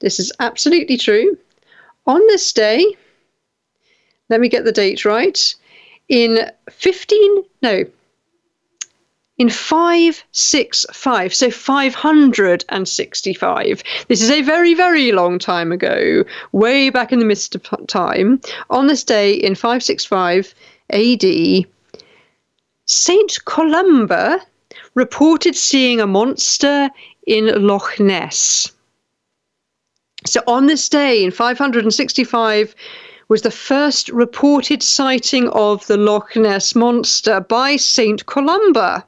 this 0.00 0.18
is 0.18 0.32
absolutely 0.40 0.98
true. 0.98 1.38
On 2.06 2.20
this 2.26 2.52
day, 2.52 2.84
let 4.32 4.40
me 4.40 4.48
get 4.48 4.64
the 4.64 4.72
date 4.72 5.04
right. 5.04 5.54
In 6.08 6.50
15, 6.70 7.44
no, 7.60 7.84
in 9.36 9.50
565, 9.50 11.34
so 11.34 11.50
565. 11.50 13.82
This 14.08 14.22
is 14.22 14.30
a 14.30 14.40
very, 14.40 14.72
very 14.72 15.12
long 15.12 15.38
time 15.38 15.70
ago, 15.70 16.24
way 16.52 16.88
back 16.88 17.12
in 17.12 17.18
the 17.18 17.26
mist 17.26 17.54
of 17.54 17.62
time. 17.88 18.40
On 18.70 18.86
this 18.86 19.04
day 19.04 19.34
in 19.34 19.54
565 19.54 20.54
AD, 20.90 21.24
Saint 22.86 23.38
Columba 23.44 24.40
reported 24.94 25.54
seeing 25.54 26.00
a 26.00 26.06
monster 26.06 26.88
in 27.26 27.66
Loch 27.66 28.00
Ness. 28.00 28.72
So 30.24 30.40
on 30.46 30.66
this 30.66 30.88
day 30.88 31.22
in 31.22 31.32
565 31.32 32.74
was 33.32 33.40
the 33.40 33.50
first 33.50 34.10
reported 34.10 34.82
sighting 34.82 35.48
of 35.54 35.86
the 35.86 35.96
Loch 35.96 36.36
Ness 36.36 36.74
monster 36.74 37.40
by 37.40 37.76
St. 37.76 38.26
Columba. 38.26 39.06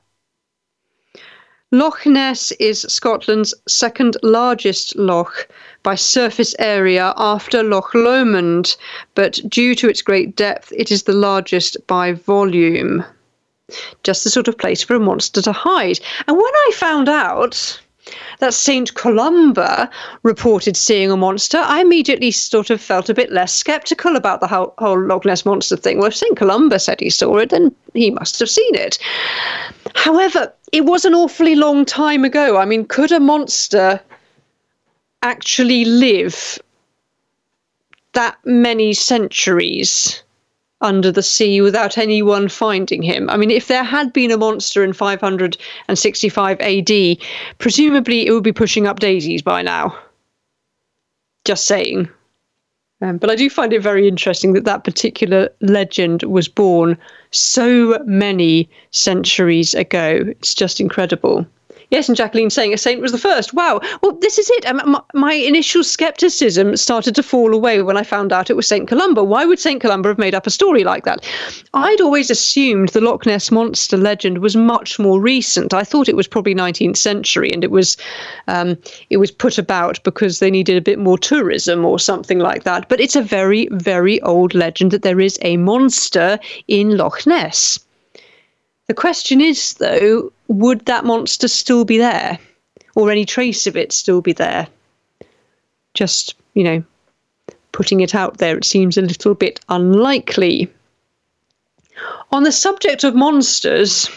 Loch 1.71 2.07
Ness 2.07 2.51
is 2.53 2.87
Scotland's 2.89 3.53
second 3.69 4.17
largest 4.23 4.97
loch 4.97 5.47
by 5.83 5.95
surface 5.95 6.55
area 6.59 7.13
after 7.19 7.63
Loch 7.63 7.95
Lomond, 7.95 8.77
but 9.15 9.41
due 9.47 9.75
to 9.75 9.91
its 9.91 10.01
great 10.01 10.35
depth, 10.37 10.73
it 10.75 10.91
is 10.91 11.03
the 11.03 11.13
largest 11.13 11.77
by 11.87 12.13
volume. 12.13 13.05
Just 14.05 14.25
the 14.25 14.31
sort 14.31 14.49
of 14.49 14.57
place 14.57 14.83
for 14.83 14.95
a 14.95 15.01
monster 15.01 15.43
to 15.43 15.53
hide. 15.53 16.01
And 16.27 16.35
when 16.35 16.55
I 16.67 16.73
found 16.75 17.11
out 17.11 17.79
that 18.41 18.55
St. 18.55 18.95
Columba 18.95 19.89
reported 20.23 20.77
seeing 20.77 21.11
a 21.11 21.17
monster, 21.17 21.59
I 21.59 21.81
immediately 21.81 22.31
sort 22.31 22.71
of 22.71 22.81
felt 22.81 23.09
a 23.09 23.15
bit 23.15 23.33
less 23.33 23.55
skeptical 23.55 24.17
about 24.17 24.41
the 24.41 24.47
whole, 24.47 24.75
whole 24.79 25.01
Loch 25.01 25.25
Ness 25.25 25.45
monster 25.45 25.77
thing. 25.77 25.99
Well, 25.99 26.09
if 26.09 26.17
St. 26.17 26.37
Columba 26.37 26.79
said 26.79 27.01
he 27.01 27.11
saw 27.11 27.37
it, 27.39 27.51
then 27.51 27.75
he 27.95 28.11
must 28.11 28.39
have 28.41 28.51
seen 28.51 28.75
it. 28.75 28.99
However, 29.95 30.53
it 30.73 30.85
was 30.85 31.05
an 31.05 31.15
awfully 31.15 31.55
long 31.55 31.85
time 31.85 32.25
ago. 32.25 32.57
I 32.57 32.65
mean, 32.65 32.85
could 32.85 33.13
a 33.13 33.21
monster 33.21 34.01
actually 35.23 35.85
live 35.85 36.59
that 38.13 38.37
many 38.45 38.93
centuries? 38.93 40.24
Under 40.85 41.11
the 41.11 41.23
sea 41.23 41.61
without 41.61 41.99
anyone 41.99 42.49
finding 42.49 43.03
him. 43.03 43.29
I 43.31 43.37
mean, 43.37 43.51
if 43.51 43.67
there 43.67 43.83
had 43.83 44.13
been 44.13 44.31
a 44.31 44.37
monster 44.37 44.85
in 44.85 44.93
565 44.93 46.61
AD, 46.61 47.17
presumably 47.59 48.27
it 48.27 48.31
would 48.33 48.45
be 48.45 48.53
pushing 48.53 48.87
up 48.87 49.01
daisies 49.01 49.43
by 49.43 49.63
now. 49.63 49.99
Just 51.45 51.67
saying. 51.67 52.09
Um, 53.01 53.19
but 53.19 53.31
I 53.31 53.35
do 53.35 53.51
find 53.51 53.73
it 53.73 53.83
very 53.83 54.07
interesting 54.07 54.53
that 54.53 54.65
that 54.65 54.85
particular 54.85 55.49
legend 55.61 56.23
was 56.23 56.49
born 56.49 56.97
so 57.33 57.99
many 58.05 58.69
centuries 58.93 59.75
ago. 59.75 60.25
It's 60.29 60.55
just 60.55 60.81
incredible. 60.81 61.47
Yes, 61.91 62.09
and 62.09 62.17
Jacqueline 62.17 62.51
saying 62.51 62.73
a 62.73 62.79
saint 62.79 63.01
was 63.01 63.13
the 63.13 63.19
first. 63.19 63.55
Wow. 63.55 63.81
Well, 64.03 64.13
this 64.21 64.39
is 64.39 64.49
it. 64.51 64.67
Um, 64.67 64.81
my, 64.87 65.03
my, 65.15 65.33
initial 65.35 65.85
skepticism 65.85 66.77
started 66.77 67.15
to 67.15 67.23
fall 67.23 67.55
away 67.55 67.83
when 67.83 67.97
I 67.97 68.03
found 68.03 68.33
out 68.33 68.51
it 68.51 68.57
was 68.57 68.67
St. 68.67 68.89
Columba. 68.89 69.23
Why 69.23 69.45
would 69.45 69.59
St. 69.59 69.81
Columba 69.81 70.09
have 70.09 70.19
made 70.19 70.35
up 70.35 70.47
a 70.47 70.51
story 70.51 70.85
like 70.85 71.05
that? 71.05 71.25
I'd 71.75 72.01
always 72.01 72.31
assumed 72.31 72.91
the 72.91 73.01
Loch 73.01 73.27
Ness 73.27 73.51
monster 73.51 73.97
legend 73.97 74.39
was 74.39 74.57
much 74.57 74.99
more 74.99 75.21
recent. 75.21 75.75
I 75.75 75.85
thought 75.85 76.09
it 76.09 76.17
was 76.17 76.27
probably 76.27 76.55
19th 76.55 76.97
century, 76.97 77.51
and 77.53 77.63
it 77.63 77.71
was 77.71 77.97
um, 78.49 78.79
it 79.11 79.19
was 79.19 79.31
put 79.31 79.59
about 79.59 80.03
because 80.05 80.39
they 80.39 80.51
needed 80.51 80.77
a 80.77 80.81
bit 80.81 80.99
more 80.99 81.19
tourism 81.19 81.85
or 81.85 81.99
something 81.99 82.39
like 82.39 82.65
that. 82.65 82.89
But 82.89 83.01
it's 83.01 83.17
a 83.17 83.23
very, 83.23 83.69
very 83.73 84.21
old 84.23 84.55
legend 84.55 84.91
that 84.93 85.03
there 85.03 85.21
is 85.21 85.39
a 85.43 85.57
monster 85.57 86.39
in 86.69 86.97
Loch 86.97 87.27
Ness. 87.27 87.79
The 88.87 88.95
question 88.95 89.41
is, 89.41 89.75
though, 89.75 90.33
would 90.49 90.85
that 90.87 91.05
monster 91.05 91.49
still 91.49 91.85
be 91.85 91.99
there? 91.99 92.39
Or 92.95 93.11
any 93.11 93.25
trace 93.25 93.67
of 93.67 93.77
it 93.77 93.93
still 93.93 94.21
be 94.21 94.33
there? 94.33 94.69
Just, 95.95 96.35
you 96.55 96.65
know, 96.65 96.85
putting 97.73 98.01
it 98.01 98.15
out 98.15 98.39
there, 98.39 98.57
it 98.57 98.65
seems 98.65 98.97
a 98.97 99.03
little 99.03 99.35
bit 99.35 99.61
unlikely. 99.69 100.71
On 102.31 102.43
the 102.43 102.53
subject 102.53 103.05
of 103.05 103.15
monsters, 103.15 104.09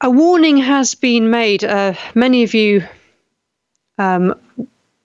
a 0.00 0.10
warning 0.10 0.56
has 0.58 0.94
been 0.94 1.30
made. 1.30 1.64
Uh, 1.64 1.94
many 2.14 2.42
of 2.42 2.52
you 2.52 2.86
um, 3.98 4.34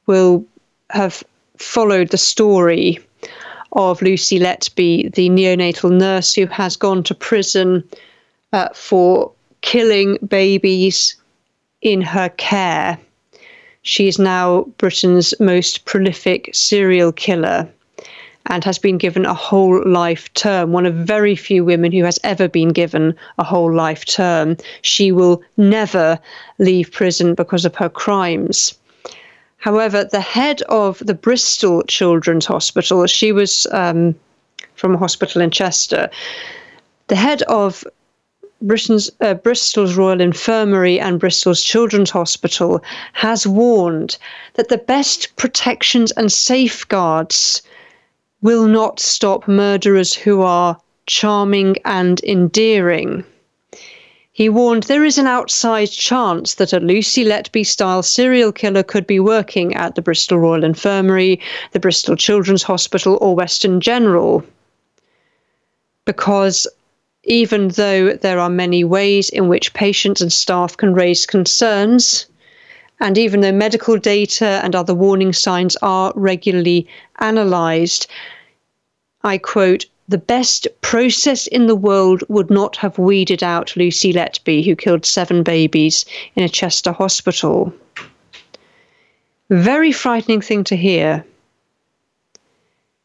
will 0.07 0.45
have 0.89 1.23
followed 1.57 2.09
the 2.09 2.17
story 2.17 2.99
of 3.73 4.01
Lucy 4.01 4.39
Letby, 4.39 5.13
the 5.13 5.29
neonatal 5.29 5.91
nurse 5.91 6.33
who 6.33 6.45
has 6.47 6.75
gone 6.75 7.03
to 7.03 7.15
prison 7.15 7.83
uh, 8.53 8.69
for 8.73 9.31
killing 9.61 10.17
babies 10.27 11.15
in 11.81 12.01
her 12.01 12.29
care. 12.29 12.97
She 13.83 14.07
is 14.07 14.19
now 14.19 14.63
Britain's 14.77 15.33
most 15.39 15.85
prolific 15.85 16.49
serial 16.53 17.11
killer. 17.11 17.67
and 18.47 18.63
has 18.63 18.79
been 18.79 18.97
given 18.97 19.25
a 19.25 19.33
whole 19.33 19.87
life 19.87 20.33
term, 20.33 20.71
one 20.71 20.85
of 20.85 20.95
very 20.95 21.35
few 21.35 21.63
women 21.63 21.91
who 21.91 22.03
has 22.03 22.19
ever 22.23 22.47
been 22.47 22.69
given 22.69 23.15
a 23.37 23.43
whole 23.43 23.71
life 23.71 24.03
term. 24.05 24.57
She 24.81 25.11
will 25.11 25.43
never 25.57 26.19
leave 26.57 26.91
prison 26.91 27.35
because 27.35 27.65
of 27.65 27.75
her 27.75 27.89
crimes. 27.89 28.73
However, 29.61 30.03
the 30.03 30.21
head 30.21 30.63
of 30.69 30.97
the 31.05 31.13
Bristol 31.13 31.83
Children's 31.83 32.47
Hospital, 32.47 33.05
she 33.05 33.31
was 33.31 33.67
um, 33.71 34.15
from 34.73 34.95
a 34.95 34.97
hospital 34.97 35.39
in 35.39 35.51
Chester, 35.51 36.09
the 37.09 37.15
head 37.15 37.43
of 37.43 37.83
uh, 37.85 39.33
Bristol's 39.35 39.95
Royal 39.95 40.19
Infirmary 40.19 40.99
and 40.99 41.19
Bristol's 41.19 41.61
Children's 41.61 42.09
Hospital 42.09 42.83
has 43.13 43.45
warned 43.45 44.17
that 44.55 44.69
the 44.69 44.79
best 44.79 45.35
protections 45.35 46.11
and 46.13 46.31
safeguards 46.31 47.61
will 48.41 48.65
not 48.65 48.99
stop 48.99 49.47
murderers 49.47 50.15
who 50.15 50.41
are 50.41 50.75
charming 51.05 51.77
and 51.85 52.19
endearing. 52.23 53.23
He 54.41 54.49
warned 54.49 54.85
there 54.85 55.05
is 55.05 55.19
an 55.19 55.27
outsized 55.27 55.95
chance 55.99 56.55
that 56.55 56.73
a 56.73 56.79
Lucy 56.79 57.23
Letby 57.23 57.63
style 57.63 58.01
serial 58.01 58.51
killer 58.51 58.81
could 58.81 59.05
be 59.05 59.19
working 59.19 59.75
at 59.75 59.93
the 59.93 60.01
Bristol 60.01 60.39
Royal 60.39 60.63
Infirmary, 60.63 61.39
the 61.73 61.79
Bristol 61.79 62.15
Children's 62.15 62.63
Hospital, 62.63 63.19
or 63.21 63.35
Western 63.35 63.79
General. 63.79 64.43
Because 66.05 66.65
even 67.23 67.67
though 67.67 68.13
there 68.13 68.39
are 68.39 68.49
many 68.49 68.83
ways 68.83 69.29
in 69.29 69.47
which 69.47 69.75
patients 69.75 70.21
and 70.21 70.33
staff 70.33 70.75
can 70.75 70.95
raise 70.95 71.27
concerns, 71.27 72.25
and 72.99 73.19
even 73.19 73.41
though 73.41 73.51
medical 73.51 73.99
data 73.99 74.59
and 74.63 74.75
other 74.75 74.95
warning 74.95 75.33
signs 75.33 75.77
are 75.83 76.13
regularly 76.15 76.87
analysed, 77.19 78.07
I 79.23 79.37
quote, 79.37 79.85
the 80.11 80.17
best 80.17 80.67
process 80.81 81.47
in 81.47 81.67
the 81.67 81.75
world 81.75 82.21
would 82.27 82.49
not 82.49 82.75
have 82.75 82.99
weeded 82.99 83.41
out 83.41 83.77
Lucy 83.77 84.11
Letby, 84.11 84.63
who 84.63 84.75
killed 84.75 85.05
seven 85.05 85.41
babies 85.41 86.05
in 86.35 86.43
a 86.43 86.49
Chester 86.49 86.91
hospital. 86.91 87.73
Very 89.49 89.93
frightening 89.93 90.41
thing 90.41 90.65
to 90.65 90.75
hear. 90.75 91.25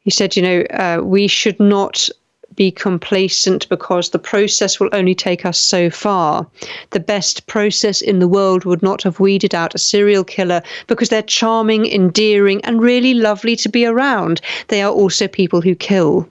He 0.01 0.11
said, 0.11 0.35
you 0.35 0.43
know, 0.43 0.61
uh, 0.71 1.01
we 1.05 1.29
should 1.29 1.61
not 1.61 2.09
be 2.57 2.73
complacent 2.73 3.69
because 3.69 4.11
the 4.11 4.19
process 4.19 4.81
will 4.81 4.89
only 4.93 5.15
take 5.15 5.47
us 5.47 5.59
so 5.59 5.91
far. 5.91 6.45
The 6.91 7.01
best 7.01 7.47
process 7.47 8.01
in 8.01 8.19
the 8.19 8.29
world 8.29 8.65
would 8.65 8.83
not 8.83 9.03
have 9.05 9.21
weeded 9.21 9.55
out 9.55 9.77
a 9.77 9.79
serial 9.79 10.25
killer 10.25 10.61
because 10.89 11.09
they're 11.09 11.23
charming, 11.23 11.87
endearing, 11.87 12.65
and 12.65 12.81
really 12.81 13.15
lovely 13.15 13.55
to 13.57 13.69
be 13.69 13.87
around. 13.87 14.41
They 14.69 14.83
are 14.83 14.93
also 14.93 15.29
people 15.29 15.61
who 15.61 15.77
kill. 15.77 16.29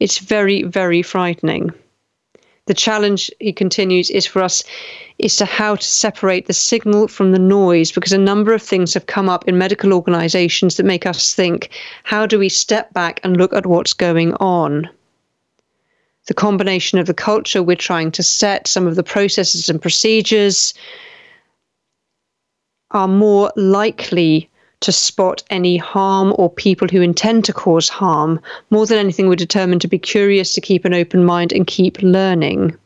It's 0.00 0.18
very, 0.18 0.62
very 0.62 1.02
frightening. 1.02 1.72
The 2.66 2.74
challenge, 2.74 3.30
he 3.40 3.52
continues, 3.52 4.10
is 4.10 4.26
for 4.26 4.42
us 4.42 4.62
is 5.18 5.36
to 5.36 5.46
how 5.46 5.76
to 5.76 5.84
separate 5.84 6.46
the 6.46 6.52
signal 6.52 7.08
from 7.08 7.32
the 7.32 7.38
noise 7.38 7.90
because 7.90 8.12
a 8.12 8.18
number 8.18 8.52
of 8.52 8.62
things 8.62 8.94
have 8.94 9.06
come 9.06 9.28
up 9.28 9.48
in 9.48 9.58
medical 9.58 9.92
organizations 9.92 10.76
that 10.76 10.84
make 10.86 11.06
us 11.06 11.34
think, 11.34 11.70
how 12.04 12.26
do 12.26 12.38
we 12.38 12.48
step 12.48 12.92
back 12.92 13.20
and 13.24 13.36
look 13.36 13.52
at 13.54 13.66
what's 13.66 13.94
going 13.94 14.34
on? 14.34 14.88
The 16.26 16.34
combination 16.34 16.98
of 16.98 17.06
the 17.06 17.14
culture 17.14 17.62
we're 17.62 17.74
trying 17.74 18.12
to 18.12 18.22
set, 18.22 18.68
some 18.68 18.86
of 18.86 18.96
the 18.96 19.02
processes 19.02 19.70
and 19.70 19.80
procedures 19.80 20.74
are 22.90 23.08
more 23.08 23.50
likely 23.56 24.47
to 24.80 24.92
spot 24.92 25.42
any 25.50 25.76
harm 25.76 26.34
or 26.38 26.50
people 26.50 26.88
who 26.88 27.00
intend 27.02 27.44
to 27.44 27.52
cause 27.52 27.88
harm. 27.88 28.40
More 28.70 28.86
than 28.86 28.98
anything, 28.98 29.28
we're 29.28 29.36
determined 29.36 29.80
to 29.80 29.88
be 29.88 29.98
curious, 29.98 30.52
to 30.52 30.60
keep 30.60 30.84
an 30.84 30.94
open 30.94 31.24
mind, 31.24 31.52
and 31.52 31.66
keep 31.66 32.00
learning. 32.00 32.76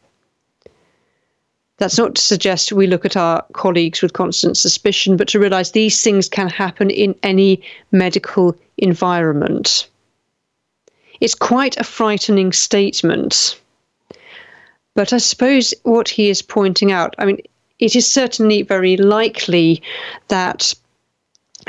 That's 1.78 1.98
not 1.98 2.14
to 2.14 2.22
suggest 2.22 2.72
we 2.72 2.86
look 2.86 3.04
at 3.04 3.16
our 3.16 3.44
colleagues 3.52 4.02
with 4.02 4.12
constant 4.12 4.56
suspicion, 4.56 5.16
but 5.16 5.28
to 5.28 5.40
realize 5.40 5.72
these 5.72 6.02
things 6.02 6.28
can 6.28 6.48
happen 6.48 6.90
in 6.90 7.14
any 7.22 7.62
medical 7.90 8.56
environment. 8.78 9.88
It's 11.20 11.34
quite 11.34 11.76
a 11.76 11.84
frightening 11.84 12.52
statement. 12.52 13.58
But 14.94 15.12
I 15.12 15.18
suppose 15.18 15.74
what 15.82 16.08
he 16.08 16.28
is 16.28 16.42
pointing 16.42 16.92
out, 16.92 17.14
I 17.18 17.24
mean, 17.24 17.40
it 17.78 17.96
is 17.96 18.06
certainly 18.06 18.62
very 18.62 18.96
likely 18.96 19.82
that 20.28 20.74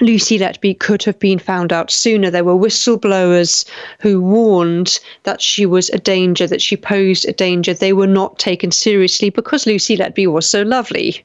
Lucy 0.02 0.40
Letby 0.40 0.80
could 0.80 1.04
have 1.04 1.20
been 1.20 1.38
found 1.38 1.72
out 1.72 1.92
sooner. 1.92 2.32
There 2.32 2.44
were 2.44 2.56
whistleblowers 2.56 3.66
who 4.00 4.22
warned 4.22 5.00
that 5.24 5.42
she 5.42 5.66
was 5.66 5.90
a 5.90 6.00
danger, 6.00 6.48
that 6.48 6.62
she 6.62 6.76
posed 6.76 7.28
a 7.28 7.34
danger. 7.34 7.74
They 7.74 7.94
were 7.94 8.08
not 8.08 8.40
taken 8.40 8.72
seriously 8.72 9.30
because 9.30 9.68
Lucy 9.68 9.96
Letby 9.96 10.32
was 10.32 10.50
so 10.50 10.64
lovely. 10.64 11.24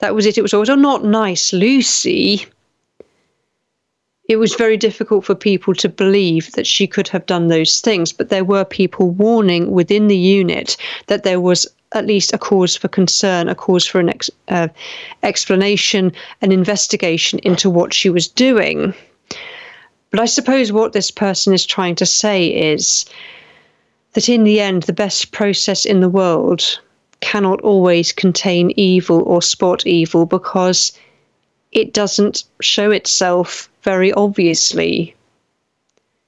That 0.00 0.14
was 0.14 0.26
it. 0.26 0.36
It 0.36 0.42
was 0.42 0.52
always, 0.52 0.70
oh, 0.70 0.74
not 0.74 1.04
nice, 1.04 1.52
Lucy. 1.52 2.46
It 4.28 4.36
was 4.36 4.54
very 4.54 4.76
difficult 4.76 5.24
for 5.24 5.34
people 5.34 5.74
to 5.74 5.88
believe 5.88 6.52
that 6.52 6.66
she 6.66 6.86
could 6.86 7.08
have 7.08 7.26
done 7.26 7.48
those 7.48 7.80
things, 7.80 8.12
but 8.12 8.28
there 8.28 8.44
were 8.44 8.64
people 8.64 9.10
warning 9.10 9.72
within 9.72 10.06
the 10.06 10.16
unit 10.16 10.76
that 11.08 11.24
there 11.24 11.40
was 11.40 11.66
at 11.92 12.06
least 12.06 12.32
a 12.32 12.38
cause 12.38 12.76
for 12.76 12.88
concern, 12.88 13.48
a 13.48 13.54
cause 13.54 13.86
for 13.86 13.98
an 14.00 14.10
ex- 14.10 14.30
uh, 14.48 14.68
explanation, 15.22 16.12
an 16.40 16.52
investigation 16.52 17.38
into 17.40 17.68
what 17.68 17.92
she 17.92 18.10
was 18.10 18.28
doing. 18.28 18.94
But 20.10 20.20
I 20.20 20.26
suppose 20.26 20.72
what 20.72 20.92
this 20.92 21.10
person 21.10 21.52
is 21.52 21.66
trying 21.66 21.94
to 21.96 22.06
say 22.06 22.48
is 22.48 23.04
that 24.12 24.28
in 24.28 24.44
the 24.44 24.60
end, 24.60 24.84
the 24.84 24.92
best 24.92 25.32
process 25.32 25.84
in 25.84 26.00
the 26.00 26.08
world 26.08 26.78
cannot 27.20 27.60
always 27.60 28.12
contain 28.12 28.72
evil 28.76 29.22
or 29.22 29.42
spot 29.42 29.86
evil 29.86 30.26
because 30.26 30.92
it 31.72 31.92
doesn't 31.92 32.44
show 32.60 32.90
itself 32.90 33.68
very 33.82 34.12
obviously 34.12 35.14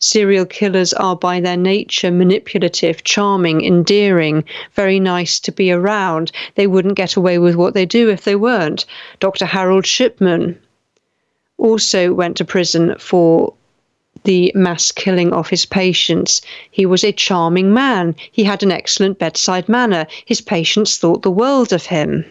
Serial 0.04 0.46
killers 0.46 0.92
are 0.94 1.14
by 1.14 1.38
their 1.38 1.56
nature 1.56 2.10
manipulative, 2.10 3.04
charming, 3.04 3.64
endearing, 3.64 4.42
very 4.74 4.98
nice 4.98 5.38
to 5.38 5.52
be 5.52 5.70
around. 5.70 6.32
They 6.56 6.66
wouldn't 6.66 6.96
get 6.96 7.14
away 7.14 7.38
with 7.38 7.54
what 7.54 7.74
they 7.74 7.86
do 7.86 8.10
if 8.10 8.24
they 8.24 8.34
weren't. 8.34 8.84
Dr. 9.20 9.46
Harold 9.46 9.86
Shipman 9.86 10.58
also 11.56 12.12
went 12.12 12.36
to 12.38 12.44
prison 12.44 12.96
for 12.98 13.54
the 14.24 14.50
mass 14.56 14.90
killing 14.90 15.32
of 15.32 15.48
his 15.48 15.64
patients. 15.64 16.42
He 16.72 16.84
was 16.84 17.04
a 17.04 17.12
charming 17.12 17.72
man. 17.72 18.16
He 18.32 18.42
had 18.42 18.64
an 18.64 18.72
excellent 18.72 19.20
bedside 19.20 19.68
manner. 19.68 20.08
His 20.24 20.40
patients 20.40 20.96
thought 20.98 21.22
the 21.22 21.30
world 21.30 21.72
of 21.72 21.86
him. 21.86 22.24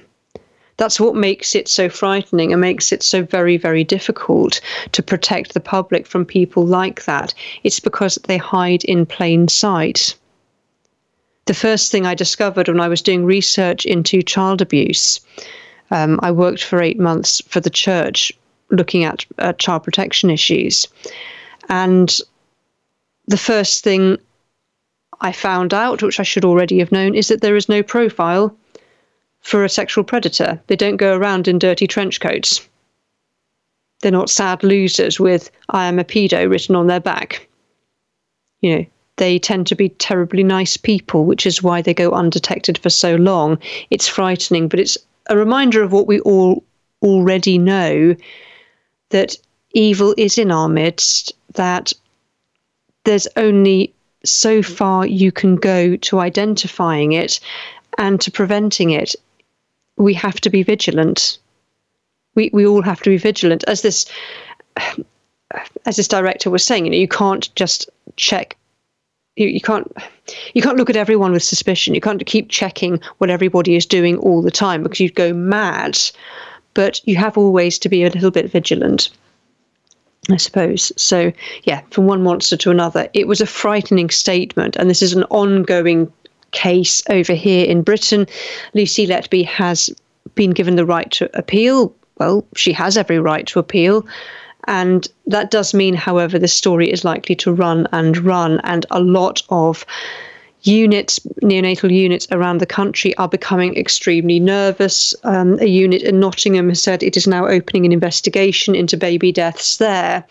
That's 0.82 1.00
what 1.00 1.14
makes 1.14 1.54
it 1.54 1.68
so 1.68 1.90
frightening 1.90 2.52
and 2.52 2.60
makes 2.60 2.92
it 2.92 3.04
so 3.04 3.22
very, 3.22 3.56
very 3.56 3.84
difficult 3.84 4.60
to 4.94 5.04
protect 5.04 5.54
the 5.54 5.60
public 5.60 6.08
from 6.08 6.26
people 6.26 6.66
like 6.66 7.06
that. 7.06 7.36
It's 7.64 7.80
because 7.80 8.16
they 8.24 8.38
hide 8.38 8.84
in 8.86 9.06
plain 9.06 9.48
sight. 9.48 10.16
The 11.46 11.54
first 11.54 11.92
thing 11.92 12.08
I 12.08 12.16
discovered 12.16 12.68
when 12.68 12.80
I 12.80 12.88
was 12.88 13.04
doing 13.04 13.26
research 13.26 13.86
into 13.86 14.24
child 14.24 14.60
abuse, 14.60 15.20
um, 15.92 16.20
I 16.24 16.32
worked 16.32 16.64
for 16.64 16.82
eight 16.82 17.00
months 17.00 17.44
for 17.48 17.60
the 17.60 17.70
church 17.70 18.32
looking 18.72 19.04
at 19.04 19.24
uh, 19.38 19.54
child 19.54 19.84
protection 19.84 20.32
issues. 20.32 20.88
And 21.70 22.18
the 23.28 23.38
first 23.38 23.84
thing 23.84 24.18
I 25.20 25.32
found 25.32 25.76
out, 25.76 26.02
which 26.02 26.20
I 26.20 26.24
should 26.24 26.44
already 26.44 26.80
have 26.80 26.92
known, 26.92 27.14
is 27.14 27.28
that 27.28 27.42
there 27.42 27.56
is 27.56 27.70
no 27.70 27.84
profile 27.84 28.58
for 29.42 29.64
a 29.64 29.70
sexual 29.70 30.04
predator. 30.04 30.62
They 30.68 30.76
don't 30.76 30.98
go 30.98 31.18
around 31.18 31.48
in 31.48 31.60
dirty 31.60 31.88
trench 31.88 32.20
coats. 32.20 32.68
They're 34.02 34.12
not 34.12 34.30
sad 34.30 34.64
losers 34.64 35.20
with 35.20 35.52
I 35.70 35.86
am 35.88 36.00
a 36.00 36.04
pedo 36.04 36.50
written 36.50 36.76
on 36.76 36.88
their 36.88 37.00
back. 37.00 37.48
You 38.62 38.76
know, 38.76 38.86
they 39.18 39.38
tend 39.38 39.68
to 39.68 39.76
be 39.76 39.90
terribly 39.90 40.44
nice 40.44 40.78
people, 40.78 41.26
which 41.26 41.46
is 41.46 41.62
why 41.62 41.82
they 41.82 41.94
go 41.94 42.12
undetected 42.12 42.78
for 42.78 42.90
so 42.90 43.16
long. 43.16 43.60
It's 43.90 44.08
frightening, 44.08 44.68
but 44.68 44.80
it's 44.80 44.98
a 45.28 45.38
reminder 45.38 45.84
of 45.84 45.92
what 45.92 46.08
we 46.08 46.20
all 46.22 46.64
already 47.02 47.58
know 47.58 48.16
that 49.10 49.36
evil 49.74 50.14
is 50.18 50.38
in 50.38 50.52
our 50.52 50.70
midst, 50.70 51.34
that 51.54 51.94
there's 53.04 53.28
only 53.36 53.94
so 54.24 54.62
far 54.62 55.06
you 55.06 55.32
can 55.32 55.56
go 55.56 55.96
to 55.98 56.20
identifying 56.20 57.12
it 57.12 57.40
and 57.98 58.22
to 58.22 58.32
preventing 58.32 58.92
it 58.92 59.16
we 60.02 60.14
have 60.14 60.42
to 60.42 60.50
be 60.50 60.64
vigilant. 60.64 61.38
We 62.36 62.50
we 62.54 62.66
all 62.66 62.82
have 62.82 63.02
to 63.02 63.10
be 63.10 63.18
vigilant. 63.18 63.64
As 63.68 63.82
this 63.82 64.06
as 65.86 65.98
this 65.98 66.08
director 66.08 66.50
was 66.50 66.64
saying, 66.64 66.86
you 66.86 66.92
know, 66.92 66.98
you 66.98 67.08
can't 67.08 67.54
just 67.56 67.90
check 68.16 68.58
you, 69.36 69.48
you 69.48 69.62
can't 69.62 69.92
you 70.54 70.62
can't 70.62 70.78
look 70.78 70.90
at 70.90 70.96
everyone 70.96 71.32
with 71.32 71.44
suspicion. 71.44 71.96
You 71.96 72.02
can't 72.02 72.26
keep 72.26 72.50
checking 72.50 73.00
what 73.18 73.30
everybody 73.30 73.76
is 73.76 73.86
doing 73.86 74.18
all 74.18 74.42
the 74.42 74.52
time 74.52 74.84
because 74.84 75.00
you'd 75.00 75.16
go 75.16 75.34
mad. 75.34 75.98
But 76.74 77.02
you 77.06 77.16
have 77.18 77.38
always 77.38 77.78
to 77.80 77.90
be 77.90 78.04
a 78.04 78.10
little 78.10 78.32
bit 78.32 78.52
vigilant. 78.52 79.10
I 80.30 80.38
suppose. 80.38 80.92
So, 80.98 81.34
yeah, 81.64 81.82
from 81.90 82.06
one 82.06 82.22
monster 82.22 82.56
to 82.56 82.72
another, 82.72 83.10
it 83.14 83.28
was 83.28 83.42
a 83.42 83.46
frightening 83.48 84.12
statement. 84.12 84.76
And 84.76 84.90
this 84.90 85.02
is 85.02 85.14
an 85.14 85.24
ongoing 85.26 86.14
case 86.52 87.04
over 87.10 87.34
here 87.34 87.66
in 87.66 87.82
Britain. 87.82 88.28
Lucy 88.74 89.08
Letby 89.08 89.46
has 89.46 89.90
been 90.36 90.52
given 90.52 90.76
the 90.76 90.86
right 90.86 91.10
to 91.12 91.30
appeal. 91.38 91.94
Well, 92.18 92.46
she 92.56 92.74
has 92.74 92.98
every 92.98 93.20
right 93.20 93.48
to 93.48 93.60
appeal. 93.60 94.06
And 94.68 95.08
that 95.26 95.52
does 95.52 95.74
mean, 95.74 95.96
however, 95.96 96.38
the 96.38 96.48
story 96.48 96.92
is 96.92 97.04
likely 97.04 97.36
to 97.36 97.52
run 97.52 97.88
and 97.92 98.18
run, 98.18 98.60
and 98.64 98.86
a 98.92 99.00
lot 99.00 99.42
of 99.50 99.86
units, 100.64 101.20
neonatal 101.42 101.92
units 101.92 102.28
around 102.32 102.60
the 102.60 102.68
country 102.68 103.16
are 103.18 103.28
becoming 103.28 103.76
extremely 103.76 104.40
nervous. 104.40 105.16
Um, 105.24 105.58
a 105.60 105.66
unit 105.66 106.04
in 106.04 106.20
Nottingham 106.20 106.70
has 106.70 106.82
said 106.82 107.02
it 107.02 107.18
is 107.18 107.28
now 107.28 107.48
opening 107.48 107.86
an 107.86 107.92
investigation 107.92 108.76
into 108.76 108.98
baby 108.98 109.32
deaths 109.32 109.78
there. 109.78 110.24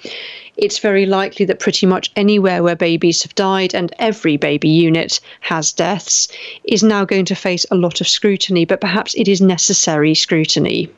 It's 0.62 0.78
very 0.78 1.06
likely 1.06 1.46
that 1.46 1.58
pretty 1.58 1.86
much 1.86 2.11
anywhere 2.16 2.62
where 2.62 2.76
babies 2.76 3.22
have 3.22 3.34
died, 3.34 3.74
and 3.74 3.94
every 3.98 4.36
baby 4.36 4.68
unit 4.68 5.18
has 5.40 5.72
deaths, 5.72 6.28
is 6.64 6.82
now 6.82 7.06
going 7.06 7.24
to 7.24 7.34
face 7.34 7.64
a 7.70 7.76
lot 7.76 8.02
of 8.02 8.08
scrutiny, 8.08 8.66
but 8.66 8.78
perhaps 8.78 9.14
it 9.14 9.26
is 9.26 9.40
necessary 9.40 10.14
scrutiny. 10.14 10.90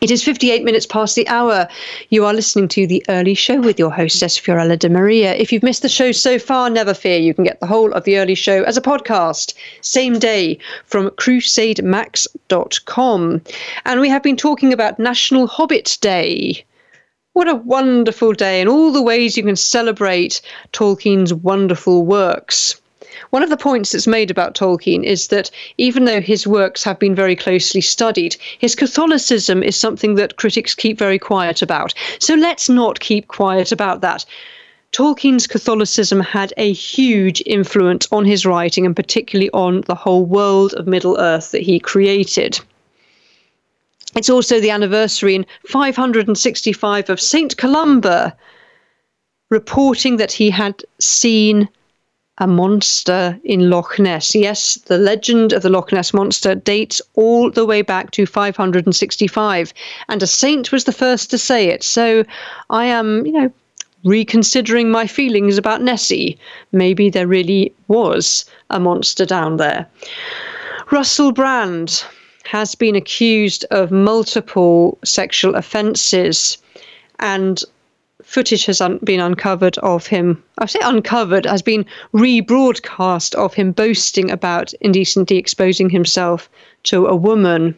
It 0.00 0.10
is 0.10 0.24
58 0.24 0.64
minutes 0.64 0.86
past 0.86 1.16
the 1.16 1.28
hour. 1.28 1.68
You 2.08 2.24
are 2.24 2.32
listening 2.32 2.68
to 2.68 2.86
The 2.86 3.04
Early 3.10 3.34
Show 3.34 3.60
with 3.60 3.78
your 3.78 3.90
hostess, 3.90 4.38
Fiorella 4.38 4.78
De 4.78 4.88
Maria. 4.88 5.34
If 5.34 5.52
you've 5.52 5.62
missed 5.62 5.82
the 5.82 5.90
show 5.90 6.10
so 6.10 6.38
far, 6.38 6.70
never 6.70 6.94
fear. 6.94 7.18
You 7.18 7.34
can 7.34 7.44
get 7.44 7.60
the 7.60 7.66
whole 7.66 7.92
of 7.92 8.04
The 8.04 8.16
Early 8.16 8.34
Show 8.34 8.62
as 8.62 8.78
a 8.78 8.82
podcast, 8.82 9.52
same 9.82 10.18
day, 10.18 10.58
from 10.86 11.10
crusademax.com. 11.10 13.42
And 13.84 14.00
we 14.00 14.08
have 14.08 14.22
been 14.22 14.38
talking 14.38 14.72
about 14.72 14.98
National 14.98 15.46
Hobbit 15.46 15.98
Day. 16.00 16.64
What 17.36 17.50
a 17.50 17.54
wonderful 17.54 18.32
day, 18.32 18.62
and 18.62 18.70
all 18.70 18.90
the 18.90 19.02
ways 19.02 19.36
you 19.36 19.42
can 19.42 19.56
celebrate 19.56 20.40
Tolkien's 20.72 21.34
wonderful 21.34 22.02
works. 22.02 22.80
One 23.28 23.42
of 23.42 23.50
the 23.50 23.58
points 23.58 23.92
that's 23.92 24.06
made 24.06 24.30
about 24.30 24.54
Tolkien 24.54 25.04
is 25.04 25.28
that 25.28 25.50
even 25.76 26.06
though 26.06 26.22
his 26.22 26.46
works 26.46 26.82
have 26.84 26.98
been 26.98 27.14
very 27.14 27.36
closely 27.36 27.82
studied, 27.82 28.36
his 28.58 28.74
Catholicism 28.74 29.62
is 29.62 29.76
something 29.76 30.14
that 30.14 30.38
critics 30.38 30.74
keep 30.74 30.98
very 30.98 31.18
quiet 31.18 31.60
about. 31.60 31.92
So 32.20 32.32
let's 32.32 32.70
not 32.70 33.00
keep 33.00 33.28
quiet 33.28 33.70
about 33.70 34.00
that. 34.00 34.24
Tolkien's 34.92 35.46
Catholicism 35.46 36.20
had 36.20 36.54
a 36.56 36.72
huge 36.72 37.42
influence 37.44 38.08
on 38.10 38.24
his 38.24 38.46
writing 38.46 38.86
and 38.86 38.96
particularly 38.96 39.50
on 39.50 39.82
the 39.82 39.94
whole 39.94 40.24
world 40.24 40.72
of 40.72 40.86
Middle 40.86 41.20
Earth 41.20 41.50
that 41.50 41.60
he 41.60 41.78
created. 41.78 42.58
It's 44.16 44.30
also 44.30 44.60
the 44.60 44.70
anniversary 44.70 45.34
in 45.34 45.46
565 45.66 47.10
of 47.10 47.20
St. 47.20 47.56
Columba 47.56 48.34
reporting 49.50 50.16
that 50.16 50.32
he 50.32 50.50
had 50.50 50.82
seen 50.98 51.68
a 52.38 52.46
monster 52.46 53.38
in 53.44 53.70
Loch 53.70 53.98
Ness. 53.98 54.34
Yes, 54.34 54.74
the 54.86 54.98
legend 54.98 55.52
of 55.52 55.62
the 55.62 55.70
Loch 55.70 55.92
Ness 55.92 56.12
monster 56.12 56.54
dates 56.54 57.00
all 57.14 57.50
the 57.50 57.64
way 57.64 57.82
back 57.82 58.10
to 58.12 58.26
565, 58.26 59.72
and 60.08 60.22
a 60.22 60.26
saint 60.26 60.72
was 60.72 60.84
the 60.84 60.92
first 60.92 61.30
to 61.30 61.38
say 61.38 61.68
it. 61.68 61.82
So 61.82 62.24
I 62.70 62.86
am, 62.86 63.24
you 63.24 63.32
know, 63.32 63.52
reconsidering 64.04 64.90
my 64.90 65.06
feelings 65.06 65.58
about 65.58 65.82
Nessie. 65.82 66.38
Maybe 66.72 67.10
there 67.10 67.26
really 67.26 67.72
was 67.88 68.44
a 68.70 68.80
monster 68.80 69.24
down 69.24 69.56
there. 69.56 69.86
Russell 70.90 71.32
Brand 71.32 72.04
has 72.46 72.74
been 72.74 72.96
accused 72.96 73.64
of 73.70 73.90
multiple 73.90 74.98
sexual 75.04 75.54
offences 75.54 76.58
and 77.18 77.62
footage 78.26 78.66
has 78.66 78.80
un- 78.80 78.98
been 79.04 79.20
uncovered 79.20 79.78
of 79.78 80.06
him. 80.06 80.42
I 80.58 80.66
say 80.66 80.80
uncovered, 80.82 81.46
has 81.46 81.62
been 81.62 81.86
rebroadcast 82.12 83.34
of 83.34 83.54
him 83.54 83.72
boasting 83.72 84.30
about 84.30 84.74
indecently 84.80 85.36
exposing 85.36 85.90
himself 85.90 86.50
to 86.84 87.06
a 87.06 87.16
woman. 87.16 87.76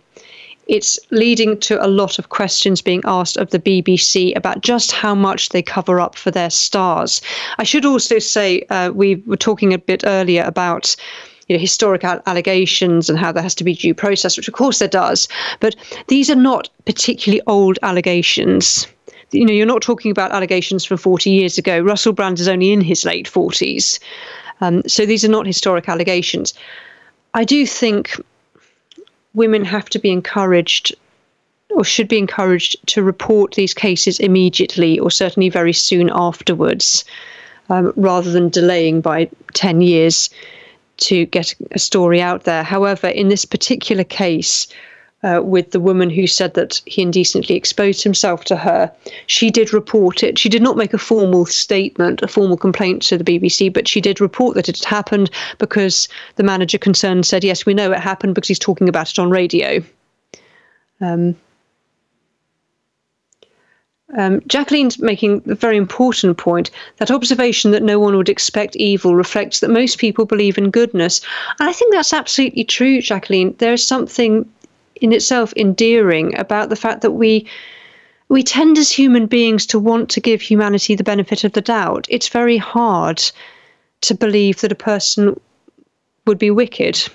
It's 0.66 0.98
leading 1.10 1.58
to 1.60 1.84
a 1.84 1.88
lot 1.88 2.18
of 2.18 2.28
questions 2.28 2.82
being 2.82 3.02
asked 3.04 3.36
of 3.36 3.50
the 3.50 3.58
BBC 3.58 4.36
about 4.36 4.60
just 4.60 4.92
how 4.92 5.14
much 5.14 5.48
they 5.48 5.62
cover 5.62 5.98
up 5.98 6.14
for 6.14 6.30
their 6.30 6.50
stars. 6.50 7.22
I 7.58 7.64
should 7.64 7.86
also 7.86 8.18
say 8.18 8.62
uh, 8.68 8.90
we 8.90 9.16
were 9.26 9.36
talking 9.36 9.72
a 9.72 9.78
bit 9.78 10.02
earlier 10.04 10.44
about 10.44 10.94
you 11.48 11.56
know, 11.56 11.60
historic 11.60 12.04
allegations 12.04 13.08
and 13.08 13.18
how 13.18 13.32
there 13.32 13.42
has 13.42 13.54
to 13.56 13.64
be 13.64 13.74
due 13.74 13.94
process, 13.94 14.36
which 14.36 14.48
of 14.48 14.54
course 14.54 14.78
there 14.78 14.88
does. 14.88 15.28
But 15.60 15.76
these 16.08 16.30
are 16.30 16.36
not 16.36 16.68
particularly 16.84 17.42
old 17.46 17.78
allegations 17.82 18.86
you 19.30 19.44
know, 19.44 19.52
you're 19.52 19.66
not 19.66 19.82
talking 19.82 20.10
about 20.10 20.32
allegations 20.32 20.84
from 20.84 20.96
40 20.96 21.30
years 21.30 21.58
ago. 21.58 21.80
Russell 21.80 22.12
Brand 22.12 22.40
is 22.40 22.48
only 22.48 22.72
in 22.72 22.80
his 22.80 23.04
late 23.04 23.26
40s. 23.26 23.98
Um, 24.60 24.82
so 24.86 25.04
these 25.06 25.24
are 25.24 25.28
not 25.28 25.46
historic 25.46 25.88
allegations. 25.88 26.54
I 27.34 27.44
do 27.44 27.66
think 27.66 28.18
women 29.34 29.64
have 29.64 29.88
to 29.90 29.98
be 29.98 30.10
encouraged 30.10 30.94
or 31.70 31.84
should 31.84 32.08
be 32.08 32.18
encouraged 32.18 32.76
to 32.86 33.02
report 33.02 33.54
these 33.54 33.74
cases 33.74 34.18
immediately 34.18 34.98
or 34.98 35.10
certainly 35.10 35.50
very 35.50 35.74
soon 35.74 36.10
afterwards 36.12 37.04
um, 37.68 37.92
rather 37.96 38.32
than 38.32 38.48
delaying 38.48 39.02
by 39.02 39.28
10 39.52 39.82
years 39.82 40.30
to 40.98 41.26
get 41.26 41.54
a 41.72 41.78
story 41.78 42.20
out 42.20 42.44
there. 42.44 42.62
However, 42.62 43.08
in 43.08 43.28
this 43.28 43.44
particular 43.44 44.04
case, 44.04 44.68
uh, 45.22 45.40
with 45.42 45.72
the 45.72 45.80
woman 45.80 46.10
who 46.10 46.26
said 46.26 46.54
that 46.54 46.80
he 46.86 47.02
indecently 47.02 47.56
exposed 47.56 48.02
himself 48.02 48.44
to 48.44 48.56
her. 48.56 48.92
She 49.26 49.50
did 49.50 49.72
report 49.72 50.22
it. 50.22 50.38
She 50.38 50.48
did 50.48 50.62
not 50.62 50.76
make 50.76 50.94
a 50.94 50.98
formal 50.98 51.44
statement, 51.46 52.22
a 52.22 52.28
formal 52.28 52.56
complaint 52.56 53.02
to 53.02 53.18
the 53.18 53.24
BBC, 53.24 53.72
but 53.72 53.88
she 53.88 54.00
did 54.00 54.20
report 54.20 54.54
that 54.54 54.68
it 54.68 54.78
had 54.78 54.84
happened 54.84 55.30
because 55.58 56.08
the 56.36 56.44
manager 56.44 56.78
concerned 56.78 57.26
said, 57.26 57.42
Yes, 57.42 57.66
we 57.66 57.74
know 57.74 57.90
it 57.90 57.98
happened 57.98 58.34
because 58.34 58.48
he's 58.48 58.58
talking 58.58 58.88
about 58.88 59.10
it 59.10 59.18
on 59.18 59.30
radio. 59.30 59.82
Um, 61.00 61.36
um, 64.16 64.40
Jacqueline's 64.46 64.98
making 64.98 65.42
a 65.46 65.54
very 65.54 65.76
important 65.76 66.38
point. 66.38 66.70
That 66.96 67.10
observation 67.10 67.72
that 67.72 67.82
no 67.82 67.98
one 68.00 68.16
would 68.16 68.28
expect 68.28 68.76
evil 68.76 69.14
reflects 69.14 69.60
that 69.60 69.70
most 69.70 69.98
people 69.98 70.24
believe 70.24 70.56
in 70.56 70.70
goodness. 70.70 71.20
And 71.60 71.68
I 71.68 71.72
think 71.72 71.92
that's 71.92 72.12
absolutely 72.12 72.64
true, 72.64 73.02
Jacqueline. 73.02 73.54
There 73.58 73.74
is 73.74 73.86
something 73.86 74.48
in 75.00 75.12
itself 75.12 75.52
endearing 75.56 76.38
about 76.38 76.70
the 76.70 76.76
fact 76.76 77.02
that 77.02 77.12
we 77.12 77.46
we 78.30 78.42
tend 78.42 78.76
as 78.76 78.90
human 78.90 79.26
beings 79.26 79.64
to 79.64 79.78
want 79.78 80.10
to 80.10 80.20
give 80.20 80.42
humanity 80.42 80.94
the 80.94 81.04
benefit 81.04 81.44
of 81.44 81.52
the 81.52 81.62
doubt. 81.62 82.06
It's 82.10 82.28
very 82.28 82.58
hard 82.58 83.22
to 84.02 84.14
believe 84.14 84.60
that 84.60 84.72
a 84.72 84.76
person 84.76 85.40
would 86.26 86.38
be 86.38 86.50
wicked. 86.50 87.08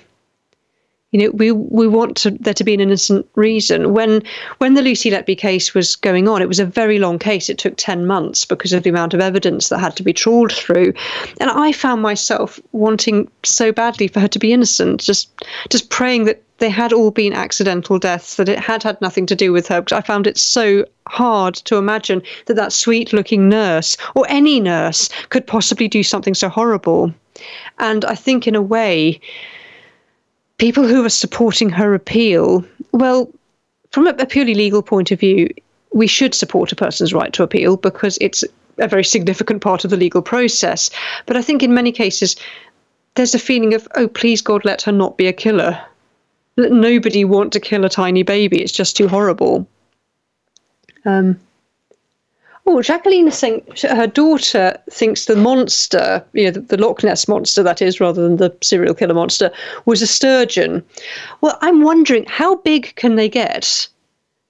You 1.14 1.20
know, 1.20 1.30
we 1.30 1.52
we 1.52 1.86
want 1.86 2.16
to, 2.16 2.32
there 2.32 2.54
to 2.54 2.64
be 2.64 2.74
an 2.74 2.80
innocent 2.80 3.24
reason. 3.36 3.94
When 3.94 4.20
when 4.58 4.74
the 4.74 4.82
Lucy 4.82 5.12
Letby 5.12 5.38
case 5.38 5.72
was 5.72 5.94
going 5.94 6.26
on, 6.26 6.42
it 6.42 6.48
was 6.48 6.58
a 6.58 6.66
very 6.66 6.98
long 6.98 7.20
case. 7.20 7.48
It 7.48 7.56
took 7.56 7.74
ten 7.76 8.04
months 8.04 8.44
because 8.44 8.72
of 8.72 8.82
the 8.82 8.90
amount 8.90 9.14
of 9.14 9.20
evidence 9.20 9.68
that 9.68 9.78
had 9.78 9.94
to 9.94 10.02
be 10.02 10.12
trawled 10.12 10.50
through, 10.50 10.92
and 11.38 11.50
I 11.50 11.70
found 11.70 12.02
myself 12.02 12.58
wanting 12.72 13.30
so 13.44 13.70
badly 13.70 14.08
for 14.08 14.18
her 14.18 14.26
to 14.26 14.40
be 14.40 14.52
innocent, 14.52 15.02
just 15.02 15.30
just 15.70 15.88
praying 15.88 16.24
that 16.24 16.42
they 16.58 16.68
had 16.68 16.92
all 16.92 17.12
been 17.12 17.32
accidental 17.32 18.00
deaths, 18.00 18.34
that 18.34 18.48
it 18.48 18.58
had 18.58 18.82
had 18.82 19.00
nothing 19.00 19.26
to 19.26 19.36
do 19.36 19.52
with 19.52 19.68
her. 19.68 19.82
Because 19.82 19.96
I 19.96 20.04
found 20.04 20.26
it 20.26 20.36
so 20.36 20.84
hard 21.06 21.54
to 21.66 21.76
imagine 21.76 22.22
that 22.46 22.56
that 22.56 22.72
sweet 22.72 23.12
looking 23.12 23.48
nurse 23.48 23.96
or 24.16 24.26
any 24.28 24.58
nurse 24.58 25.08
could 25.28 25.46
possibly 25.46 25.86
do 25.86 26.02
something 26.02 26.34
so 26.34 26.48
horrible. 26.48 27.14
And 27.78 28.04
I 28.04 28.16
think, 28.16 28.48
in 28.48 28.56
a 28.56 28.62
way, 28.62 29.20
people 30.58 30.86
who 30.86 31.04
are 31.04 31.10
supporting 31.10 31.70
her 31.70 31.94
appeal, 31.94 32.64
well, 32.92 33.30
from 33.90 34.06
a, 34.06 34.26
purely 34.26 34.54
legal 34.54 34.82
point 34.82 35.10
of 35.10 35.20
view, 35.20 35.48
we 35.92 36.06
should 36.06 36.34
support 36.34 36.72
a 36.72 36.76
person's 36.76 37.14
right 37.14 37.32
to 37.32 37.42
appeal 37.42 37.76
because 37.76 38.18
it's 38.20 38.44
a 38.78 38.88
very 38.88 39.04
significant 39.04 39.62
part 39.62 39.84
of 39.84 39.90
the 39.90 39.96
legal 39.96 40.22
process. 40.22 40.90
But 41.26 41.36
I 41.36 41.42
think 41.42 41.62
in 41.62 41.74
many 41.74 41.92
cases, 41.92 42.36
there's 43.14 43.34
a 43.34 43.38
feeling 43.38 43.74
of, 43.74 43.86
oh, 43.94 44.08
please 44.08 44.42
God, 44.42 44.64
let 44.64 44.82
her 44.82 44.92
not 44.92 45.16
be 45.16 45.26
a 45.26 45.32
killer 45.32 45.80
Let 46.56 46.72
nobody 46.72 47.24
want 47.24 47.52
to 47.52 47.60
kill 47.60 47.84
a 47.84 47.88
tiny 47.88 48.22
baby. 48.22 48.62
It's 48.62 48.72
just 48.72 48.96
too 48.96 49.08
horrible. 49.08 49.66
Um, 51.04 51.38
oh, 52.66 52.80
Jacqueline 52.80 53.30
think 53.30 53.78
her 53.80 54.06
daughter 54.06 54.76
thinks 54.90 55.26
the 55.26 55.36
monster, 55.36 56.24
you 56.32 56.44
know, 56.44 56.50
the, 56.50 56.60
the, 56.60 56.76
Loch 56.78 57.02
Ness 57.02 57.28
monster, 57.28 57.62
that 57.62 57.82
is, 57.82 58.00
rather 58.00 58.22
than 58.22 58.36
the 58.36 58.54
serial 58.62 58.94
killer 58.94 59.14
monster, 59.14 59.52
was 59.84 60.00
a 60.00 60.06
sturgeon. 60.06 60.82
Well, 61.40 61.58
I'm 61.60 61.82
wondering 61.82 62.24
how 62.26 62.56
big 62.56 62.94
can 62.96 63.16
they 63.16 63.28
get? 63.28 63.86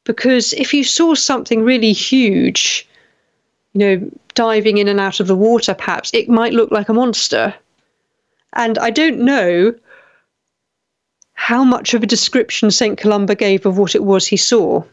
Because 0.05 0.53
if 0.53 0.73
you 0.73 0.85
saw 0.85 1.15
something 1.15 1.63
really 1.63 1.93
huge, 1.93 2.87
you 3.73 3.79
know, 3.81 4.11
diving 4.35 4.79
in 4.79 4.89
and 4.89 5.01
out 5.01 5.19
of 5.19 5.27
the 5.27 5.37
water, 5.37 5.75
perhaps 5.75 6.11
it 6.15 6.29
might 6.29 6.53
look 6.53 6.71
like 6.71 6.89
a 6.89 6.95
monster. 6.95 7.55
And 8.53 8.79
I 8.79 8.91
don't 8.91 9.19
know 9.19 9.75
how 11.33 11.65
much 11.65 11.95
of 11.95 12.03
a 12.03 12.07
description 12.07 12.71
St. 12.71 12.97
Columba 12.97 13.35
gave 13.35 13.67
of 13.67 13.77
what 13.77 13.95
it 13.95 14.05
was 14.05 14.27
he 14.27 14.37
saw. 14.37 14.85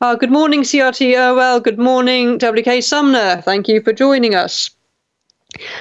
Uh, 0.00 0.14
good 0.14 0.30
morning, 0.30 0.62
CRT 0.62 1.34
Well, 1.34 1.58
Good 1.58 1.78
morning, 1.78 2.38
WK 2.38 2.80
Sumner. 2.84 3.42
Thank 3.42 3.66
you 3.66 3.80
for 3.80 3.92
joining 3.92 4.32
us. 4.32 4.70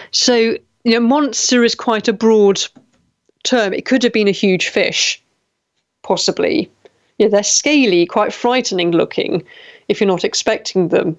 So, 0.10 0.36
you 0.36 0.60
know, 0.86 1.00
monster 1.00 1.64
is 1.64 1.76
quite 1.76 2.08
a 2.08 2.14
broad 2.14 2.60
term. 3.44 3.74
It 3.74 3.86
could 3.86 4.02
have 4.02 4.14
been 4.14 4.28
a 4.28 4.32
huge 4.32 4.70
fish, 4.70 5.22
possibly. 6.02 6.72
Yeah, 7.20 7.28
they're 7.28 7.44
scaly, 7.44 8.08
quite 8.08 8.34
frightening 8.34 8.90
looking 8.90 9.44
if 9.88 10.02
you're 10.02 10.08
not 10.08 10.24
expecting 10.24 10.88
them. 10.88 11.16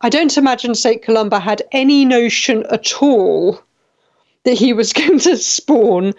I 0.00 0.08
don't 0.08 0.36
imagine 0.36 0.74
St. 0.74 1.00
Columba 1.00 1.38
had 1.38 1.62
any 1.70 2.04
notion 2.04 2.66
at 2.72 3.00
all 3.00 3.62
that 4.42 4.58
he 4.58 4.72
was 4.72 4.92
going 4.92 5.20
to 5.20 5.36
spawn 5.36 6.12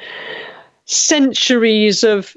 centuries 0.86 2.06
of 2.06 2.34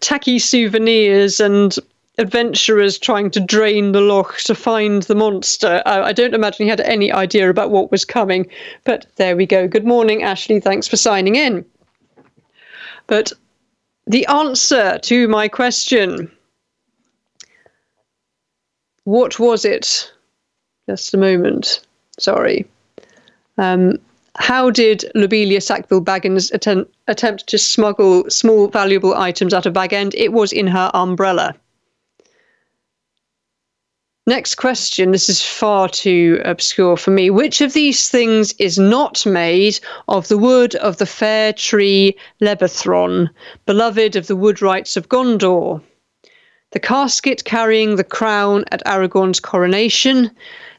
tacky 0.00 0.40
souvenirs 0.40 1.38
and 1.38 1.78
adventurers 2.18 2.98
trying 2.98 3.30
to 3.30 3.40
drain 3.40 3.92
the 3.92 4.00
loch 4.00 4.38
to 4.38 4.54
find 4.54 5.02
the 5.04 5.14
monster. 5.14 5.82
I 5.86 6.12
don't 6.12 6.34
imagine 6.34 6.64
he 6.66 6.70
had 6.70 6.80
any 6.80 7.10
idea 7.10 7.48
about 7.48 7.70
what 7.70 7.90
was 7.90 8.04
coming, 8.04 8.46
but 8.84 9.06
there 9.16 9.36
we 9.36 9.46
go. 9.46 9.66
Good 9.66 9.86
morning, 9.86 10.22
Ashley. 10.22 10.60
Thanks 10.60 10.86
for 10.86 10.96
signing 10.96 11.36
in. 11.36 11.64
But 13.06 13.32
the 14.06 14.26
answer 14.26 14.98
to 15.02 15.28
my 15.28 15.48
question 15.48 16.30
what 19.04 19.38
was 19.40 19.64
it? 19.64 20.12
Just 20.88 21.12
a 21.14 21.18
moment. 21.18 21.84
Sorry. 22.18 22.66
Um, 23.58 23.98
how 24.36 24.70
did 24.70 25.04
Lobelia 25.14 25.60
Sackville 25.60 26.00
Baggins 26.00 26.52
attempt, 26.52 26.94
attempt 27.08 27.48
to 27.48 27.58
smuggle 27.58 28.28
small 28.30 28.68
valuable 28.68 29.14
items 29.14 29.52
out 29.52 29.66
of 29.66 29.72
Bag 29.72 29.92
End? 29.92 30.14
It 30.14 30.32
was 30.32 30.52
in 30.52 30.66
her 30.68 30.90
umbrella. 30.94 31.54
Next 34.26 34.54
question. 34.54 35.10
This 35.10 35.28
is 35.28 35.42
far 35.42 35.88
too 35.88 36.40
obscure 36.44 36.96
for 36.96 37.10
me. 37.10 37.28
Which 37.28 37.60
of 37.60 37.72
these 37.72 38.08
things 38.08 38.54
is 38.60 38.78
not 38.78 39.26
made 39.26 39.80
of 40.06 40.28
the 40.28 40.38
wood 40.38 40.76
of 40.76 40.98
the 40.98 41.06
fair 41.06 41.52
tree 41.52 42.16
Lebethron, 42.40 43.28
beloved 43.66 44.14
of 44.14 44.28
the 44.28 44.36
wood 44.36 44.58
woodwrights 44.58 44.96
of 44.96 45.08
Gondor? 45.08 45.82
The 46.70 46.78
casket 46.78 47.42
carrying 47.44 47.96
the 47.96 48.04
crown 48.04 48.64
at 48.70 48.86
Aragorn's 48.86 49.40
coronation, 49.40 50.30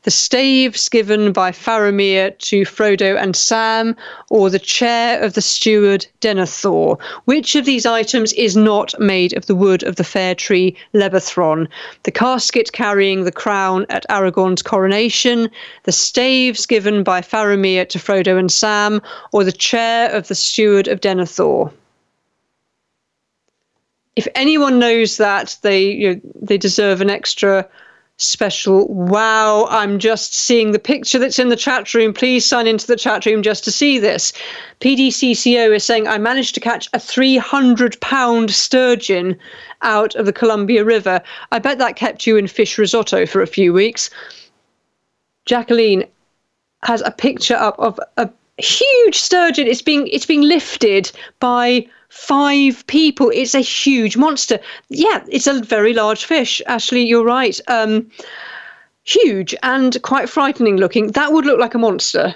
the 0.03 0.11
staves 0.11 0.89
given 0.89 1.31
by 1.31 1.51
Faramir 1.51 2.37
to 2.37 2.61
Frodo 2.63 3.17
and 3.17 3.35
Sam, 3.35 3.95
or 4.29 4.49
the 4.49 4.59
chair 4.59 5.21
of 5.21 5.33
the 5.33 5.41
steward 5.41 6.05
Denethor? 6.21 6.99
Which 7.25 7.55
of 7.55 7.65
these 7.65 7.85
items 7.85 8.33
is 8.33 8.55
not 8.55 8.93
made 8.99 9.35
of 9.35 9.45
the 9.45 9.55
wood 9.55 9.83
of 9.83 9.95
the 9.95 10.03
fair 10.03 10.35
tree 10.35 10.75
Lebethron? 10.93 11.67
The 12.03 12.11
casket 12.11 12.71
carrying 12.73 13.23
the 13.23 13.31
crown 13.31 13.85
at 13.89 14.05
Aragorn's 14.09 14.61
coronation, 14.61 15.49
the 15.83 15.91
staves 15.91 16.65
given 16.65 17.03
by 17.03 17.21
Faramir 17.21 17.87
to 17.89 17.97
Frodo 17.97 18.37
and 18.37 18.51
Sam, 18.51 19.01
or 19.31 19.43
the 19.43 19.51
chair 19.51 20.09
of 20.11 20.27
the 20.27 20.35
steward 20.35 20.87
of 20.87 20.99
Denethor? 20.99 21.71
If 24.15 24.27
anyone 24.35 24.77
knows 24.77 25.17
that, 25.17 25.57
they 25.63 25.81
you 25.81 26.13
know, 26.13 26.21
they 26.41 26.57
deserve 26.57 27.01
an 27.01 27.09
extra 27.09 27.67
special. 28.17 28.87
Wow 28.87 29.65
i'm 29.69 29.99
just 29.99 30.33
seeing 30.33 30.71
the 30.71 30.79
picture 30.79 31.19
that's 31.19 31.39
in 31.39 31.49
the 31.49 31.55
chat 31.55 31.93
room. 31.93 32.13
Please 32.13 32.45
sign 32.45 32.67
into 32.67 32.87
the 32.87 32.95
chat 32.95 33.25
room 33.25 33.41
just 33.41 33.63
to 33.63 33.71
see 33.71 33.99
this. 33.99 34.33
Pdcco 34.81 35.75
is 35.75 35.83
saying 35.83 36.07
i 36.07 36.17
managed 36.17 36.53
to 36.55 36.61
catch 36.61 36.89
a 36.93 36.99
300 36.99 37.99
pound 38.01 38.51
sturgeon 38.51 39.37
out 39.81 40.15
of 40.15 40.25
the 40.25 40.33
columbia 40.33 40.83
river. 40.83 41.21
I 41.51 41.59
bet 41.59 41.79
that 41.79 41.95
kept 41.95 42.27
you 42.27 42.37
in 42.37 42.47
fish 42.47 42.77
risotto 42.77 43.25
for 43.25 43.41
a 43.41 43.47
few 43.47 43.73
weeks. 43.73 44.09
Jacqueline 45.45 46.05
has 46.83 47.01
a 47.01 47.11
picture 47.11 47.55
up 47.55 47.77
of 47.79 47.99
a 48.17 48.29
huge 48.57 49.15
sturgeon. 49.15 49.67
It's 49.67 49.81
being 49.81 50.07
it's 50.07 50.25
being 50.25 50.41
lifted 50.41 51.11
by 51.39 51.87
five 52.13 52.85
people. 52.85 53.31
It's 53.33 53.55
a 53.55 53.59
huge 53.59 54.15
monster. 54.15 54.59
Yeah, 54.89 55.25
it's 55.29 55.47
a 55.47 55.61
very 55.61 55.93
large 55.93 56.25
fish. 56.25 56.61
Ashley, 56.67 57.03
you're 57.03 57.25
right. 57.25 57.59
Um, 57.67 58.09
huge 59.03 59.55
and 59.63 59.99
quite 60.03 60.29
frightening 60.29 60.77
looking. 60.77 61.07
That 61.07 61.33
would 61.33 61.45
look 61.45 61.59
like 61.59 61.73
a 61.73 61.79
monster. 61.79 62.35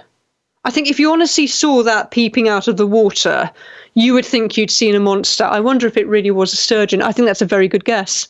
I 0.66 0.72
think 0.72 0.90
if 0.90 1.00
you 1.00 1.12
honestly 1.12 1.46
saw 1.46 1.84
that 1.84 2.10
peeping 2.10 2.50
out 2.50 2.68
of 2.68 2.78
the 2.78 2.88
water, 2.88 3.52
you 3.94 4.14
would 4.14 4.26
think 4.26 4.58
you'd 4.58 4.72
seen 4.72 4.96
a 4.96 5.00
monster. 5.00 5.44
I 5.44 5.60
wonder 5.60 5.86
if 5.86 5.96
it 5.96 6.08
really 6.08 6.32
was 6.32 6.52
a 6.52 6.58
sturgeon. 6.58 7.04
I 7.04 7.12
think 7.12 7.28
that's 7.28 7.44
a 7.44 7.46
very 7.46 7.68
good 7.68 7.86
guess. 7.86 8.28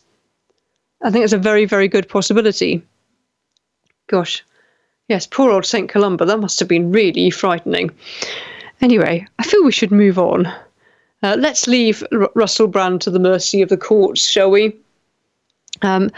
I 1.02 1.10
think 1.10 1.24
it's 1.24 1.34
a 1.34 1.38
very, 1.38 1.64
very 1.64 1.88
good 1.88 2.10
possibility. 2.10 2.84
Gosh. 4.08 4.44
Yes, 5.08 5.26
poor 5.26 5.50
old 5.50 5.66
St. 5.66 5.90
Columba. 5.90 6.26
That 6.26 6.40
must 6.40 6.60
have 6.60 6.68
been 6.68 6.92
really 6.92 7.30
frightening. 7.30 7.90
Anyway, 8.82 9.26
I 9.40 9.44
feel 9.44 9.64
we 9.64 9.72
should 9.72 9.92
move 9.92 10.20
on. 10.20 10.54
Uh, 11.24 11.36
let's 11.40 11.68
leave 11.68 12.04
R- 12.12 12.30
Russell 12.36 12.68
Brand 12.68 13.02
to 13.02 13.10
the 13.10 13.20
mercy 13.20 13.64
of 13.64 13.70
the 13.70 13.78
courts, 13.78 14.30
shall 14.30 14.52
we? 14.52 14.76
Um, 15.82 16.12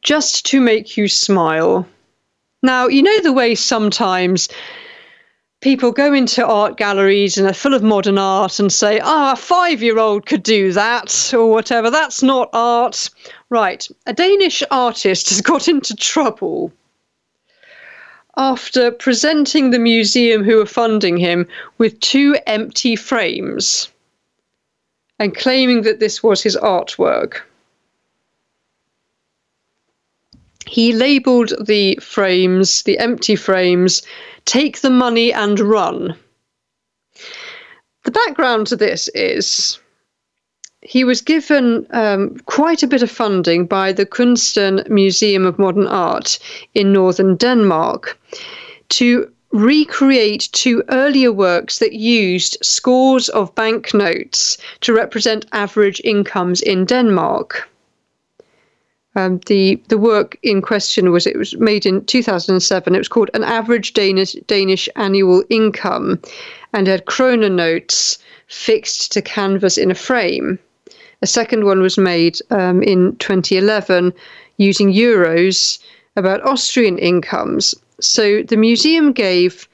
just 0.00 0.46
to 0.46 0.60
make 0.60 0.96
you 0.96 1.08
smile. 1.08 1.86
Now, 2.62 2.86
you 2.86 3.02
know 3.02 3.20
the 3.20 3.32
way 3.32 3.56
sometimes 3.56 4.48
people 5.60 5.90
go 5.90 6.12
into 6.12 6.46
art 6.46 6.76
galleries 6.76 7.36
and 7.36 7.48
are 7.48 7.52
full 7.52 7.74
of 7.74 7.82
modern 7.82 8.16
art 8.16 8.60
and 8.60 8.72
say, 8.72 9.00
oh, 9.02 9.32
a 9.32 9.36
five 9.36 9.82
year 9.82 9.98
old 9.98 10.24
could 10.26 10.44
do 10.44 10.72
that, 10.72 11.34
or 11.34 11.50
whatever. 11.50 11.90
That's 11.90 12.22
not 12.22 12.48
art. 12.52 13.10
Right. 13.50 13.86
A 14.06 14.12
Danish 14.12 14.62
artist 14.70 15.30
has 15.30 15.40
got 15.52 15.66
into 15.66 15.96
trouble 15.96 16.72
after 18.36 18.92
presenting 18.92 19.70
the 19.70 19.78
museum 19.80 20.44
who 20.44 20.56
were 20.58 20.66
funding 20.66 21.16
him 21.16 21.48
with 21.78 21.98
two 21.98 22.36
empty 22.46 22.94
frames 22.94 23.88
and 25.18 25.36
claiming 25.36 25.82
that 25.82 26.00
this 26.00 26.22
was 26.22 26.42
his 26.42 26.56
artwork. 26.56 27.40
He 30.66 30.92
labelled 30.92 31.52
the 31.64 31.96
frames, 32.02 32.82
the 32.82 32.98
empty 32.98 33.36
frames, 33.36 34.02
take 34.44 34.80
the 34.80 34.90
money 34.90 35.32
and 35.32 35.58
run. 35.60 36.16
The 38.04 38.10
background 38.10 38.66
to 38.68 38.76
this 38.76 39.08
is 39.14 39.78
he 40.82 41.02
was 41.02 41.20
given 41.20 41.86
um, 41.90 42.38
quite 42.46 42.82
a 42.82 42.86
bit 42.86 43.02
of 43.02 43.10
funding 43.10 43.66
by 43.66 43.92
the 43.92 44.06
Kunsten 44.06 44.88
Museum 44.88 45.44
of 45.44 45.58
Modern 45.58 45.86
Art 45.86 46.38
in 46.74 46.92
northern 46.92 47.36
Denmark 47.36 48.18
to 48.90 49.30
recreate 49.56 50.48
two 50.52 50.82
earlier 50.90 51.32
works 51.32 51.78
that 51.78 51.92
used 51.94 52.58
scores 52.62 53.28
of 53.30 53.54
banknotes 53.54 54.58
to 54.80 54.92
represent 54.92 55.46
average 55.52 56.00
incomes 56.04 56.60
in 56.60 56.84
Denmark. 56.84 57.68
Um, 59.14 59.40
the 59.46 59.80
the 59.88 59.96
work 59.96 60.36
in 60.42 60.60
question 60.60 61.10
was 61.10 61.26
it 61.26 61.38
was 61.38 61.56
made 61.56 61.86
in 61.86 62.04
2007. 62.04 62.94
It 62.94 62.98
was 62.98 63.08
called 63.08 63.30
an 63.32 63.44
average 63.44 63.94
Danish 63.94 64.34
Danish 64.46 64.88
annual 64.94 65.42
income, 65.48 66.20
and 66.74 66.86
had 66.86 67.06
kroner 67.06 67.48
notes 67.48 68.18
fixed 68.48 69.10
to 69.12 69.22
canvas 69.22 69.78
in 69.78 69.90
a 69.90 69.94
frame. 69.94 70.58
A 71.22 71.26
second 71.26 71.64
one 71.64 71.80
was 71.80 71.96
made 71.96 72.38
um, 72.50 72.82
in 72.82 73.16
2011 73.16 74.12
using 74.58 74.92
euros 74.92 75.78
about 76.14 76.46
Austrian 76.46 76.98
incomes 76.98 77.74
so 78.00 78.42
the 78.42 78.56
museum 78.56 79.12
gave 79.12 79.68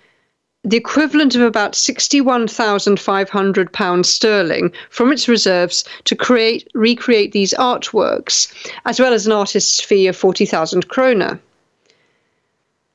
the 0.65 0.77
equivalent 0.77 1.35
of 1.35 1.43
about 1.43 1.73
£61,500 1.73 4.07
sterling 4.07 4.73
from 4.91 5.11
its 5.11 5.27
reserves 5.27 5.85
to 6.05 6.15
create 6.15 6.69
recreate 6.75 7.33
these 7.33 7.53
artworks, 7.55 8.53
as 8.85 9.01
well 9.01 9.13
as 9.13 9.27
an 9.27 9.33
artist's 9.33 9.81
fee 9.81 10.07
of 10.07 10.17
40,000 10.17 10.87
kroner. 10.89 11.41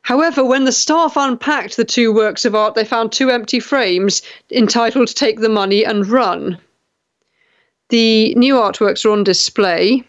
However, 0.03 0.45
when 0.45 0.63
the 0.63 0.71
staff 0.71 1.17
unpacked 1.17 1.75
the 1.75 1.83
two 1.83 2.13
works 2.13 2.45
of 2.45 2.55
art, 2.55 2.75
they 2.75 2.85
found 2.85 3.11
two 3.11 3.29
empty 3.29 3.59
frames 3.59 4.21
entitled 4.49 5.09
Take 5.09 5.41
the 5.41 5.49
Money 5.49 5.83
and 5.83 6.07
Run. 6.07 6.57
The 7.89 8.33
new 8.35 8.53
artworks 8.53 9.03
are 9.03 9.11
on 9.11 9.25
display. 9.25 10.05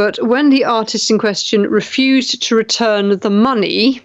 But 0.00 0.18
when 0.22 0.48
the 0.48 0.64
artist 0.64 1.10
in 1.10 1.18
question 1.18 1.64
refused 1.64 2.42
to 2.44 2.54
return 2.54 3.18
the 3.18 3.28
money, 3.28 4.00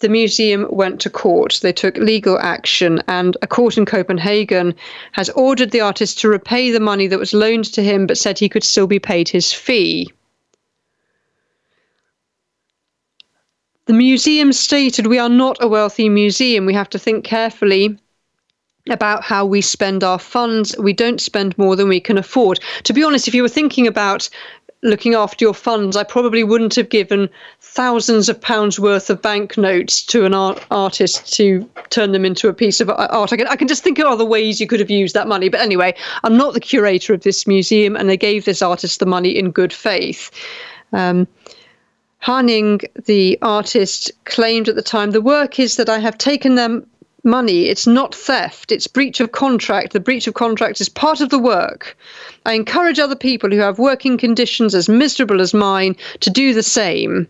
the 0.00 0.10
museum 0.10 0.66
went 0.68 1.00
to 1.00 1.08
court. 1.08 1.60
They 1.62 1.72
took 1.72 1.96
legal 1.96 2.38
action, 2.38 3.02
and 3.08 3.34
a 3.40 3.46
court 3.46 3.78
in 3.78 3.86
Copenhagen 3.86 4.74
has 5.12 5.30
ordered 5.30 5.70
the 5.70 5.80
artist 5.80 6.18
to 6.18 6.28
repay 6.28 6.70
the 6.70 6.80
money 6.80 7.06
that 7.06 7.18
was 7.18 7.32
loaned 7.32 7.72
to 7.72 7.82
him, 7.82 8.06
but 8.06 8.18
said 8.18 8.38
he 8.38 8.50
could 8.50 8.62
still 8.62 8.86
be 8.86 8.98
paid 8.98 9.30
his 9.30 9.54
fee. 9.54 10.12
The 13.86 13.94
museum 13.94 14.52
stated, 14.52 15.06
We 15.06 15.18
are 15.18 15.30
not 15.30 15.56
a 15.60 15.68
wealthy 15.68 16.10
museum. 16.10 16.66
We 16.66 16.74
have 16.74 16.90
to 16.90 16.98
think 16.98 17.24
carefully 17.24 17.98
about 18.90 19.24
how 19.24 19.44
we 19.44 19.60
spend 19.60 20.04
our 20.04 20.18
funds. 20.18 20.76
We 20.78 20.92
don't 20.92 21.20
spend 21.20 21.56
more 21.58 21.76
than 21.76 21.88
we 21.88 22.00
can 22.00 22.18
afford. 22.18 22.60
To 22.84 22.92
be 22.92 23.02
honest, 23.02 23.28
if 23.28 23.34
you 23.34 23.42
were 23.42 23.48
thinking 23.48 23.86
about 23.86 24.28
looking 24.82 25.14
after 25.14 25.44
your 25.44 25.54
funds, 25.54 25.96
I 25.96 26.04
probably 26.04 26.44
wouldn't 26.44 26.74
have 26.76 26.88
given 26.88 27.28
thousands 27.60 28.28
of 28.28 28.40
pounds 28.40 28.78
worth 28.78 29.10
of 29.10 29.20
banknotes 29.20 30.02
to 30.06 30.24
an 30.24 30.34
art- 30.34 30.64
artist 30.70 31.32
to 31.34 31.68
turn 31.90 32.12
them 32.12 32.24
into 32.24 32.48
a 32.48 32.54
piece 32.54 32.80
of 32.80 32.90
art. 32.90 33.32
I 33.32 33.36
can, 33.36 33.48
I 33.48 33.56
can 33.56 33.68
just 33.68 33.82
think 33.82 33.98
of 33.98 34.06
other 34.06 34.24
ways 34.24 34.60
you 34.60 34.66
could 34.66 34.80
have 34.80 34.90
used 34.90 35.14
that 35.14 35.28
money. 35.28 35.48
But 35.48 35.60
anyway, 35.60 35.94
I'm 36.24 36.36
not 36.36 36.54
the 36.54 36.60
curator 36.60 37.14
of 37.14 37.22
this 37.22 37.46
museum, 37.46 37.96
and 37.96 38.08
they 38.08 38.16
gave 38.16 38.44
this 38.44 38.62
artist 38.62 39.00
the 39.00 39.06
money 39.06 39.30
in 39.30 39.50
good 39.50 39.72
faith. 39.72 40.30
Um, 40.92 41.26
Haaning, 42.22 42.84
the 43.04 43.38
artist, 43.42 44.10
claimed 44.24 44.68
at 44.68 44.74
the 44.74 44.82
time 44.82 45.10
the 45.10 45.20
work 45.20 45.60
is 45.60 45.76
that 45.76 45.88
I 45.88 45.98
have 45.98 46.18
taken 46.18 46.54
them 46.54 46.86
money. 47.26 47.66
It's 47.66 47.86
not 47.86 48.14
theft, 48.14 48.72
it's 48.72 48.86
breach 48.86 49.20
of 49.20 49.32
contract. 49.32 49.92
The 49.92 50.00
breach 50.00 50.26
of 50.26 50.34
contract 50.34 50.80
is 50.80 50.88
part 50.88 51.20
of 51.20 51.28
the 51.28 51.38
work. 51.38 51.96
I 52.46 52.54
encourage 52.54 52.98
other 52.98 53.16
people 53.16 53.50
who 53.50 53.58
have 53.58 53.78
working 53.78 54.16
conditions 54.16 54.74
as 54.74 54.88
miserable 54.88 55.40
as 55.40 55.52
mine 55.52 55.96
to 56.20 56.30
do 56.30 56.54
the 56.54 56.62
same. 56.62 57.28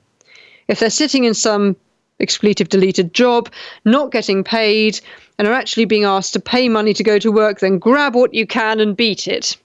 If 0.68 0.78
they're 0.78 0.90
sitting 0.90 1.24
in 1.24 1.34
some 1.34 1.74
expletive 2.20 2.68
deleted 2.68 3.14
job, 3.14 3.50
not 3.84 4.12
getting 4.12 4.44
paid, 4.44 5.00
and 5.38 5.48
are 5.48 5.52
actually 5.52 5.86
being 5.86 6.04
asked 6.04 6.34
to 6.34 6.40
pay 6.40 6.68
money 6.68 6.94
to 6.94 7.04
go 7.04 7.18
to 7.18 7.32
work, 7.32 7.60
then 7.60 7.78
grab 7.78 8.14
what 8.14 8.34
you 8.34 8.46
can 8.46 8.80
and 8.80 8.96
beat 8.96 9.26
it. 9.26 9.56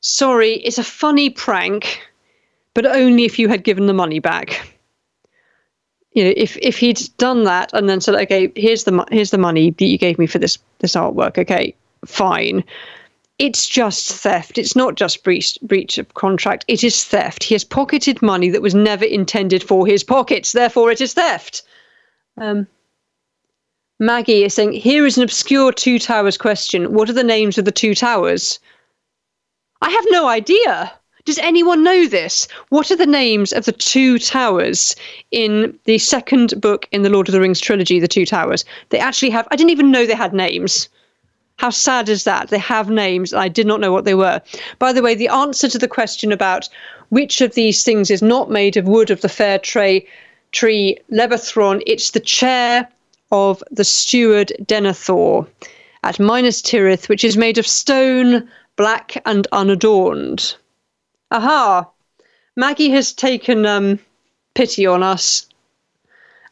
Sorry, 0.00 0.54
it's 0.54 0.78
a 0.78 0.84
funny 0.84 1.30
prank, 1.30 2.00
but 2.74 2.86
only 2.86 3.24
if 3.24 3.38
you 3.38 3.48
had 3.48 3.64
given 3.64 3.86
the 3.86 3.92
money 3.92 4.18
back 4.18 4.71
you 6.14 6.24
know, 6.24 6.32
if 6.36 6.56
if 6.58 6.78
he'd 6.78 7.00
done 7.18 7.44
that 7.44 7.72
and 7.72 7.88
then 7.88 8.00
said, 8.00 8.14
okay, 8.14 8.52
here's 8.54 8.84
the 8.84 9.04
here's 9.10 9.30
the 9.30 9.38
money 9.38 9.70
that 9.70 9.84
you 9.84 9.98
gave 9.98 10.18
me 10.18 10.26
for 10.26 10.38
this 10.38 10.58
this 10.78 10.94
artwork, 10.94 11.38
okay, 11.38 11.74
fine. 12.04 12.64
It's 13.38 13.66
just 13.66 14.12
theft. 14.12 14.58
It's 14.58 14.76
not 14.76 14.94
just 14.94 15.24
breach 15.24 15.58
breach 15.62 15.98
of 15.98 16.14
contract. 16.14 16.64
It 16.68 16.84
is 16.84 17.04
theft. 17.04 17.44
He 17.44 17.54
has 17.54 17.64
pocketed 17.64 18.20
money 18.22 18.50
that 18.50 18.62
was 18.62 18.74
never 18.74 19.04
intended 19.04 19.62
for 19.62 19.86
his 19.86 20.04
pockets. 20.04 20.52
Therefore, 20.52 20.92
it 20.92 21.00
is 21.00 21.14
theft. 21.14 21.62
Um, 22.36 22.66
Maggie 23.98 24.44
is 24.44 24.54
saying, 24.54 24.72
here 24.72 25.06
is 25.06 25.16
an 25.16 25.22
obscure 25.22 25.72
Two 25.72 25.98
Towers 25.98 26.36
question. 26.36 26.92
What 26.92 27.08
are 27.08 27.14
the 27.14 27.22
names 27.22 27.56
of 27.56 27.64
the 27.64 27.72
two 27.72 27.94
towers? 27.94 28.58
I 29.80 29.90
have 29.90 30.04
no 30.08 30.26
idea. 30.26 30.92
Does 31.24 31.38
anyone 31.38 31.84
know 31.84 32.08
this? 32.08 32.48
What 32.70 32.90
are 32.90 32.96
the 32.96 33.06
names 33.06 33.52
of 33.52 33.64
the 33.64 33.72
two 33.72 34.18
towers 34.18 34.96
in 35.30 35.78
the 35.84 35.98
second 35.98 36.60
book 36.60 36.88
in 36.90 37.02
the 37.02 37.10
Lord 37.10 37.28
of 37.28 37.32
the 37.32 37.40
Rings 37.40 37.60
trilogy, 37.60 38.00
The 38.00 38.08
Two 38.08 38.26
Towers? 38.26 38.64
They 38.88 38.98
actually 38.98 39.30
have, 39.30 39.46
I 39.52 39.56
didn't 39.56 39.70
even 39.70 39.92
know 39.92 40.04
they 40.04 40.14
had 40.14 40.34
names. 40.34 40.88
How 41.58 41.70
sad 41.70 42.08
is 42.08 42.24
that? 42.24 42.48
They 42.48 42.58
have 42.58 42.90
names, 42.90 43.32
and 43.32 43.40
I 43.40 43.46
did 43.46 43.68
not 43.68 43.78
know 43.78 43.92
what 43.92 44.04
they 44.04 44.16
were. 44.16 44.42
By 44.80 44.92
the 44.92 45.02
way, 45.02 45.14
the 45.14 45.28
answer 45.28 45.68
to 45.68 45.78
the 45.78 45.86
question 45.86 46.32
about 46.32 46.68
which 47.10 47.40
of 47.40 47.54
these 47.54 47.84
things 47.84 48.10
is 48.10 48.22
not 48.22 48.50
made 48.50 48.76
of 48.76 48.88
wood 48.88 49.10
of 49.10 49.20
the 49.20 49.28
fair 49.28 49.60
tray, 49.60 50.04
tree 50.50 50.98
Lebethron, 51.12 51.82
it's 51.86 52.10
the 52.10 52.20
chair 52.20 52.88
of 53.30 53.62
the 53.70 53.84
steward 53.84 54.52
Denethor 54.64 55.46
at 56.02 56.18
Minas 56.18 56.62
Tirith, 56.62 57.08
which 57.08 57.22
is 57.22 57.36
made 57.36 57.58
of 57.58 57.66
stone, 57.66 58.48
black 58.76 59.22
and 59.24 59.46
unadorned. 59.52 60.56
Aha! 61.32 61.88
Maggie 62.56 62.90
has 62.90 63.14
taken 63.14 63.64
um, 63.64 63.98
pity 64.54 64.84
on 64.84 65.02
us 65.02 65.46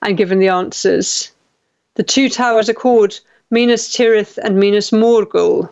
and 0.00 0.16
given 0.16 0.38
the 0.38 0.48
answers. 0.48 1.30
The 1.96 2.02
two 2.02 2.30
towers 2.30 2.70
are 2.70 2.74
called 2.74 3.20
Minas 3.50 3.94
Tirith 3.94 4.38
and 4.38 4.58
Minas 4.58 4.90
Morgul. 4.90 5.68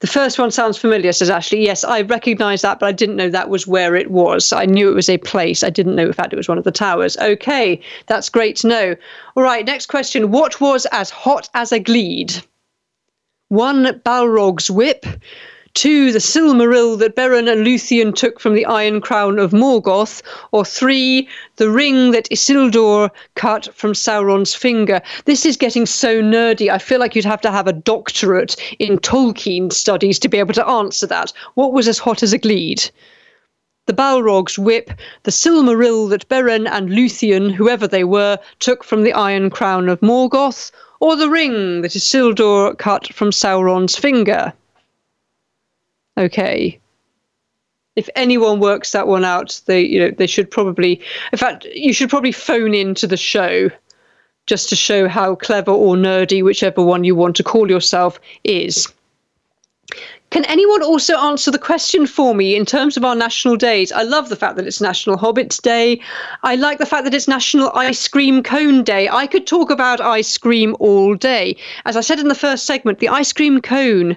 The 0.00 0.06
first 0.06 0.38
one 0.38 0.50
sounds 0.50 0.76
familiar, 0.76 1.10
says 1.12 1.30
Ashley. 1.30 1.64
Yes, 1.64 1.82
I 1.82 2.02
recognise 2.02 2.60
that, 2.60 2.80
but 2.80 2.86
I 2.86 2.92
didn't 2.92 3.16
know 3.16 3.30
that 3.30 3.48
was 3.48 3.66
where 3.66 3.96
it 3.96 4.10
was. 4.10 4.52
I 4.52 4.66
knew 4.66 4.90
it 4.90 4.94
was 4.94 5.08
a 5.08 5.16
place. 5.16 5.64
I 5.64 5.70
didn't 5.70 5.96
know, 5.96 6.06
in 6.06 6.12
fact, 6.12 6.34
it 6.34 6.36
was 6.36 6.48
one 6.48 6.58
of 6.58 6.64
the 6.64 6.70
towers. 6.70 7.16
Okay, 7.16 7.80
that's 8.08 8.28
great 8.28 8.56
to 8.56 8.68
know. 8.68 8.96
All 9.36 9.42
right, 9.42 9.64
next 9.64 9.86
question. 9.86 10.30
What 10.30 10.60
was 10.60 10.86
as 10.92 11.08
hot 11.08 11.48
as 11.54 11.72
a 11.72 11.80
glede? 11.80 12.42
One 13.48 14.00
Balrog's 14.04 14.70
whip, 14.70 15.06
two, 15.74 16.10
the 16.10 16.18
Silmaril 16.18 16.98
that 16.98 17.14
Beren 17.14 17.50
and 17.50 17.64
Luthien 17.64 18.14
took 18.14 18.40
from 18.40 18.54
the 18.54 18.66
Iron 18.66 19.00
Crown 19.00 19.38
of 19.38 19.52
Morgoth, 19.52 20.20
or 20.52 20.64
three, 20.64 21.28
the 21.56 21.70
ring 21.70 22.10
that 22.10 22.28
Isildur 22.30 23.10
cut 23.36 23.72
from 23.74 23.92
Sauron's 23.92 24.54
finger. 24.54 25.00
This 25.26 25.46
is 25.46 25.56
getting 25.56 25.86
so 25.86 26.20
nerdy. 26.20 26.70
I 26.70 26.78
feel 26.78 26.98
like 26.98 27.14
you'd 27.14 27.24
have 27.24 27.40
to 27.42 27.52
have 27.52 27.66
a 27.66 27.72
doctorate 27.72 28.56
in 28.78 28.98
Tolkien 28.98 29.72
studies 29.72 30.18
to 30.18 30.28
be 30.28 30.38
able 30.38 30.54
to 30.54 30.66
answer 30.66 31.06
that. 31.06 31.32
What 31.54 31.72
was 31.72 31.88
as 31.88 31.98
hot 31.98 32.22
as 32.22 32.32
a 32.32 32.38
glede? 32.38 32.90
the 33.86 33.94
Balrog's 33.94 34.58
whip, 34.58 34.92
the 35.24 35.32
Silmaril 35.32 36.10
that 36.10 36.28
Beren 36.28 36.68
and 36.70 36.90
Luthien, 36.90 37.52
whoever 37.52 37.88
they 37.88 38.04
were, 38.04 38.38
took 38.60 38.84
from 38.84 39.02
the 39.02 39.12
Iron 39.12 39.50
Crown 39.50 39.88
of 39.88 40.00
Morgoth, 40.00 40.70
or 41.00 41.16
the 41.16 41.30
ring 41.30 41.80
that 41.82 41.96
Isildur 41.96 42.76
cut 42.78 43.12
from 43.12 43.30
Sauron's 43.30 43.96
finger 43.96 44.52
okay. 46.18 46.78
If 47.96 48.08
anyone 48.14 48.60
works 48.60 48.92
that 48.92 49.08
one 49.08 49.24
out, 49.24 49.60
they 49.66 49.80
you 49.82 50.00
know 50.00 50.10
they 50.10 50.26
should 50.26 50.50
probably 50.50 51.00
in 51.32 51.38
fact 51.38 51.64
you 51.74 51.92
should 51.92 52.10
probably 52.10 52.32
phone 52.32 52.74
in 52.74 52.94
to 52.96 53.06
the 53.06 53.16
show 53.16 53.70
just 54.46 54.68
to 54.68 54.76
show 54.76 55.08
how 55.08 55.34
clever 55.34 55.70
or 55.70 55.96
nerdy, 55.96 56.42
whichever 56.42 56.82
one 56.82 57.04
you 57.04 57.14
want 57.14 57.36
to 57.36 57.44
call 57.44 57.70
yourself, 57.70 58.18
is. 58.44 58.88
Can 60.30 60.44
anyone 60.44 60.82
also 60.82 61.16
answer 61.18 61.50
the 61.50 61.58
question 61.58 62.06
for 62.06 62.36
me 62.36 62.54
in 62.54 62.64
terms 62.64 62.96
of 62.96 63.04
our 63.04 63.16
national 63.16 63.56
days? 63.56 63.90
I 63.90 64.02
love 64.02 64.28
the 64.28 64.36
fact 64.36 64.56
that 64.56 64.66
it's 64.66 64.80
National 64.80 65.16
Hobbits 65.16 65.60
Day. 65.60 66.00
I 66.44 66.54
like 66.54 66.78
the 66.78 66.86
fact 66.86 67.02
that 67.04 67.14
it's 67.14 67.26
National 67.26 67.72
Ice 67.74 68.06
Cream 68.06 68.42
Cone 68.44 68.84
Day. 68.84 69.08
I 69.08 69.26
could 69.26 69.48
talk 69.48 69.70
about 69.70 70.00
ice 70.00 70.38
cream 70.38 70.76
all 70.78 71.16
day. 71.16 71.56
As 71.84 71.96
I 71.96 72.00
said 72.00 72.20
in 72.20 72.28
the 72.28 72.36
first 72.36 72.64
segment, 72.64 73.00
the 73.00 73.08
ice 73.08 73.32
cream 73.32 73.60
cone 73.60 74.16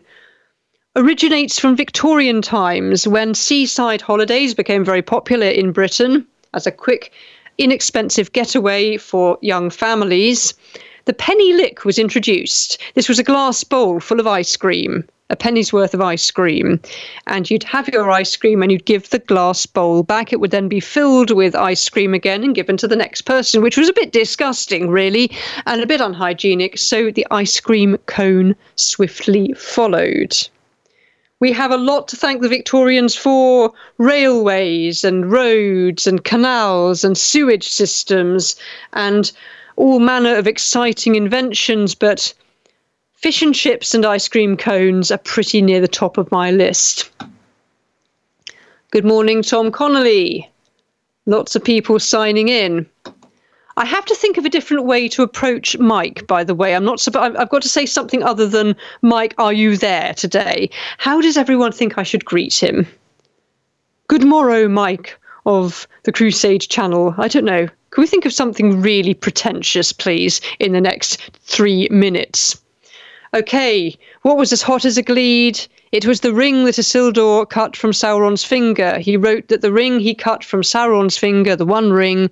originates 0.95 1.57
from 1.57 1.75
Victorian 1.75 2.39
times 2.39 3.07
when 3.07 3.33
seaside 3.33 3.99
holidays 3.99 4.53
became 4.53 4.85
very 4.85 5.01
popular 5.01 5.47
in 5.47 5.71
Britain 5.71 6.23
as 6.53 6.67
a 6.67 6.71
quick, 6.71 7.11
inexpensive 7.57 8.31
getaway 8.31 8.97
for 8.97 9.39
young 9.41 9.71
families. 9.71 10.53
The 11.05 11.13
penny 11.13 11.53
lick 11.53 11.83
was 11.83 11.97
introduced. 11.97 12.79
This 12.93 13.09
was 13.09 13.17
a 13.17 13.23
glass 13.23 13.63
bowl 13.63 13.99
full 13.99 14.19
of 14.19 14.27
ice 14.27 14.55
cream, 14.55 15.03
a 15.31 15.35
penny's 15.35 15.73
worth 15.73 15.95
of 15.95 16.01
ice 16.01 16.29
cream. 16.29 16.79
And 17.25 17.49
you'd 17.49 17.63
have 17.63 17.89
your 17.89 18.11
ice 18.11 18.35
cream 18.35 18.61
and 18.61 18.71
you'd 18.71 18.85
give 18.85 19.09
the 19.09 19.17
glass 19.17 19.65
bowl 19.65 20.03
back. 20.03 20.31
It 20.31 20.39
would 20.39 20.51
then 20.51 20.67
be 20.67 20.79
filled 20.79 21.31
with 21.31 21.55
ice 21.55 21.89
cream 21.89 22.13
again 22.13 22.43
and 22.43 22.53
given 22.53 22.77
to 22.77 22.87
the 22.87 22.95
next 22.95 23.23
person, 23.23 23.63
which 23.63 23.77
was 23.77 23.89
a 23.89 23.93
bit 23.93 24.11
disgusting, 24.11 24.91
really, 24.91 25.31
and 25.65 25.81
a 25.81 25.87
bit 25.87 26.01
unhygienic. 26.01 26.77
So 26.77 27.09
the 27.09 27.25
ice 27.31 27.59
cream 27.59 27.97
cone 28.05 28.55
swiftly 28.75 29.53
followed. 29.53 30.37
We 31.43 31.51
have 31.51 31.71
a 31.71 31.77
lot 31.77 32.07
to 32.07 32.15
thank 32.15 32.41
the 32.41 32.47
Victorians 32.47 33.17
for 33.17 33.73
railways 33.97 35.03
and 35.03 35.29
roads 35.29 36.07
and 36.07 36.23
canals 36.23 37.03
and 37.03 37.17
sewage 37.17 37.67
systems 37.67 38.55
and 38.93 39.29
all 39.75 39.99
manner 39.99 40.37
of 40.37 40.47
exciting 40.47 41.15
inventions, 41.15 41.95
but 41.95 42.33
fish 43.15 43.41
and 43.41 43.53
chips 43.53 43.93
and 43.93 44.05
ice 44.05 44.29
cream 44.29 44.55
cones 44.55 45.11
are 45.11 45.17
pretty 45.17 45.61
near 45.61 45.81
the 45.81 45.87
top 45.89 46.17
of 46.17 46.31
my 46.31 46.49
list. 46.49 47.11
Good 48.91 49.03
morning, 49.03 49.41
Tom 49.41 49.69
Connolly. 49.69 50.49
Lots 51.25 51.57
of 51.57 51.63
people 51.65 51.99
signing 51.99 52.47
in. 52.47 52.85
I 53.75 53.85
have 53.85 54.05
to 54.05 54.15
think 54.15 54.37
of 54.37 54.45
a 54.45 54.49
different 54.49 54.85
way 54.85 55.07
to 55.09 55.23
approach 55.23 55.77
Mike, 55.79 56.27
by 56.27 56.43
the 56.43 56.53
way. 56.53 56.75
I'm 56.75 56.85
not, 56.85 57.03
I've 57.15 57.49
got 57.49 57.61
to 57.63 57.69
say 57.69 57.85
something 57.85 58.21
other 58.21 58.47
than, 58.47 58.75
Mike, 59.01 59.33
are 59.37 59.53
you 59.53 59.77
there 59.77 60.13
today? 60.13 60.69
How 60.99 61.21
does 61.21 61.37
everyone 61.37 61.71
think 61.71 61.97
I 61.97 62.03
should 62.03 62.25
greet 62.25 62.61
him? 62.61 62.85
Good 64.07 64.23
morrow, 64.23 64.67
Mike 64.67 65.19
of 65.45 65.87
the 66.03 66.11
Crusade 66.11 66.61
channel. 66.61 67.15
I 67.17 67.27
don't 67.27 67.45
know. 67.45 67.67
Can 67.89 68.01
we 68.01 68.07
think 68.07 68.25
of 68.25 68.33
something 68.33 68.81
really 68.81 69.13
pretentious, 69.13 69.91
please, 69.91 70.39
in 70.59 70.71
the 70.73 70.81
next 70.81 71.19
three 71.41 71.87
minutes? 71.89 72.61
Okay, 73.33 73.97
what 74.21 74.37
was 74.37 74.53
as 74.53 74.61
hot 74.61 74.85
as 74.85 74.97
a 74.97 75.03
glede? 75.03 75.67
It 75.91 76.05
was 76.05 76.21
the 76.21 76.33
ring 76.33 76.65
that 76.65 76.75
Isildur 76.75 77.49
cut 77.49 77.75
from 77.75 77.91
Sauron's 77.91 78.43
finger. 78.43 78.99
He 78.99 79.17
wrote 79.17 79.47
that 79.47 79.61
the 79.61 79.71
ring 79.71 79.99
he 79.99 80.15
cut 80.15 80.43
from 80.43 80.61
Sauron's 80.61 81.17
finger, 81.17 81.55
the 81.55 81.65
One 81.65 81.91
Ring, 81.91 82.29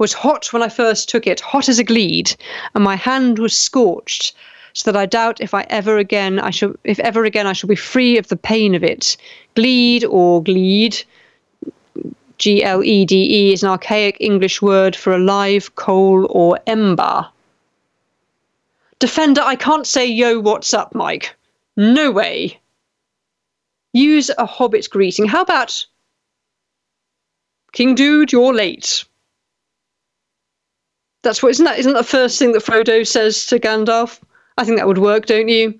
was 0.00 0.14
hot 0.14 0.50
when 0.50 0.62
I 0.62 0.70
first 0.70 1.10
took 1.10 1.26
it, 1.26 1.40
hot 1.40 1.68
as 1.68 1.78
a 1.78 1.84
glede, 1.84 2.34
and 2.74 2.82
my 2.82 2.96
hand 2.96 3.38
was 3.38 3.56
scorched, 3.56 4.34
so 4.72 4.90
that 4.90 4.98
I 4.98 5.04
doubt 5.04 5.40
if 5.42 5.52
I 5.52 5.66
ever 5.68 5.98
again 5.98 6.40
I 6.40 6.50
shall 6.50 6.74
if 6.84 6.98
ever 7.00 7.24
again 7.24 7.46
I 7.46 7.52
shall 7.52 7.68
be 7.68 7.76
free 7.76 8.16
of 8.16 8.28
the 8.28 8.36
pain 8.36 8.74
of 8.74 8.82
it. 8.82 9.16
Gleed 9.54 10.04
or 10.04 10.42
gleed 10.42 11.02
G 12.38 12.64
L 12.64 12.82
E 12.82 13.04
D 13.04 13.14
E 13.30 13.52
is 13.52 13.62
an 13.62 13.68
archaic 13.68 14.16
English 14.20 14.62
word 14.62 14.96
for 14.96 15.12
a 15.12 15.18
live 15.18 15.74
coal 15.74 16.26
or 16.30 16.58
ember. 16.66 17.28
Defender, 19.00 19.42
I 19.42 19.56
can't 19.56 19.86
say 19.86 20.06
yo, 20.06 20.40
what's 20.40 20.72
up, 20.72 20.94
Mike. 20.94 21.36
No 21.76 22.10
way. 22.10 22.58
Use 23.92 24.30
a 24.38 24.46
hobbit 24.46 24.88
greeting. 24.88 25.26
How 25.26 25.42
about 25.42 25.84
King 27.72 27.94
Dude, 27.94 28.32
you're 28.32 28.54
late. 28.54 29.04
That's 31.22 31.42
what 31.42 31.50
isn't 31.50 31.64
that 31.64 31.78
isn't 31.78 31.92
the 31.92 32.02
first 32.02 32.38
thing 32.38 32.52
that 32.52 32.64
Frodo 32.64 33.06
says 33.06 33.46
to 33.46 33.58
Gandalf? 33.58 34.20
I 34.56 34.64
think 34.64 34.78
that 34.78 34.86
would 34.86 34.98
work, 34.98 35.26
don't 35.26 35.48
you? 35.48 35.78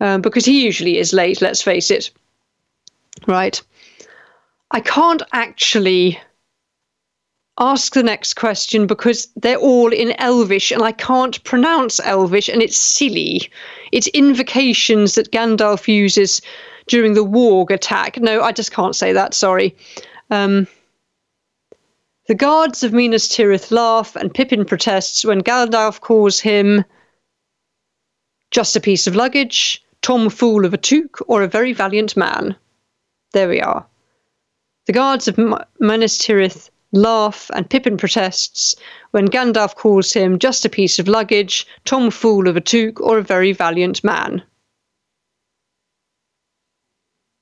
Um, 0.00 0.22
because 0.22 0.44
he 0.44 0.64
usually 0.64 0.98
is 0.98 1.12
late. 1.12 1.42
Let's 1.42 1.62
face 1.62 1.90
it. 1.90 2.10
Right. 3.26 3.60
I 4.70 4.80
can't 4.80 5.22
actually 5.32 6.18
ask 7.58 7.92
the 7.92 8.02
next 8.02 8.34
question 8.34 8.86
because 8.86 9.28
they're 9.36 9.56
all 9.56 9.92
in 9.92 10.12
Elvish 10.18 10.70
and 10.72 10.82
I 10.82 10.92
can't 10.92 11.42
pronounce 11.44 12.00
Elvish 12.00 12.48
and 12.48 12.62
it's 12.62 12.78
silly. 12.78 13.50
It's 13.92 14.06
invocations 14.08 15.14
that 15.16 15.30
Gandalf 15.30 15.86
uses 15.86 16.40
during 16.86 17.14
the 17.14 17.24
Warg 17.24 17.70
attack. 17.70 18.18
No, 18.18 18.40
I 18.42 18.52
just 18.52 18.72
can't 18.72 18.96
say 18.96 19.12
that. 19.12 19.34
Sorry. 19.34 19.76
Um, 20.30 20.66
the 22.30 22.34
guards 22.36 22.84
of 22.84 22.92
Minas 22.92 23.26
Tirith 23.26 23.72
laugh, 23.72 24.14
and 24.14 24.32
Pippin 24.32 24.64
protests 24.64 25.24
when 25.24 25.40
Gandalf 25.40 26.00
calls 26.00 26.38
him 26.38 26.84
just 28.52 28.76
a 28.76 28.80
piece 28.80 29.08
of 29.08 29.16
luggage, 29.16 29.82
Tom 30.00 30.30
Fool 30.30 30.64
of 30.64 30.72
a 30.72 30.76
Took, 30.76 31.24
or 31.26 31.42
a 31.42 31.48
very 31.48 31.72
valiant 31.72 32.16
man. 32.16 32.54
There 33.32 33.48
we 33.48 33.60
are. 33.60 33.84
The 34.86 34.92
guards 34.92 35.26
of 35.26 35.40
M- 35.40 35.56
Minas 35.80 36.18
Tirith 36.18 36.70
laugh, 36.92 37.50
and 37.52 37.68
Pippin 37.68 37.96
protests 37.96 38.76
when 39.10 39.26
Gandalf 39.26 39.74
calls 39.74 40.12
him 40.12 40.38
just 40.38 40.64
a 40.64 40.68
piece 40.68 41.00
of 41.00 41.08
luggage, 41.08 41.66
Tom 41.84 42.12
Fool 42.12 42.46
of 42.46 42.56
a 42.56 42.60
Took, 42.60 43.00
or 43.00 43.18
a 43.18 43.24
very 43.24 43.50
valiant 43.50 44.04
man. 44.04 44.40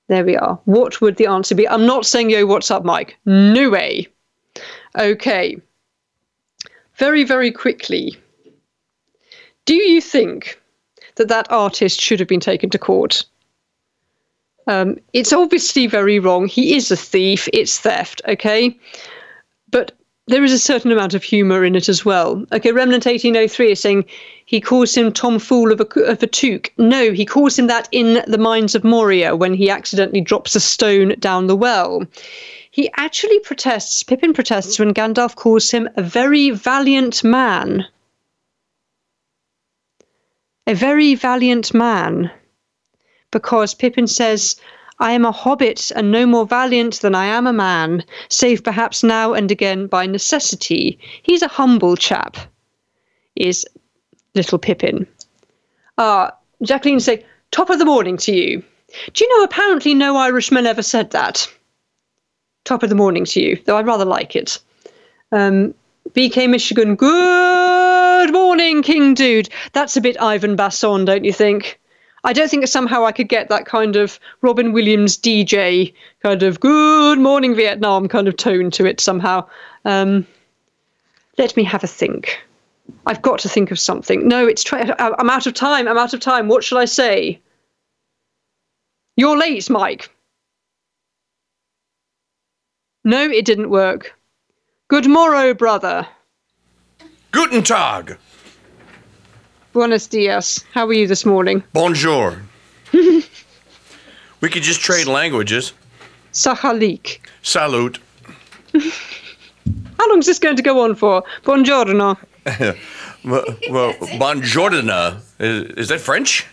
There 0.08 0.24
we 0.24 0.38
are. 0.38 0.58
What 0.64 1.02
would 1.02 1.18
the 1.18 1.26
answer 1.26 1.54
be? 1.54 1.68
I'm 1.68 1.84
not 1.84 2.06
saying, 2.06 2.30
yo, 2.30 2.46
what's 2.46 2.70
up, 2.70 2.86
Mike? 2.86 3.18
No 3.26 3.68
way. 3.68 4.08
Okay. 4.98 5.60
Very, 6.96 7.24
very 7.24 7.50
quickly. 7.50 8.16
Do 9.64 9.74
you 9.74 10.00
think 10.00 10.60
that 11.16 11.28
that 11.28 11.50
artist 11.50 12.00
should 12.00 12.20
have 12.20 12.28
been 12.28 12.40
taken 12.40 12.70
to 12.70 12.78
court? 12.78 13.24
Um, 14.66 14.98
it's 15.12 15.32
obviously 15.32 15.86
very 15.86 16.18
wrong. 16.18 16.46
He 16.46 16.76
is 16.76 16.90
a 16.90 16.96
thief. 16.96 17.48
It's 17.52 17.78
theft, 17.78 18.20
okay? 18.28 18.78
But 19.70 19.92
there 20.26 20.44
is 20.44 20.52
a 20.52 20.58
certain 20.58 20.92
amount 20.92 21.14
of 21.14 21.22
humour 21.22 21.64
in 21.64 21.74
it 21.74 21.88
as 21.88 22.04
well. 22.04 22.44
Okay, 22.52 22.70
Remnant 22.70 23.06
1803 23.06 23.72
is 23.72 23.80
saying 23.80 24.04
he 24.44 24.60
calls 24.60 24.94
him 24.94 25.10
Tom 25.10 25.38
Fool 25.38 25.72
of 25.72 25.80
a, 25.80 26.00
of 26.02 26.22
a 26.22 26.26
Took. 26.26 26.70
No, 26.76 27.12
he 27.12 27.24
calls 27.24 27.58
him 27.58 27.66
that 27.66 27.88
in 27.92 28.22
the 28.26 28.38
Mines 28.38 28.74
of 28.74 28.84
Moria 28.84 29.34
when 29.34 29.54
he 29.54 29.70
accidentally 29.70 30.20
drops 30.20 30.54
a 30.54 30.60
stone 30.60 31.14
down 31.18 31.46
the 31.46 31.56
well. 31.56 32.04
He 32.78 32.88
actually 32.96 33.40
protests, 33.40 34.04
Pippin 34.04 34.32
protests 34.32 34.78
when 34.78 34.94
Gandalf 34.94 35.34
calls 35.34 35.68
him 35.68 35.88
a 35.96 36.02
very 36.02 36.50
valiant 36.50 37.24
man. 37.24 37.84
A 40.64 40.74
very 40.74 41.16
valiant 41.16 41.74
man. 41.74 42.30
Because 43.32 43.74
Pippin 43.74 44.06
says, 44.06 44.60
I 45.00 45.10
am 45.10 45.24
a 45.24 45.32
hobbit 45.32 45.90
and 45.96 46.12
no 46.12 46.24
more 46.24 46.46
valiant 46.46 47.00
than 47.00 47.16
I 47.16 47.24
am 47.24 47.48
a 47.48 47.52
man, 47.52 48.04
save 48.28 48.62
perhaps 48.62 49.02
now 49.02 49.32
and 49.32 49.50
again 49.50 49.88
by 49.88 50.06
necessity. 50.06 51.00
He's 51.24 51.42
a 51.42 51.48
humble 51.48 51.96
chap, 51.96 52.36
is 53.34 53.66
little 54.36 54.60
Pippin. 54.60 55.04
Ah, 55.98 56.32
Jacqueline 56.62 57.00
say, 57.00 57.26
top 57.50 57.70
of 57.70 57.80
the 57.80 57.84
morning 57.84 58.18
to 58.18 58.32
you. 58.32 58.62
Do 59.14 59.24
you 59.24 59.36
know, 59.36 59.42
apparently 59.42 59.94
no 59.94 60.16
Irishman 60.16 60.64
ever 60.64 60.84
said 60.84 61.10
that 61.10 61.48
top 62.68 62.82
of 62.82 62.90
the 62.90 62.94
morning 62.94 63.24
to 63.24 63.40
you, 63.40 63.60
though 63.64 63.76
I 63.76 63.82
rather 63.82 64.04
like 64.04 64.36
it. 64.36 64.58
Um, 65.32 65.74
BK 66.10 66.48
Michigan, 66.48 66.96
good 66.96 68.32
morning, 68.32 68.82
King 68.82 69.14
Dude. 69.14 69.48
That's 69.72 69.96
a 69.96 70.00
bit 70.00 70.20
Ivan 70.20 70.56
Basson, 70.56 71.06
don't 71.06 71.24
you 71.24 71.32
think? 71.32 71.80
I 72.24 72.32
don't 72.34 72.50
think 72.50 72.66
somehow 72.68 73.04
I 73.04 73.12
could 73.12 73.28
get 73.28 73.48
that 73.48 73.64
kind 73.64 73.96
of 73.96 74.20
Robin 74.42 74.72
Williams 74.72 75.16
DJ 75.16 75.94
kind 76.22 76.42
of 76.42 76.60
good 76.60 77.18
morning 77.18 77.54
Vietnam 77.54 78.06
kind 78.06 78.28
of 78.28 78.36
tone 78.36 78.70
to 78.72 78.84
it 78.84 79.00
somehow. 79.00 79.48
Um, 79.84 80.26
let 81.38 81.56
me 81.56 81.64
have 81.64 81.84
a 81.84 81.86
think. 81.86 82.38
I've 83.06 83.22
got 83.22 83.38
to 83.40 83.48
think 83.48 83.70
of 83.70 83.78
something. 83.78 84.28
No, 84.28 84.46
it's 84.46 84.64
I'm 84.72 85.30
out 85.30 85.46
of 85.46 85.54
time. 85.54 85.88
I'm 85.88 85.96
out 85.96 86.12
of 86.12 86.20
time. 86.20 86.48
What 86.48 86.64
shall 86.64 86.78
I 86.78 86.84
say? 86.86 87.40
You're 89.16 89.38
late, 89.38 89.70
Mike. 89.70 90.10
No, 93.04 93.22
it 93.22 93.44
didn't 93.44 93.70
work. 93.70 94.14
Good 94.88 95.06
morrow, 95.06 95.54
brother. 95.54 96.06
Guten 97.30 97.62
Tag. 97.62 98.18
Buenos 99.72 100.06
dias. 100.06 100.64
How 100.72 100.86
are 100.86 100.92
you 100.92 101.06
this 101.06 101.24
morning? 101.24 101.62
Bonjour. 101.72 102.42
we 102.92 104.48
could 104.48 104.62
just 104.62 104.80
trade 104.80 105.06
languages. 105.06 105.72
Sahalik. 106.32 107.18
Salute. 107.42 107.98
How 108.72 110.08
long 110.08 110.18
is 110.18 110.26
this 110.26 110.38
going 110.38 110.56
to 110.56 110.62
go 110.62 110.82
on 110.82 110.94
for? 110.94 111.22
Buongiorno. 111.44 112.16
well, 113.24 113.44
well, 113.70 113.92
buongiorno. 113.94 115.20
Is, 115.38 115.70
is 115.76 115.88
that 115.88 116.00
French? 116.00 116.46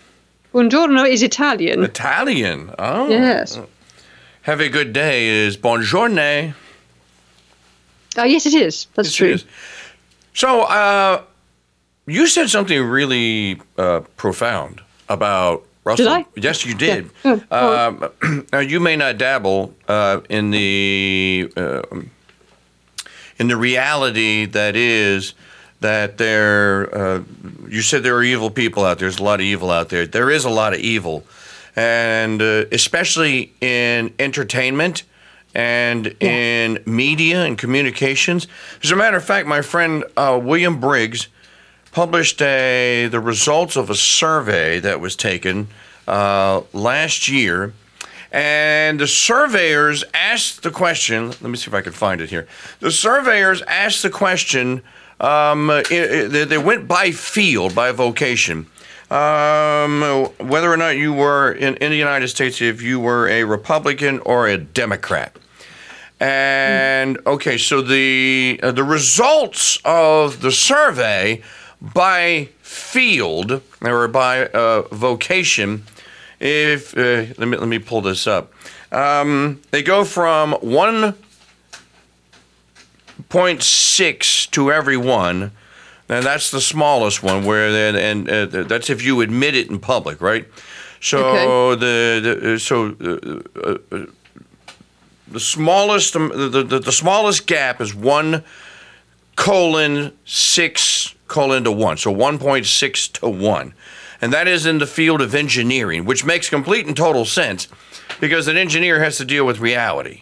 Buongiorno 0.53 1.07
is 1.09 1.23
Italian. 1.23 1.83
Italian. 1.83 2.73
Oh. 2.79 3.09
Yes. 3.09 3.59
Have 4.45 4.61
a 4.61 4.69
good 4.69 4.93
day 4.93 5.27
is 5.27 5.57
buongiorno. 5.57 6.53
Oh, 8.17 8.23
yes, 8.23 8.45
it 8.45 8.53
is. 8.53 8.85
That's 8.93 9.07
Yes, 9.09 9.15
true. 9.15 9.27
is. 9.29 9.45
So, 10.33 10.61
uh, 10.61 11.21
you 12.05 12.27
said 12.27 12.49
something 12.49 12.79
really 12.83 13.59
uh, 13.77 14.01
profound 14.17 14.81
about 15.09 15.65
Russell. 15.83 16.05
Did 16.05 16.11
I? 16.13 16.25
Yes, 16.35 16.63
you 16.65 16.75
did. 16.75 17.09
Yeah. 17.23 17.39
Oh, 17.51 18.11
Um, 18.21 18.47
now, 18.53 18.59
you 18.59 18.79
may 18.79 18.95
not 18.95 19.17
dabble 19.17 19.73
uh, 19.87 20.21
in 20.29 20.51
the 20.51 21.51
uh, 21.57 21.81
in 23.39 23.47
the 23.47 23.57
reality 23.57 24.45
that 24.45 24.75
is 24.75 25.33
that 25.81 26.17
there. 26.19 26.95
Uh, 26.95 27.23
you 27.67 27.81
said 27.81 28.03
there 28.03 28.15
are 28.15 28.23
evil 28.23 28.51
people 28.51 28.85
out 28.85 28.99
there. 28.99 29.09
There's 29.09 29.19
a 29.19 29.23
lot 29.23 29.39
of 29.39 29.45
evil 29.45 29.71
out 29.71 29.89
there. 29.89 30.05
There 30.05 30.29
is 30.29 30.45
a 30.45 30.49
lot 30.49 30.73
of 30.73 30.79
evil, 30.79 31.23
and 31.75 32.41
uh, 32.41 32.65
especially 32.71 33.53
in 33.61 34.13
entertainment 34.19 35.03
and 35.53 36.07
in 36.21 36.79
media 36.85 37.45
and 37.45 37.57
communications. 37.57 38.47
As 38.83 38.91
a 38.91 38.95
matter 38.95 39.17
of 39.17 39.23
fact, 39.23 39.47
my 39.47 39.61
friend 39.61 40.03
uh, 40.17 40.39
William 40.41 40.79
Briggs 40.79 41.27
published 41.91 42.41
a 42.41 43.07
the 43.09 43.19
results 43.21 43.75
of 43.77 43.89
a 43.89 43.95
survey 43.95 44.79
that 44.79 44.99
was 44.99 45.15
taken 45.15 45.67
uh, 46.07 46.61
last 46.73 47.27
year. 47.29 47.73
And 48.31 48.99
the 48.99 49.07
surveyors 49.07 50.03
asked 50.13 50.63
the 50.63 50.71
question. 50.71 51.29
Let 51.29 51.41
me 51.43 51.55
see 51.55 51.69
if 51.69 51.73
I 51.73 51.81
can 51.81 51.93
find 51.93 52.19
it 52.19 52.29
here. 52.29 52.47
The 52.81 52.91
surveyors 52.91 53.61
asked 53.61 54.03
the 54.03 54.09
question. 54.09 54.81
Um, 55.21 55.69
i- 55.69 55.83
i- 55.89 56.27
they 56.27 56.43
they 56.43 56.57
went 56.57 56.85
by 56.85 57.11
field, 57.11 57.73
by 57.73 57.91
vocation, 57.93 58.65
um, 59.11 60.01
whether 60.39 60.71
or 60.71 60.77
not 60.77 60.97
you 60.97 61.13
were 61.13 61.51
in, 61.51 61.75
in 61.77 61.91
the 61.91 61.97
United 61.97 62.27
States, 62.29 62.61
if 62.61 62.81
you 62.81 62.99
were 62.99 63.27
a 63.27 63.43
Republican 63.43 64.19
or 64.19 64.47
a 64.47 64.57
Democrat. 64.57 65.35
And 66.19 67.19
okay, 67.27 67.57
so 67.57 67.81
the 67.81 68.59
uh, 68.63 68.71
the 68.71 68.83
results 68.85 69.77
of 69.83 70.41
the 70.41 70.51
survey 70.51 71.41
by 71.81 72.49
field 72.61 73.61
or 73.81 74.07
by 74.07 74.45
uh, 74.47 74.83
vocation, 74.93 75.83
if 76.39 76.97
uh, 76.97 77.33
let 77.37 77.47
me 77.47 77.57
let 77.57 77.67
me 77.67 77.79
pull 77.79 78.01
this 78.01 78.27
up, 78.27 78.53
um, 78.93 79.61
they 79.71 79.83
go 79.83 80.05
from 80.05 80.53
one 80.53 81.15
point 83.27 83.61
six 83.61 84.47
to 84.47 84.71
every 84.71 84.97
one. 86.07 86.17
And 86.17 86.25
that's 86.25 86.51
the 86.51 86.61
smallest 86.61 87.23
one, 87.23 87.45
where 87.45 87.71
then 87.71 87.95
and 87.95 88.29
uh, 88.29 88.63
that's 88.63 88.89
if 88.89 89.03
you 89.03 89.21
admit 89.21 89.55
it 89.55 89.69
in 89.69 89.79
public, 89.79 90.21
right? 90.21 90.45
So 91.01 91.75
the, 91.75 92.39
the 92.41 92.59
so 92.59 92.95
uh, 92.99 93.95
uh, 93.95 94.05
the 95.27 95.39
smallest 95.39 96.15
um, 96.15 96.29
the, 96.29 96.63
the, 96.63 96.79
the 96.79 96.91
smallest 96.91 97.47
gap 97.47 97.81
is 97.81 97.93
one 97.93 98.43
colon 99.35 100.13
six 100.25 101.13
colon 101.27 101.63
to 101.63 101.71
one 101.71 101.97
so 101.97 102.13
1.6 102.13 103.11
to 103.13 103.27
1 103.27 103.73
and 104.21 104.31
that 104.31 104.47
is 104.47 104.65
in 104.65 104.77
the 104.77 104.87
field 104.87 105.21
of 105.21 105.35
engineering 105.35 106.05
which 106.05 106.23
makes 106.23 106.49
complete 106.49 106.85
and 106.85 106.95
total 106.95 107.25
sense 107.25 107.67
because 108.21 108.47
an 108.47 108.55
engineer 108.55 109.03
has 109.03 109.17
to 109.17 109.25
deal 109.25 109.45
with 109.45 109.59
reality 109.59 110.21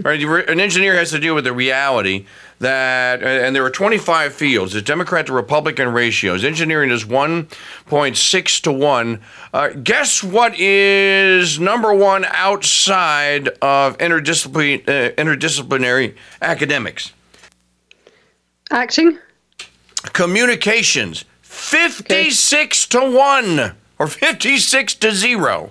Right? 0.00 0.20
An 0.48 0.58
engineer 0.58 0.94
has 0.96 1.10
to 1.10 1.20
deal 1.20 1.34
with 1.34 1.44
the 1.44 1.52
reality 1.52 2.26
that, 2.60 3.22
and 3.22 3.56
there 3.56 3.64
are 3.64 3.70
25 3.70 4.34
fields. 4.34 4.74
It's 4.74 4.86
Democrat 4.86 5.26
to 5.26 5.32
Republican 5.32 5.88
ratios. 5.92 6.44
Engineering 6.44 6.90
is 6.90 7.04
1.6 7.04 8.60
to 8.62 8.72
1. 8.72 9.20
Uh, 9.52 9.68
guess 9.82 10.22
what 10.22 10.58
is 10.58 11.58
number 11.58 11.92
one 11.92 12.26
outside 12.26 13.48
of 13.62 13.96
interdisciplinary, 13.98 14.86
uh, 14.86 15.12
interdisciplinary 15.14 16.14
academics? 16.42 17.12
Acting? 18.70 19.18
Communications. 20.12 21.24
56 21.40 22.94
okay. 22.94 23.06
to 23.06 23.16
1 23.16 23.74
or 23.98 24.06
56 24.06 24.94
to 24.94 25.12
0 25.12 25.70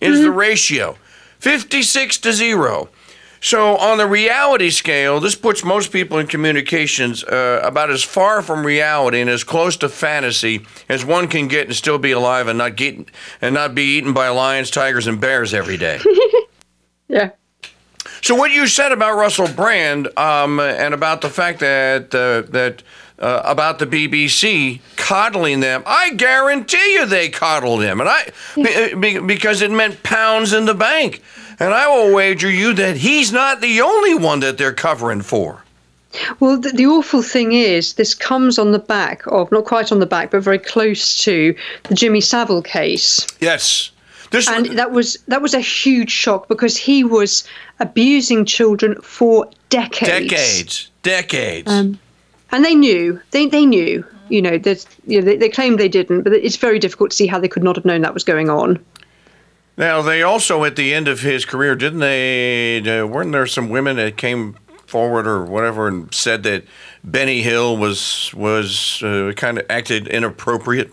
is 0.00 0.16
mm-hmm. 0.16 0.24
the 0.24 0.30
ratio. 0.30 0.96
56 1.38 2.18
to 2.18 2.32
0. 2.32 2.88
So, 3.44 3.76
on 3.76 3.98
the 3.98 4.06
reality 4.06 4.70
scale, 4.70 5.18
this 5.18 5.34
puts 5.34 5.64
most 5.64 5.90
people 5.90 6.18
in 6.18 6.28
communications 6.28 7.24
uh, 7.24 7.60
about 7.64 7.90
as 7.90 8.04
far 8.04 8.40
from 8.40 8.64
reality 8.64 9.20
and 9.20 9.28
as 9.28 9.42
close 9.42 9.76
to 9.78 9.88
fantasy 9.88 10.64
as 10.88 11.04
one 11.04 11.26
can 11.26 11.48
get 11.48 11.66
and 11.66 11.74
still 11.74 11.98
be 11.98 12.12
alive 12.12 12.46
and 12.46 12.56
not 12.56 12.76
get 12.76 13.04
and 13.40 13.52
not 13.52 13.74
be 13.74 13.96
eaten 13.96 14.12
by 14.12 14.28
lions, 14.28 14.70
tigers, 14.70 15.08
and 15.08 15.20
bears 15.20 15.52
every 15.52 15.76
day. 15.76 15.98
yeah. 17.08 17.30
So, 18.20 18.36
what 18.36 18.52
you 18.52 18.68
said 18.68 18.92
about 18.92 19.16
Russell 19.16 19.48
Brand 19.48 20.06
um, 20.16 20.60
and 20.60 20.94
about 20.94 21.20
the 21.20 21.28
fact 21.28 21.58
that 21.58 22.14
uh, 22.14 22.48
that 22.52 22.84
uh, 23.18 23.42
about 23.44 23.80
the 23.80 23.86
BBC 23.88 24.80
coddling 24.94 25.58
them. 25.58 25.82
I 25.84 26.10
guarantee 26.14 26.94
you 26.94 27.06
they 27.06 27.28
coddled 27.28 27.82
him, 27.82 28.00
and 28.00 28.08
I 28.08 28.94
be, 29.00 29.18
because 29.18 29.62
it 29.62 29.72
meant 29.72 30.04
pounds 30.04 30.52
in 30.52 30.64
the 30.64 30.74
bank. 30.74 31.22
And 31.58 31.74
I 31.74 31.88
will 31.88 32.14
wager 32.14 32.50
you 32.50 32.72
that 32.74 32.96
he's 32.96 33.32
not 33.32 33.60
the 33.60 33.80
only 33.80 34.14
one 34.14 34.40
that 34.40 34.58
they're 34.58 34.72
covering 34.72 35.22
for. 35.22 35.62
Well, 36.40 36.58
the, 36.58 36.70
the, 36.70 36.86
awful 36.86 37.22
thing 37.22 37.52
is, 37.52 37.94
this 37.94 38.14
comes 38.14 38.58
on 38.58 38.72
the 38.72 38.78
back 38.78 39.22
of, 39.26 39.50
not 39.50 39.64
quite 39.64 39.90
on 39.90 39.98
the 39.98 40.06
back, 40.06 40.30
but 40.30 40.42
very 40.42 40.58
close 40.58 41.16
to 41.24 41.54
the 41.84 41.94
Jimmy 41.94 42.20
Savile 42.20 42.62
case. 42.62 43.26
Yes. 43.40 43.90
This 44.30 44.48
and 44.48 44.66
that 44.78 44.92
was 44.92 45.18
that 45.28 45.42
was 45.42 45.52
a 45.52 45.60
huge 45.60 46.10
shock 46.10 46.48
because 46.48 46.74
he 46.74 47.04
was 47.04 47.44
abusing 47.80 48.46
children 48.46 48.98
for 49.02 49.46
decades. 49.68 50.30
Decades. 50.30 50.90
Decades. 51.02 51.70
Um, 51.70 51.98
and 52.50 52.64
they 52.64 52.74
knew. 52.74 53.20
They 53.32 53.46
they 53.46 53.66
knew. 53.66 54.04
You 54.30 54.40
know, 54.40 54.52
you 55.06 55.20
know 55.20 55.26
they, 55.26 55.36
they 55.36 55.50
claimed 55.50 55.78
they 55.78 55.88
didn't, 55.88 56.22
but 56.22 56.32
it's 56.32 56.56
very 56.56 56.78
difficult 56.78 57.10
to 57.10 57.16
see 57.16 57.26
how 57.26 57.38
they 57.38 57.48
could 57.48 57.62
not 57.62 57.76
have 57.76 57.84
known 57.84 58.00
that 58.00 58.14
was 58.14 58.24
going 58.24 58.48
on. 58.48 58.82
Now, 59.76 60.02
they 60.02 60.22
also, 60.22 60.64
at 60.64 60.76
the 60.76 60.92
end 60.92 61.08
of 61.08 61.20
his 61.20 61.44
career, 61.44 61.74
didn't 61.74 62.00
they? 62.00 62.78
Uh, 62.80 63.06
weren't 63.06 63.32
there 63.32 63.46
some 63.46 63.70
women 63.70 63.96
that 63.96 64.16
came 64.16 64.56
forward 64.86 65.26
or 65.26 65.44
whatever 65.44 65.88
and 65.88 66.12
said 66.14 66.42
that 66.42 66.64
Benny 67.02 67.40
Hill 67.40 67.78
was 67.78 68.32
was 68.34 69.02
uh, 69.02 69.32
kind 69.34 69.58
of 69.58 69.66
acted 69.70 70.06
inappropriate? 70.08 70.92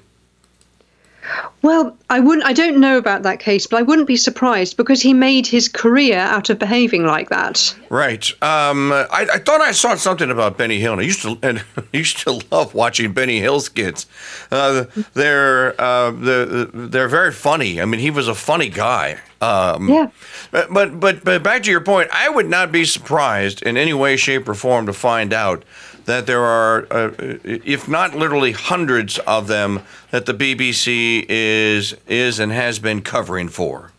Well, 1.62 1.96
I 2.10 2.20
wouldn't. 2.22 2.48
I 2.48 2.54
don't 2.54 2.80
know 2.80 2.98
about 2.98 3.24
that 3.24 3.40
case, 3.40 3.68
but 3.68 3.78
I 3.78 3.82
wouldn't 3.82 4.08
be 4.08 4.16
surprised 4.16 4.78
because 4.78 5.02
he 5.02 5.14
made 5.14 5.46
his 5.46 5.68
career 5.68 6.18
out 6.18 6.50
of 6.50 6.58
behaving 6.58 7.06
like 7.06 7.30
that. 7.30 7.76
Right. 7.90 8.32
Um, 8.42 8.94
I, 8.94 9.28
I, 9.34 9.40
thought 9.40 9.60
I 9.60 9.72
saw 9.72 9.96
something 9.96 10.32
about 10.32 10.58
Benny 10.58 10.80
Hill, 10.80 10.94
and 10.94 11.02
I 11.02 11.04
used 11.04 11.22
to 11.24 11.38
and 11.44 11.64
I 11.76 11.84
used 11.92 12.20
to 12.20 12.42
love 12.52 12.74
watching 12.74 13.12
Benny 13.12 13.40
Hill 13.40 13.60
skits. 13.60 14.06
Uh, 14.52 14.86
they're 15.14 15.80
uh, 15.80 16.12
they're, 16.12 16.66
they're 16.66 17.10
very 17.10 17.34
funny. 17.34 17.82
I 17.82 17.86
mean, 17.86 18.00
he 18.00 18.12
was 18.12 18.28
a 18.28 18.36
funny 18.36 18.70
guy. 18.70 19.20
Um, 19.42 19.90
yeah. 19.90 20.10
But, 20.52 21.00
but 21.00 21.24
but 21.24 21.44
back 21.44 21.64
to 21.64 21.72
your 21.72 21.82
point, 21.82 22.10
I 22.14 22.30
would 22.30 22.50
not 22.50 22.72
be 22.72 22.86
surprised 22.86 23.64
in 23.64 23.76
any 23.76 23.94
way, 23.94 24.16
shape, 24.16 24.48
or 24.48 24.54
form 24.54 24.86
to 24.86 24.94
find 24.94 25.34
out 25.34 25.64
that 26.10 26.26
there 26.26 26.43
are, 26.43 26.88
uh, 26.89 27.12
if 27.43 27.88
not 27.88 28.16
literally 28.16 28.51
hundreds 28.51 29.20
of 29.20 29.47
them, 29.47 29.82
that 30.10 30.26
the 30.26 30.34
BBC 30.34 31.26
is 31.30 31.95
is 32.07 32.39
and 32.39 32.51
has 32.51 32.80
been 32.80 33.01
covering 33.01 33.47
for. 33.47 33.91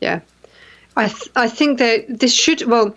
Yeah, 0.00 0.20
I 0.96 1.08
th- 1.08 1.30
I 1.36 1.48
think 1.48 1.78
that 1.78 2.06
this 2.08 2.34
should 2.34 2.62
well, 2.66 2.96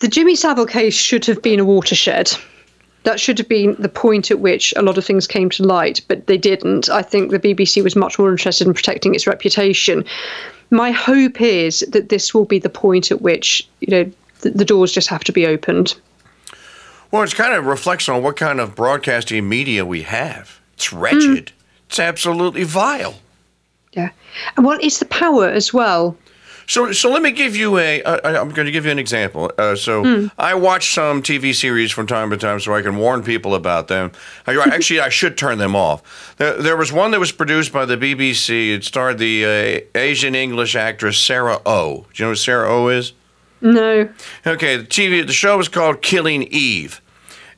the 0.00 0.08
Jimmy 0.08 0.36
Savile 0.36 0.66
case 0.66 0.94
should 0.94 1.24
have 1.24 1.40
been 1.40 1.58
a 1.58 1.64
watershed. 1.64 2.30
That 3.04 3.18
should 3.18 3.38
have 3.38 3.48
been 3.48 3.76
the 3.78 3.88
point 3.88 4.30
at 4.30 4.40
which 4.40 4.72
a 4.76 4.82
lot 4.82 4.96
of 4.96 5.04
things 5.04 5.26
came 5.26 5.50
to 5.50 5.62
light, 5.62 6.00
but 6.08 6.26
they 6.26 6.38
didn't. 6.38 6.88
I 6.88 7.02
think 7.02 7.30
the 7.30 7.38
BBC 7.38 7.82
was 7.82 7.96
much 7.96 8.18
more 8.18 8.30
interested 8.30 8.66
in 8.66 8.74
protecting 8.74 9.14
its 9.14 9.26
reputation. 9.26 10.04
My 10.70 10.90
hope 10.90 11.40
is 11.40 11.80
that 11.90 12.08
this 12.08 12.34
will 12.34 12.46
be 12.46 12.58
the 12.58 12.70
point 12.70 13.10
at 13.10 13.22
which 13.22 13.66
you 13.80 13.90
know 13.90 14.10
the, 14.40 14.50
the 14.50 14.64
doors 14.66 14.92
just 14.92 15.08
have 15.08 15.24
to 15.24 15.32
be 15.32 15.46
opened. 15.46 15.94
Well, 17.14 17.22
it's 17.22 17.32
kind 17.32 17.54
of 17.54 17.66
reflects 17.66 18.08
on 18.08 18.24
what 18.24 18.34
kind 18.34 18.58
of 18.58 18.74
broadcasting 18.74 19.48
media 19.48 19.86
we 19.86 20.02
have. 20.02 20.60
It's 20.72 20.92
wretched. 20.92 21.46
Mm. 21.46 21.52
It's 21.86 22.00
absolutely 22.00 22.64
vile. 22.64 23.14
Yeah. 23.92 24.10
And 24.56 24.66
well, 24.66 24.80
it's 24.82 24.98
the 24.98 25.04
power 25.04 25.48
as 25.48 25.72
well. 25.72 26.16
So, 26.66 26.90
so 26.90 27.08
let 27.08 27.22
me 27.22 27.30
give 27.30 27.54
you 27.54 27.78
a. 27.78 28.02
Uh, 28.02 28.40
I'm 28.42 28.48
going 28.48 28.66
to 28.66 28.72
give 28.72 28.84
you 28.84 28.90
an 28.90 28.98
example. 28.98 29.52
Uh, 29.56 29.76
so, 29.76 30.02
mm. 30.02 30.32
I 30.38 30.56
watch 30.56 30.92
some 30.92 31.22
TV 31.22 31.54
series 31.54 31.92
from 31.92 32.08
time 32.08 32.30
to 32.30 32.36
time, 32.36 32.58
so 32.58 32.74
I 32.74 32.82
can 32.82 32.96
warn 32.96 33.22
people 33.22 33.54
about 33.54 33.86
them. 33.86 34.10
I, 34.48 34.56
actually, 34.72 34.98
I 34.98 35.08
should 35.08 35.38
turn 35.38 35.58
them 35.58 35.76
off. 35.76 36.34
There, 36.38 36.60
there, 36.60 36.76
was 36.76 36.92
one 36.92 37.12
that 37.12 37.20
was 37.20 37.30
produced 37.30 37.72
by 37.72 37.84
the 37.84 37.96
BBC. 37.96 38.74
It 38.74 38.82
starred 38.82 39.18
the 39.18 39.84
uh, 39.94 39.96
Asian 39.96 40.34
English 40.34 40.74
actress 40.74 41.16
Sarah 41.16 41.60
Oh. 41.64 42.06
Do 42.12 42.24
you 42.24 42.24
know 42.24 42.30
who 42.32 42.34
Sarah 42.34 42.68
Oh 42.68 42.88
is? 42.88 43.12
No. 43.60 44.08
Okay, 44.44 44.78
the 44.78 44.84
TV. 44.84 45.24
The 45.24 45.32
show 45.32 45.56
was 45.56 45.68
called 45.68 46.02
Killing 46.02 46.42
Eve. 46.42 47.00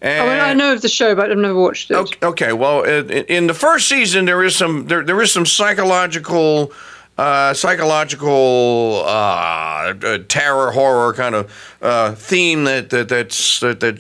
And, 0.01 0.29
oh, 0.29 0.45
I 0.45 0.55
know 0.55 0.75
of 0.75 0.83
the 0.83 0.89
show, 0.89 1.15
but 1.15 1.31
I've 1.31 1.39
never 1.39 1.59
watched 1.59 1.91
it. 1.91 1.95
Okay, 1.95 2.27
okay 2.27 2.53
well, 2.53 2.83
in 2.85 3.47
the 3.47 3.55
first 3.55 3.89
season, 3.89 4.25
there 4.27 4.43
is 4.43 4.55
some 4.55 4.87
there, 4.87 5.03
there 5.03 5.21
is 5.23 5.33
some 5.33 5.47
psychological. 5.47 6.73
Uh, 7.19 7.55
psychological 7.55 9.03
uh, 9.07 9.95
uh, 10.05 10.19
terror 10.29 10.71
horror 10.71 11.15
kind 11.15 11.35
of 11.35 11.51
uh, 11.81 12.15
theme 12.15 12.65
that 12.65 12.91
that 12.91 13.09
that's 13.09 13.61
that, 13.61 13.81
that 13.81 13.97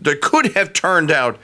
that 0.00 0.20
could 0.20 0.52
have 0.52 0.72
turned 0.72 1.10
out 1.10 1.40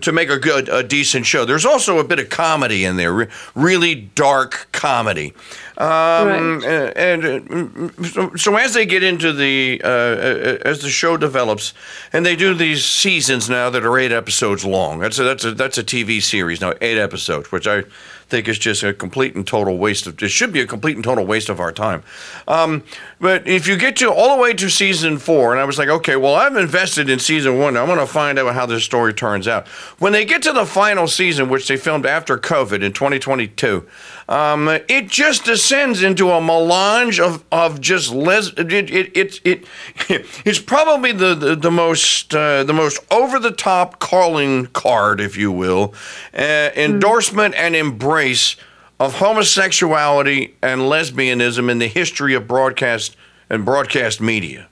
to 0.00 0.12
make 0.12 0.30
a 0.30 0.38
good, 0.38 0.68
a 0.68 0.82
decent 0.82 1.26
show. 1.26 1.44
There's 1.44 1.66
also 1.66 1.98
a 1.98 2.04
bit 2.04 2.18
of 2.18 2.30
comedy 2.30 2.84
in 2.84 2.96
there, 2.96 3.28
really 3.54 3.94
dark 3.94 4.68
comedy. 4.72 5.34
Um, 5.76 6.60
right. 6.60 6.96
And 6.96 7.24
uh, 7.24 8.04
so, 8.04 8.34
so, 8.36 8.56
as 8.56 8.74
they 8.74 8.84
get 8.84 9.02
into 9.02 9.32
the, 9.32 9.80
uh, 9.82 9.88
uh, 9.88 10.58
as 10.64 10.80
the 10.80 10.90
show 10.90 11.16
develops, 11.16 11.72
and 12.12 12.24
they 12.24 12.36
do 12.36 12.52
these 12.54 12.84
seasons 12.84 13.48
now 13.48 13.70
that 13.70 13.84
are 13.84 13.98
eight 13.98 14.12
episodes 14.12 14.64
long. 14.64 14.98
That's 14.98 15.18
a, 15.18 15.24
that's 15.24 15.44
a, 15.44 15.52
that's 15.52 15.78
a 15.78 15.84
TV 15.84 16.22
series 16.22 16.60
now, 16.60 16.74
eight 16.80 16.98
episodes, 16.98 17.50
which 17.50 17.66
I 17.66 17.84
think 18.30 18.48
is 18.48 18.58
just 18.58 18.82
a 18.82 18.94
complete 18.94 19.34
and 19.34 19.46
total 19.46 19.76
waste 19.76 20.06
of. 20.06 20.22
It 20.22 20.28
should 20.28 20.52
be 20.52 20.60
a 20.60 20.66
complete 20.66 20.94
and 20.94 21.04
total 21.04 21.26
waste 21.26 21.48
of 21.48 21.60
our 21.60 21.72
time. 21.72 22.02
Um, 22.46 22.84
but 23.20 23.46
if 23.46 23.66
you 23.66 23.76
get 23.76 23.96
to 23.96 24.10
all 24.10 24.36
the 24.36 24.42
way 24.42 24.54
to 24.54 24.70
season 24.70 25.18
four, 25.18 25.52
and 25.52 25.60
I 25.60 25.64
was 25.64 25.78
like, 25.78 25.88
okay, 25.88 26.16
well, 26.16 26.34
I've 26.34 26.56
invested 26.56 27.10
in 27.10 27.18
season 27.18 27.58
one. 27.58 27.76
I 27.76 27.82
want 27.82 28.00
to 28.00 28.06
find 28.06 28.38
out 28.38 28.54
how 28.54 28.66
this 28.66 28.84
story 28.84 29.12
turns 29.12 29.48
out. 29.48 29.66
When 29.98 30.12
they 30.12 30.24
get 30.24 30.42
to 30.44 30.52
the 30.52 30.64
final 30.64 31.06
season, 31.06 31.48
which 31.48 31.68
they 31.68 31.76
filmed 31.76 32.06
after 32.06 32.38
COVID 32.38 32.82
in 32.82 32.92
2022, 32.92 33.86
um, 34.30 34.68
it 34.68 35.08
just 35.08 35.44
descends 35.44 36.04
into 36.04 36.30
a 36.30 36.40
melange 36.40 37.18
of, 37.18 37.44
of 37.50 37.80
just 37.80 38.12
les. 38.12 38.52
It, 38.56 38.72
it, 38.72 39.16
it, 39.16 39.40
it, 39.44 39.64
it's 40.44 40.60
probably 40.60 41.10
the, 41.10 41.34
the, 41.34 41.56
the 41.56 41.70
most 41.72 42.32
uh, 42.32 42.62
the 42.62 42.72
most 42.72 43.00
over 43.10 43.40
the 43.40 43.50
top 43.50 43.98
calling 43.98 44.66
card, 44.66 45.20
if 45.20 45.36
you 45.36 45.50
will, 45.50 45.94
uh, 46.32 46.70
endorsement 46.76 47.56
and 47.56 47.74
embrace 47.74 48.54
of 49.00 49.16
homosexuality 49.16 50.54
and 50.62 50.82
lesbianism 50.82 51.68
in 51.68 51.80
the 51.80 51.88
history 51.88 52.34
of 52.34 52.46
broadcast 52.46 53.16
and 53.50 53.64
broadcast 53.64 54.20
media. 54.20 54.68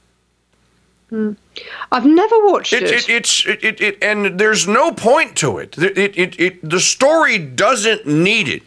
Mm. 1.10 1.36
I've 1.90 2.06
never 2.06 2.46
watched 2.46 2.74
it. 2.74 2.84
it. 2.84 3.08
it's 3.08 3.44
it, 3.44 3.64
it, 3.64 3.80
it, 3.80 3.98
and 4.02 4.38
there's 4.38 4.68
no 4.68 4.92
point 4.92 5.34
to 5.38 5.58
it. 5.58 5.76
It, 5.76 6.16
it, 6.16 6.38
it. 6.38 6.70
The 6.70 6.78
story 6.78 7.38
doesn't 7.38 8.06
need 8.06 8.46
it. 8.46 8.62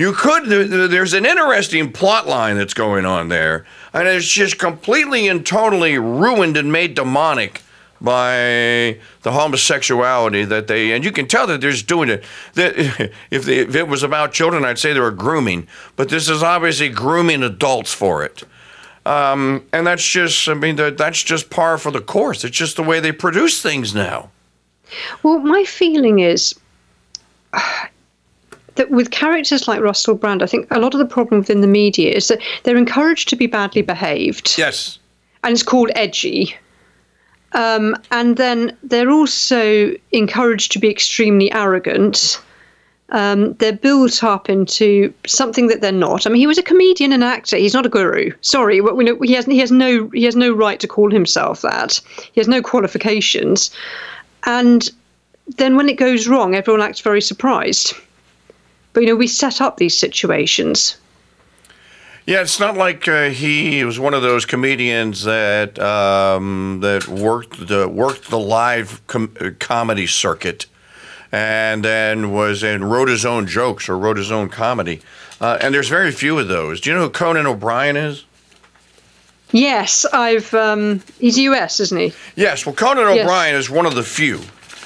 You 0.00 0.14
could. 0.14 0.46
There's 0.46 1.12
an 1.12 1.26
interesting 1.26 1.92
plot 1.92 2.26
line 2.26 2.56
that's 2.56 2.72
going 2.72 3.04
on 3.04 3.28
there, 3.28 3.66
and 3.92 4.08
it's 4.08 4.26
just 4.26 4.58
completely 4.58 5.28
and 5.28 5.44
totally 5.44 5.98
ruined 5.98 6.56
and 6.56 6.72
made 6.72 6.94
demonic 6.94 7.60
by 8.00 8.98
the 9.20 9.32
homosexuality 9.32 10.44
that 10.44 10.68
they 10.68 10.92
and 10.92 11.04
you 11.04 11.12
can 11.12 11.28
tell 11.28 11.46
that 11.48 11.60
they're 11.60 11.72
just 11.72 11.86
doing 11.86 12.08
it. 12.08 12.24
That 12.54 12.78
if, 13.30 13.46
if 13.46 13.74
it 13.74 13.88
was 13.88 14.02
about 14.02 14.32
children 14.32 14.64
i'd 14.64 14.78
say 14.78 14.94
they 14.94 15.00
were 15.00 15.10
grooming 15.10 15.68
but 15.96 16.08
this 16.08 16.30
is 16.30 16.42
obviously 16.42 16.88
grooming 16.88 17.42
adults 17.42 17.92
for 17.92 18.24
it. 18.24 18.42
Um, 19.04 19.66
and 19.70 19.86
that's 19.86 20.08
just 20.08 20.48
i 20.48 20.54
mean 20.54 20.76
that's 20.76 21.22
just 21.22 21.50
par 21.50 21.76
for 21.76 21.90
the 21.90 22.00
course. 22.00 22.42
It's 22.42 22.56
just 22.56 22.76
the 22.76 22.82
way 22.82 23.00
they 23.00 23.12
produce 23.12 23.60
things 23.60 23.94
now. 23.94 24.30
Well 25.22 25.40
my 25.40 25.64
feeling 25.64 26.20
is 26.20 26.54
that 28.80 28.90
with 28.90 29.10
characters 29.10 29.68
like 29.68 29.82
Russell 29.82 30.14
Brand, 30.14 30.42
I 30.42 30.46
think 30.46 30.66
a 30.70 30.78
lot 30.78 30.94
of 30.94 31.00
the 31.00 31.04
problem 31.04 31.40
within 31.40 31.60
the 31.60 31.66
media 31.66 32.12
is 32.12 32.28
that 32.28 32.40
they're 32.62 32.78
encouraged 32.78 33.28
to 33.28 33.36
be 33.36 33.46
badly 33.46 33.82
behaved. 33.82 34.54
Yes. 34.56 34.98
and 35.44 35.52
it's 35.52 35.62
called 35.62 35.90
Edgy. 35.94 36.56
Um, 37.52 37.94
and 38.10 38.38
then 38.38 38.74
they're 38.82 39.10
also 39.10 39.92
encouraged 40.12 40.72
to 40.72 40.78
be 40.78 40.88
extremely 40.88 41.52
arrogant. 41.52 42.40
Um, 43.10 43.52
they're 43.54 43.74
built 43.74 44.24
up 44.24 44.48
into 44.48 45.12
something 45.26 45.66
that 45.66 45.82
they're 45.82 45.92
not. 45.92 46.26
I 46.26 46.30
mean, 46.30 46.40
he 46.40 46.46
was 46.46 46.56
a 46.56 46.62
comedian 46.62 47.12
and 47.12 47.22
actor. 47.22 47.58
He's 47.58 47.74
not 47.74 47.84
a 47.84 47.90
guru. 47.90 48.32
Sorry, 48.40 48.80
we 48.80 49.04
know, 49.04 49.18
he 49.20 49.34
has 49.34 49.44
he 49.44 49.58
has 49.58 49.70
no 49.70 50.08
he 50.14 50.24
has 50.24 50.36
no 50.36 50.52
right 50.52 50.80
to 50.80 50.88
call 50.88 51.10
himself 51.10 51.60
that. 51.60 52.00
He 52.32 52.40
has 52.40 52.48
no 52.48 52.62
qualifications. 52.62 53.70
And 54.46 54.88
then 55.58 55.76
when 55.76 55.90
it 55.90 55.98
goes 55.98 56.28
wrong, 56.28 56.54
everyone 56.54 56.80
acts 56.80 57.00
very 57.00 57.20
surprised. 57.20 57.92
But 58.92 59.00
you 59.02 59.06
know, 59.08 59.16
we 59.16 59.26
set 59.26 59.60
up 59.60 59.76
these 59.76 59.96
situations. 59.96 60.96
Yeah, 62.26 62.42
it's 62.42 62.60
not 62.60 62.76
like 62.76 63.08
uh, 63.08 63.30
he 63.30 63.82
was 63.84 63.98
one 63.98 64.14
of 64.14 64.22
those 64.22 64.44
comedians 64.44 65.24
that 65.24 65.78
um, 65.78 66.80
that 66.82 67.08
worked 67.08 67.66
the 67.66 67.88
worked 67.88 68.30
the 68.30 68.38
live 68.38 69.04
com- 69.06 69.34
comedy 69.58 70.06
circuit, 70.06 70.66
and 71.32 71.84
then 71.84 72.30
was 72.32 72.62
and 72.62 72.90
wrote 72.90 73.08
his 73.08 73.24
own 73.24 73.46
jokes 73.46 73.88
or 73.88 73.98
wrote 73.98 74.16
his 74.16 74.30
own 74.30 74.48
comedy. 74.48 75.00
Uh, 75.40 75.56
and 75.60 75.74
there's 75.74 75.88
very 75.88 76.12
few 76.12 76.38
of 76.38 76.48
those. 76.48 76.80
Do 76.80 76.90
you 76.90 76.96
know 76.96 77.04
who 77.04 77.10
Conan 77.10 77.46
O'Brien 77.46 77.96
is? 77.96 78.24
Yes, 79.52 80.04
I've. 80.12 80.52
Um, 80.54 81.02
he's 81.18 81.38
US, 81.38 81.80
isn't 81.80 81.98
he? 81.98 82.12
Yes. 82.36 82.66
Well, 82.66 82.74
Conan 82.74 83.12
Yes. 83.14 83.24
O'Brien 83.24 83.56
is 83.56 83.70
one 83.70 83.86
of 83.86 83.94
the 83.94 84.02
few. 84.04 84.40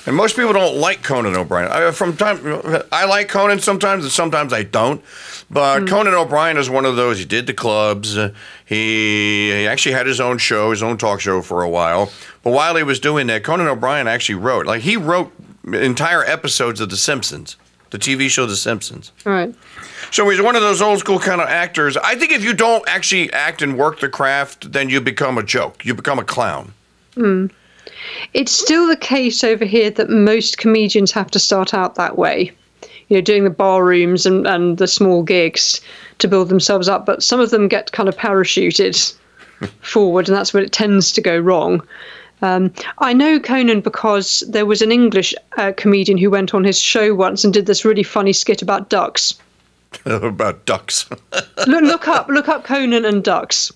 And 0.06 0.14
most 0.14 0.36
people 0.36 0.52
don't 0.52 0.76
like 0.76 1.02
Conan 1.02 1.34
O'Brien. 1.34 1.70
I, 1.70 1.90
from 1.90 2.16
time, 2.16 2.38
I 2.92 3.06
like 3.06 3.28
Conan 3.28 3.60
sometimes, 3.60 4.04
and 4.04 4.12
sometimes 4.12 4.52
I 4.52 4.62
don't. 4.62 5.02
But 5.50 5.88
Conan 5.88 6.12
O'Brien 6.14 6.58
is 6.58 6.68
one 6.68 6.84
of 6.84 6.96
those. 6.96 7.18
He 7.18 7.24
did 7.24 7.46
the 7.46 7.54
clubs. 7.54 8.16
Uh, 8.18 8.32
he, 8.66 9.50
he 9.50 9.66
actually 9.66 9.94
had 9.94 10.06
his 10.06 10.20
own 10.20 10.36
show, 10.38 10.70
his 10.70 10.82
own 10.82 10.98
talk 10.98 11.20
show 11.20 11.40
for 11.40 11.62
a 11.62 11.70
while. 11.70 12.10
But 12.42 12.52
while 12.52 12.76
he 12.76 12.82
was 12.82 13.00
doing 13.00 13.28
that, 13.28 13.44
Conan 13.44 13.66
O'Brien 13.66 14.06
actually 14.06 14.34
wrote. 14.36 14.66
Like 14.66 14.82
he 14.82 14.96
wrote 14.98 15.32
entire 15.64 16.22
episodes 16.24 16.80
of 16.80 16.90
The 16.90 16.96
Simpsons, 16.98 17.56
the 17.90 17.98
TV 17.98 18.28
show 18.28 18.44
The 18.44 18.56
Simpsons. 18.56 19.10
Right. 19.24 19.54
So 20.10 20.28
he's 20.28 20.40
one 20.40 20.54
of 20.54 20.62
those 20.62 20.82
old 20.82 20.98
school 20.98 21.18
kind 21.18 21.40
of 21.40 21.48
actors. 21.48 21.96
I 21.96 22.14
think 22.14 22.30
if 22.30 22.44
you 22.44 22.52
don't 22.52 22.86
actually 22.88 23.32
act 23.32 23.62
and 23.62 23.78
work 23.78 24.00
the 24.00 24.08
craft, 24.10 24.72
then 24.72 24.90
you 24.90 25.00
become 25.00 25.38
a 25.38 25.42
joke. 25.42 25.84
You 25.84 25.94
become 25.94 26.18
a 26.18 26.24
clown. 26.24 26.72
It's 28.32 28.52
still 28.52 28.86
the 28.86 28.96
case 28.96 29.44
over 29.44 29.64
here 29.64 29.90
that 29.90 30.10
most 30.10 30.58
comedians 30.58 31.12
have 31.12 31.30
to 31.32 31.38
start 31.38 31.74
out 31.74 31.94
that 31.94 32.18
way. 32.18 32.52
You 33.08 33.16
know, 33.16 33.20
doing 33.20 33.44
the 33.44 33.50
bar 33.50 33.84
rooms 33.84 34.24
and, 34.26 34.46
and 34.46 34.78
the 34.78 34.86
small 34.86 35.22
gigs 35.22 35.80
to 36.18 36.28
build 36.28 36.48
themselves 36.48 36.88
up, 36.88 37.04
but 37.04 37.22
some 37.22 37.40
of 37.40 37.50
them 37.50 37.68
get 37.68 37.92
kind 37.92 38.08
of 38.08 38.16
parachuted 38.16 39.14
forward, 39.80 40.28
and 40.28 40.36
that's 40.36 40.54
where 40.54 40.62
it 40.62 40.72
tends 40.72 41.12
to 41.12 41.20
go 41.20 41.38
wrong. 41.38 41.82
Um, 42.42 42.72
I 42.98 43.12
know 43.12 43.38
Conan 43.38 43.80
because 43.80 44.42
there 44.48 44.66
was 44.66 44.82
an 44.82 44.92
English 44.92 45.34
uh, 45.56 45.72
comedian 45.76 46.18
who 46.18 46.30
went 46.30 46.52
on 46.52 46.64
his 46.64 46.78
show 46.78 47.14
once 47.14 47.44
and 47.44 47.54
did 47.54 47.66
this 47.66 47.84
really 47.84 48.02
funny 48.02 48.32
skit 48.32 48.60
about 48.60 48.90
ducks. 48.90 49.34
about 50.04 50.64
ducks. 50.66 51.08
Look, 51.66 51.82
look 51.82 52.08
up, 52.08 52.28
look 52.28 52.48
up 52.48 52.64
Conan 52.64 53.04
and 53.04 53.22
ducks. 53.22 53.72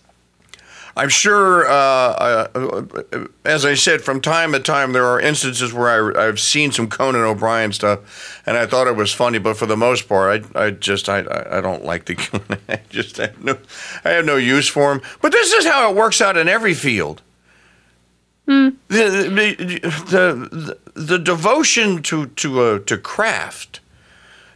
I'm 0.99 1.11
sure, 1.11 1.65
uh, 1.69 1.73
uh, 1.73 3.27
as 3.45 3.65
I 3.65 3.75
said, 3.75 4.03
from 4.03 4.21
time 4.21 4.51
to 4.51 4.59
time, 4.59 4.93
there 4.93 5.07
are 5.07 5.21
instances 5.21 5.73
where 5.73 6.19
I, 6.19 6.27
I've 6.27 6.41
seen 6.41 6.73
some 6.73 6.89
Conan 6.89 7.23
O'Brien 7.23 7.73
stuff, 7.73 8.43
and 8.45 8.57
I 8.57 8.67
thought 8.67 8.89
it 8.89 8.97
was 8.97 9.13
funny. 9.13 9.39
But 9.39 9.57
for 9.57 9.67
the 9.67 9.77
most 9.77 10.09
part, 10.09 10.45
I, 10.57 10.67
I 10.67 10.71
just 10.73 11.09
I, 11.09 11.19
I 11.51 11.61
don't 11.61 11.85
like 11.85 12.07
the 12.07 12.59
I 12.69 12.81
just 12.91 13.19
have 13.19 13.43
no 13.45 13.57
I 14.05 14.11
have 14.11 14.25
no 14.25 14.35
use 14.35 14.67
for 14.67 14.91
him. 14.91 15.01
But 15.23 15.31
this 15.31 15.53
is 15.53 15.67
how 15.67 15.89
it 15.89 15.95
works 15.95 16.21
out 16.21 16.37
in 16.37 16.49
every 16.49 16.75
field. 16.75 17.23
The, 18.47 18.75
the, 18.89 19.19
the, 20.09 20.79
the 20.95 21.19
devotion 21.19 22.03
to 22.05 22.27
to 22.27 22.61
uh, 22.61 22.79
to 22.81 22.99
craft, 22.99 23.79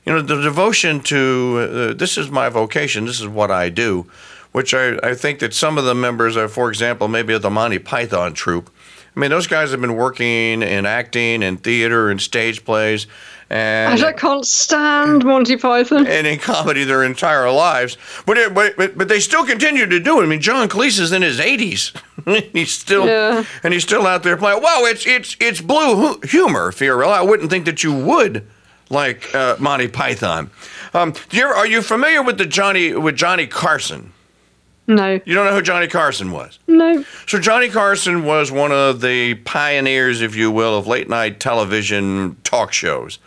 you 0.04 0.12
know, 0.12 0.22
the 0.22 0.40
devotion 0.40 1.02
to 1.02 1.92
uh, 1.92 1.94
this 1.94 2.18
is 2.18 2.30
my 2.30 2.48
vocation. 2.48 3.04
This 3.04 3.20
is 3.20 3.28
what 3.28 3.52
I 3.52 3.68
do 3.68 4.08
which 4.52 4.74
I, 4.74 4.96
I 5.02 5.14
think 5.14 5.40
that 5.40 5.54
some 5.54 5.78
of 5.78 5.84
the 5.84 5.94
members 5.94 6.36
are, 6.36 6.48
for 6.48 6.68
example, 6.68 7.08
maybe 7.08 7.32
of 7.34 7.42
the 7.42 7.50
Monty 7.50 7.78
Python 7.78 8.34
troupe. 8.34 8.70
I 9.14 9.20
mean, 9.20 9.30
those 9.30 9.46
guys 9.46 9.72
have 9.72 9.80
been 9.80 9.96
working 9.96 10.62
in 10.62 10.86
acting 10.86 11.42
and 11.42 11.62
theater 11.62 12.10
and 12.10 12.20
stage 12.20 12.64
plays 12.64 13.06
and 13.52 14.02
I 14.02 14.12
can't 14.12 14.46
stand 14.46 15.26
Monty 15.26 15.58
Python. 15.58 16.06
and 16.06 16.26
in 16.26 16.38
comedy 16.38 16.84
their 16.84 17.04
entire 17.04 17.50
lives, 17.52 17.98
but, 18.24 18.38
it, 18.38 18.54
but 18.54 18.76
but 18.78 18.96
but 18.96 19.08
they 19.08 19.20
still 19.20 19.44
continue 19.44 19.84
to 19.84 20.00
do 20.00 20.20
it. 20.20 20.24
I 20.24 20.26
mean, 20.26 20.40
John 20.40 20.70
Cleese 20.70 20.98
is 20.98 21.12
in 21.12 21.20
his 21.20 21.38
80s. 21.38 21.94
he's 22.54 22.72
still 22.72 23.06
Yeah. 23.06 23.44
and 23.62 23.74
he's 23.74 23.82
still 23.82 24.06
out 24.06 24.22
there 24.22 24.38
playing. 24.38 24.62
Well, 24.62 24.86
it's 24.86 25.06
it's 25.06 25.36
it's 25.38 25.60
blue 25.60 26.18
humor, 26.24 26.72
Fiorella. 26.72 27.12
I 27.12 27.22
wouldn't 27.22 27.50
think 27.50 27.66
that 27.66 27.84
you 27.84 27.92
would 27.92 28.46
like 28.88 29.34
uh, 29.34 29.56
Monty 29.58 29.88
Python. 29.88 30.50
Um, 30.94 31.12
are 31.38 31.66
you 31.66 31.82
familiar 31.82 32.22
with 32.22 32.38
the 32.38 32.46
Johnny 32.46 32.94
with 32.94 33.16
Johnny 33.16 33.46
Carson? 33.46 34.14
No, 34.88 35.20
You 35.24 35.34
don't 35.34 35.46
know 35.46 35.54
who 35.54 35.62
Johnny 35.62 35.86
Carson 35.86 36.32
was? 36.32 36.58
no. 36.66 37.04
So 37.28 37.38
Johnny 37.38 37.68
Carson 37.68 38.24
was 38.24 38.50
one 38.50 38.72
of 38.72 39.00
the 39.00 39.34
pioneers, 39.34 40.20
if 40.20 40.34
you 40.34 40.50
will, 40.50 40.76
of 40.76 40.86
late 40.86 41.08
night 41.08 41.38
television 41.40 42.36
talk 42.42 42.72
shows. 42.72 43.18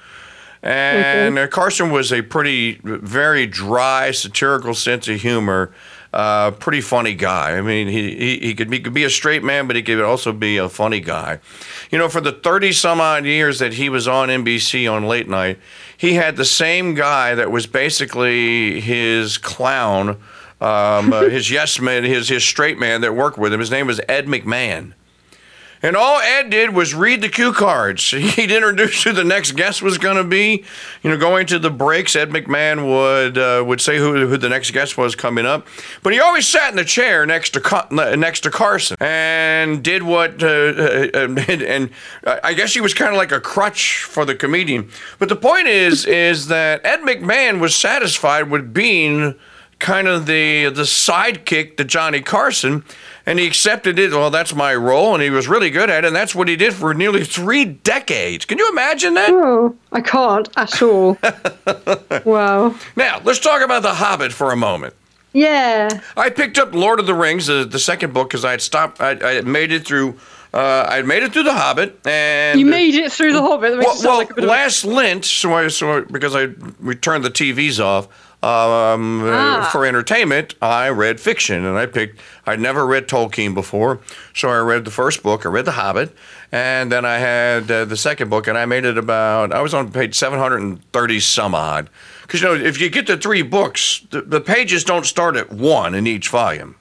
And 0.62 1.38
uh, 1.38 1.48
Carson 1.48 1.92
was 1.92 2.12
a 2.12 2.22
pretty, 2.24 2.80
very 2.84 3.46
dry, 3.46 4.12
satirical 4.12 4.74
sense 4.74 5.08
of 5.08 5.22
humor. 5.22 5.72
Uh, 6.12 6.52
pretty 6.52 6.82
funny 6.82 7.14
guy. 7.14 7.58
I 7.58 7.62
mean, 7.62 7.88
he, 7.88 8.16
he, 8.16 8.40
he 8.40 8.54
could 8.56 8.70
be, 8.70 8.80
could 8.80 8.94
be 8.94 9.04
a 9.04 9.10
straight 9.10 9.44
man, 9.44 9.68
but 9.68 9.76
he 9.76 9.84
could 9.84 10.02
also 10.02 10.32
be 10.32 10.58
a 10.58 10.70
funny 10.70 11.02
guy. 11.02 11.40
You 11.92 11.98
know, 12.00 12.08
for 12.10 12.22
the 12.22 12.32
30 12.32 12.72
some 12.72 13.00
odd 13.02 13.26
years 13.26 13.60
that 13.60 13.74
he 13.74 13.90
was 13.90 14.08
on 14.08 14.30
NBC 14.30 14.92
on 14.92 15.06
late 15.08 15.28
night, 15.28 15.60
he 15.98 16.14
had 16.14 16.36
the 16.38 16.46
same 16.46 16.96
guy 16.96 17.36
that 17.36 17.52
was 17.52 17.68
basically 17.68 18.80
his 18.82 19.38
clown, 19.38 20.18
um, 20.62 21.14
uh, 21.14 21.24
his 21.24 21.52
yes 21.52 21.80
man, 21.80 22.04
his, 22.04 22.30
his 22.30 22.44
straight 22.44 22.78
man 22.80 23.02
that 23.02 23.16
worked 23.16 23.38
with 23.38 23.54
him. 23.54 23.60
His 23.60 23.72
name 23.72 23.88
was 23.88 24.00
Ed 24.08 24.28
McMahon. 24.28 24.94
And 25.86 25.96
all 25.96 26.20
Ed 26.20 26.50
did 26.50 26.74
was 26.74 26.96
read 26.96 27.22
the 27.22 27.30
cue 27.30 27.54
cards. 27.54 28.10
He'd 28.10 28.50
introduce 28.50 29.04
who 29.04 29.12
the 29.12 29.24
next 29.24 29.52
guest 29.52 29.84
was 29.84 30.00
going 30.00 30.16
to 30.18 30.24
be. 30.24 30.64
You 31.04 31.12
know, 31.12 31.18
going 31.18 31.46
to 31.48 31.60
the 31.60 31.70
breaks, 31.70 32.16
Ed 32.16 32.32
McMahon 32.32 32.88
would 32.88 33.38
uh, 33.38 33.64
would 33.64 33.80
say 33.82 34.00
who, 34.00 34.28
who 34.28 34.36
the 34.38 34.50
next 34.50 34.72
guest 34.72 34.98
was 34.98 35.16
coming 35.16 35.46
up. 35.46 35.68
But 36.02 36.14
he 36.14 36.20
always 36.20 36.48
sat 36.48 36.72
in 36.72 36.76
the 36.76 36.86
chair 36.86 37.26
next 37.28 37.52
to 37.52 38.16
next 38.18 38.40
to 38.42 38.50
Carson 38.50 38.98
and 39.00 39.84
did 39.84 40.02
what. 40.02 40.42
Uh, 40.42 40.48
uh, 40.48 41.10
and, 41.48 41.62
and 41.62 41.90
I 42.26 42.54
guess 42.54 42.74
he 42.74 42.82
was 42.82 42.96
kind 42.96 43.12
of 43.12 43.18
like 43.18 43.32
a 43.32 43.40
crutch 43.40 44.04
for 44.04 44.26
the 44.26 44.34
comedian. 44.34 44.90
But 45.20 45.30
the 45.30 45.36
point 45.36 45.68
is, 45.68 46.06
is 46.06 46.48
that 46.48 46.82
Ed 46.84 47.02
McMahon 47.02 47.60
was 47.60 47.76
satisfied 47.76 48.50
with 48.50 48.74
being 48.74 49.36
kind 49.86 50.08
of 50.08 50.26
the 50.26 50.66
the 50.70 50.82
sidekick 50.82 51.78
to 51.78 51.86
Johnny 51.86 52.20
Carson, 52.20 52.84
and 53.24 53.38
he 53.38 53.46
accepted 53.46 54.00
it. 54.00 54.12
Well, 54.12 54.32
that's 54.32 54.56
my 54.56 54.74
role, 54.74 55.14
and 55.14 55.22
he 55.22 55.30
was 55.30 55.48
really 55.48 55.70
good 55.70 55.92
at 55.92 56.04
it. 56.04 56.08
And 56.08 56.16
that's 56.16 56.34
what 56.34 56.48
he 56.48 56.56
did 56.56 56.74
for 56.74 56.96
nearly 56.96 57.24
three 57.24 57.66
decades. 57.66 58.46
Can 58.46 58.58
you 58.58 58.68
imagine 58.72 59.14
that? 59.14 59.30
Oh, 59.30 59.76
I 59.92 60.02
can't 60.02 60.50
at 60.58 60.82
all. 60.82 61.20
wow. 62.26 62.76
Now 62.96 63.22
let's 63.24 63.40
talk 63.40 63.62
about 63.62 63.84
The 63.84 63.94
Hobbit 63.94 64.34
for 64.34 64.52
a 64.52 64.56
moment. 64.56 64.96
Yeah. 65.34 66.02
I 66.18 66.32
picked 66.32 66.58
up 66.58 66.74
Lord 66.74 67.00
of 67.00 67.06
the 67.06 67.14
Rings, 67.14 67.46
the, 67.46 67.66
the 67.66 67.80
second 67.80 68.12
book, 68.14 68.30
because 68.30 68.44
I 68.44 68.52
had 68.52 68.62
stopped. 68.62 69.02
I, 69.02 69.38
I 69.38 69.42
made 69.42 69.72
it 69.72 69.86
through. 69.86 70.18
Uh, 70.52 70.86
I 70.90 71.02
made 71.02 71.22
it 71.22 71.34
through 71.34 71.44
The 71.44 71.54
Hobbit, 71.54 72.08
and 72.08 72.58
You 72.60 72.66
made 72.66 72.96
it 72.96 73.12
through 73.12 73.34
the 73.34 73.42
Hobbit. 73.42 73.78
Well, 73.78 73.98
well 74.02 74.18
like 74.20 74.32
a 74.32 74.34
bit 74.34 74.44
of 74.46 74.50
a- 74.50 74.52
last 74.52 74.84
Lent, 74.86 75.26
so 75.26 75.54
I 75.54 75.68
so 75.68 75.98
I- 75.98 76.02
because 76.02 76.36
I 76.36 76.48
we 76.82 76.96
turned 76.96 77.24
the 77.24 77.30
TVs 77.30 77.80
off 77.80 78.08
um, 78.46 79.24
uh, 79.24 79.32
Ah. 79.32 79.70
for 79.72 79.86
entertainment, 79.86 80.56
I 80.62 80.90
read 80.90 81.20
fiction, 81.20 81.66
and 81.66 81.78
I 81.78 81.86
picked. 81.86 82.20
I'd 82.46 82.60
never 82.60 82.86
read 82.86 83.08
Tolkien 83.08 83.54
before, 83.54 84.00
so 84.34 84.50
I 84.50 84.58
read 84.60 84.86
the 84.86 84.92
first 84.92 85.24
book. 85.24 85.46
I 85.46 85.50
read 85.50 85.66
The 85.66 85.72
Hobbit, 85.72 86.16
and 86.52 86.92
then 86.92 87.06
I 87.06 87.18
had 87.18 87.72
uh, 87.72 87.86
the 87.86 87.98
second 87.98 88.30
book, 88.30 88.48
and 88.48 88.58
I 88.58 88.66
made 88.66 88.86
it 88.86 88.98
about. 88.98 89.52
I 89.52 89.62
was 89.62 89.74
on 89.74 89.92
page 89.92 90.16
seven 90.16 90.40
hundred 90.40 90.62
and 90.62 90.92
thirty 90.92 91.20
some 91.20 91.56
odd, 91.56 91.90
because 92.22 92.42
you 92.42 92.48
know 92.48 92.54
if 92.56 92.80
you 92.80 92.90
get 92.90 93.08
the 93.08 93.18
three 93.18 93.42
books, 93.42 94.06
the, 94.12 94.22
the 94.22 94.42
pages 94.42 94.84
don't 94.84 95.06
start 95.06 95.36
at 95.36 95.52
one 95.52 95.96
in 95.96 96.06
each 96.06 96.30
volume. 96.30 96.76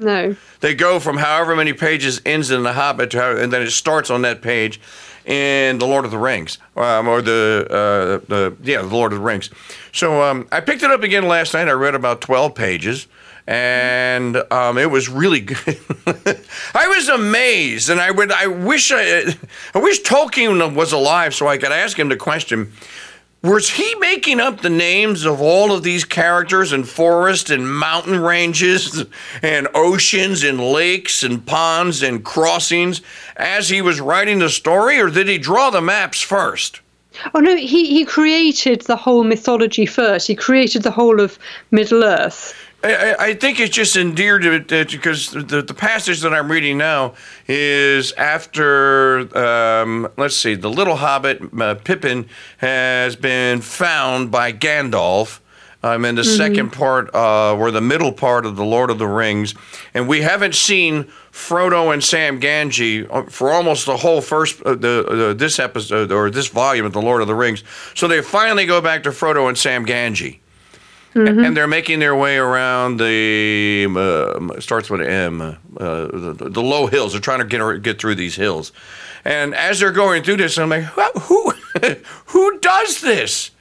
No. 0.00 0.36
They 0.60 0.76
go 0.76 1.00
from 1.00 1.16
however 1.16 1.56
many 1.56 1.72
pages 1.72 2.20
ends 2.24 2.52
in 2.52 2.62
The 2.62 2.74
Hobbit, 2.74 3.10
to 3.10 3.20
how, 3.20 3.36
and 3.36 3.52
then 3.52 3.62
it 3.62 3.70
starts 3.72 4.10
on 4.10 4.22
that 4.22 4.42
page 4.42 4.80
in 5.28 5.78
The 5.78 5.86
Lord 5.86 6.06
of 6.06 6.10
the 6.10 6.18
Rings, 6.18 6.56
um, 6.74 7.06
or 7.06 7.20
the 7.20 7.66
uh, 7.70 8.26
the 8.28 8.56
yeah, 8.62 8.80
The 8.80 8.88
Lord 8.88 9.12
of 9.12 9.18
the 9.18 9.24
Rings. 9.24 9.50
So 9.92 10.22
um, 10.22 10.48
I 10.50 10.60
picked 10.60 10.82
it 10.82 10.90
up 10.90 11.02
again 11.02 11.28
last 11.28 11.52
night. 11.52 11.68
I 11.68 11.72
read 11.72 11.94
about 11.94 12.22
twelve 12.22 12.54
pages, 12.54 13.06
and 13.46 14.36
um, 14.50 14.78
it 14.78 14.90
was 14.90 15.10
really 15.10 15.40
good. 15.42 15.78
I 16.74 16.88
was 16.88 17.08
amazed, 17.08 17.90
and 17.90 18.00
I 18.00 18.10
would 18.10 18.32
I 18.32 18.46
wish 18.46 18.90
I 18.90 19.36
I 19.74 19.78
wish 19.78 20.02
Tolkien 20.02 20.74
was 20.74 20.92
alive 20.92 21.34
so 21.34 21.46
I 21.46 21.58
could 21.58 21.72
ask 21.72 21.98
him 21.98 22.08
the 22.08 22.16
question. 22.16 22.72
Was 23.42 23.70
he 23.70 23.94
making 24.00 24.40
up 24.40 24.62
the 24.62 24.70
names 24.70 25.24
of 25.24 25.40
all 25.40 25.70
of 25.70 25.84
these 25.84 26.04
characters 26.04 26.72
and 26.72 26.88
forests 26.88 27.50
and 27.50 27.72
mountain 27.72 28.18
ranges 28.18 29.04
and 29.42 29.68
oceans 29.76 30.42
and 30.42 30.60
lakes 30.60 31.22
and 31.22 31.46
ponds 31.46 32.02
and 32.02 32.24
crossings 32.24 33.00
as 33.36 33.68
he 33.68 33.80
was 33.80 34.00
writing 34.00 34.40
the 34.40 34.48
story, 34.48 35.00
or 35.00 35.08
did 35.08 35.28
he 35.28 35.38
draw 35.38 35.70
the 35.70 35.80
maps 35.80 36.20
first? 36.20 36.80
Oh 37.32 37.38
no, 37.38 37.54
he, 37.54 37.86
he 37.86 38.04
created 38.04 38.80
the 38.82 38.96
whole 38.96 39.22
mythology 39.22 39.86
first. 39.86 40.26
He 40.26 40.34
created 40.34 40.82
the 40.82 40.90
whole 40.90 41.20
of 41.20 41.38
Middle 41.70 42.02
Earth. 42.02 42.54
I, 42.82 43.16
I 43.18 43.34
think 43.34 43.58
it's 43.58 43.74
just 43.74 43.96
endeared 43.96 44.42
to 44.42 44.52
it 44.52 44.68
because 44.68 45.30
the, 45.30 45.62
the 45.62 45.74
passage 45.74 46.20
that 46.20 46.32
I'm 46.32 46.50
reading 46.50 46.78
now 46.78 47.14
is 47.48 48.12
after, 48.12 49.36
um, 49.36 50.08
let's 50.16 50.36
see, 50.36 50.54
the 50.54 50.70
little 50.70 50.94
hobbit, 50.94 51.42
uh, 51.60 51.74
Pippin, 51.74 52.28
has 52.58 53.16
been 53.16 53.60
found 53.62 54.30
by 54.30 54.52
Gandalf. 54.52 55.40
I'm 55.82 56.04
in 56.04 56.14
the 56.14 56.22
mm-hmm. 56.22 56.36
second 56.36 56.72
part, 56.72 57.12
uh, 57.14 57.56
or 57.56 57.70
the 57.70 57.80
middle 57.80 58.12
part 58.12 58.46
of 58.46 58.56
the 58.56 58.64
Lord 58.64 58.90
of 58.90 58.98
the 58.98 59.06
Rings, 59.06 59.54
and 59.94 60.08
we 60.08 60.22
haven't 60.22 60.56
seen 60.56 61.04
Frodo 61.32 61.92
and 61.92 62.02
Sam 62.02 62.40
Gamgee 62.40 63.06
uh, 63.08 63.22
for 63.24 63.52
almost 63.52 63.86
the 63.86 63.96
whole 63.96 64.20
first 64.20 64.60
uh, 64.62 64.74
the 64.74 65.30
uh, 65.30 65.34
this 65.34 65.60
episode 65.60 66.10
or 66.10 66.30
this 66.30 66.48
volume 66.48 66.84
of 66.84 66.92
the 66.92 67.02
Lord 67.02 67.22
of 67.22 67.28
the 67.28 67.34
Rings. 67.34 67.62
So 67.94 68.08
they 68.08 68.22
finally 68.22 68.66
go 68.66 68.80
back 68.80 69.04
to 69.04 69.10
Frodo 69.10 69.48
and 69.48 69.56
Sam 69.56 69.86
Gamgee. 69.86 70.40
Mm-hmm. 71.14 71.44
And 71.44 71.56
they're 71.56 71.66
making 71.66 72.00
their 72.00 72.14
way 72.14 72.36
around 72.36 72.98
the 72.98 73.86
uh, 73.96 74.60
starts 74.60 74.90
with 74.90 75.00
an 75.00 75.06
M, 75.06 75.40
uh, 75.40 75.56
the, 75.78 76.50
the, 76.50 76.62
low 76.62 76.86
hills. 76.86 77.12
They're 77.12 77.20
trying 77.20 77.38
to 77.40 77.46
get 77.46 77.82
get 77.82 77.98
through 77.98 78.16
these 78.16 78.36
hills, 78.36 78.72
and 79.24 79.54
as 79.54 79.80
they're 79.80 79.90
going 79.90 80.22
through 80.22 80.36
this, 80.36 80.58
I'm 80.58 80.68
like, 80.68 80.84
who 80.84 81.52
who 82.26 82.58
does 82.60 83.00
this? 83.00 83.52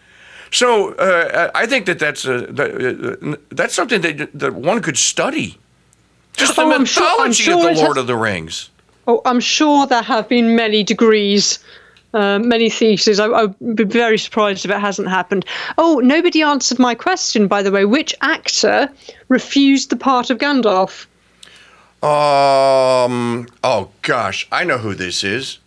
So 0.51 0.93
uh, 0.95 1.51
I 1.55 1.65
think 1.65 1.85
that 1.85 1.99
that's 1.99 2.25
uh, 2.25 2.47
that, 2.49 3.17
uh, 3.21 3.37
that's 3.49 3.73
something 3.73 4.01
that 4.01 4.37
that 4.37 4.53
one 4.53 4.81
could 4.81 4.97
study. 4.97 5.57
Just 6.33 6.55
the 6.55 6.63
oh, 6.63 6.79
mythology 6.79 7.43
sure, 7.43 7.59
sure 7.59 7.69
of 7.69 7.75
the 7.75 7.81
Lord 7.81 7.97
has, 7.97 8.01
of 8.01 8.07
the 8.07 8.15
Rings. 8.15 8.69
Oh, 9.07 9.21
I'm 9.25 9.39
sure 9.39 9.87
there 9.87 10.03
have 10.03 10.27
been 10.27 10.55
many 10.55 10.83
degrees 10.83 11.59
uh, 12.17 12.39
many 12.39 12.67
theses. 12.67 13.19
I, 13.19 13.27
would 13.45 13.75
be 13.75 13.83
very 13.83 14.17
surprised 14.17 14.65
if 14.65 14.71
it 14.71 14.79
hasn't 14.79 15.07
happened. 15.07 15.45
Oh, 15.77 15.99
nobody 16.03 16.41
answered 16.41 16.79
my 16.79 16.95
question, 16.95 17.47
by 17.47 17.61
the 17.61 17.71
way. 17.71 17.85
Which 17.85 18.15
actor 18.21 18.89
refused 19.27 19.91
the 19.91 19.97
part 19.97 20.31
of 20.31 20.39
Gandalf? 20.39 21.05
Um. 22.03 23.47
Oh 23.63 23.89
gosh, 24.01 24.47
I 24.51 24.63
know 24.63 24.79
who 24.79 24.95
this 24.95 25.23
is. 25.23 25.59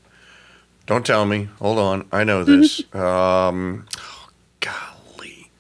Don't 0.86 1.06
tell 1.06 1.24
me. 1.24 1.48
Hold 1.60 1.78
on. 1.78 2.08
I 2.10 2.24
know 2.24 2.42
this. 2.42 2.82
um. 2.94 3.86
Oh, 3.96 4.28
golly. 4.58 5.50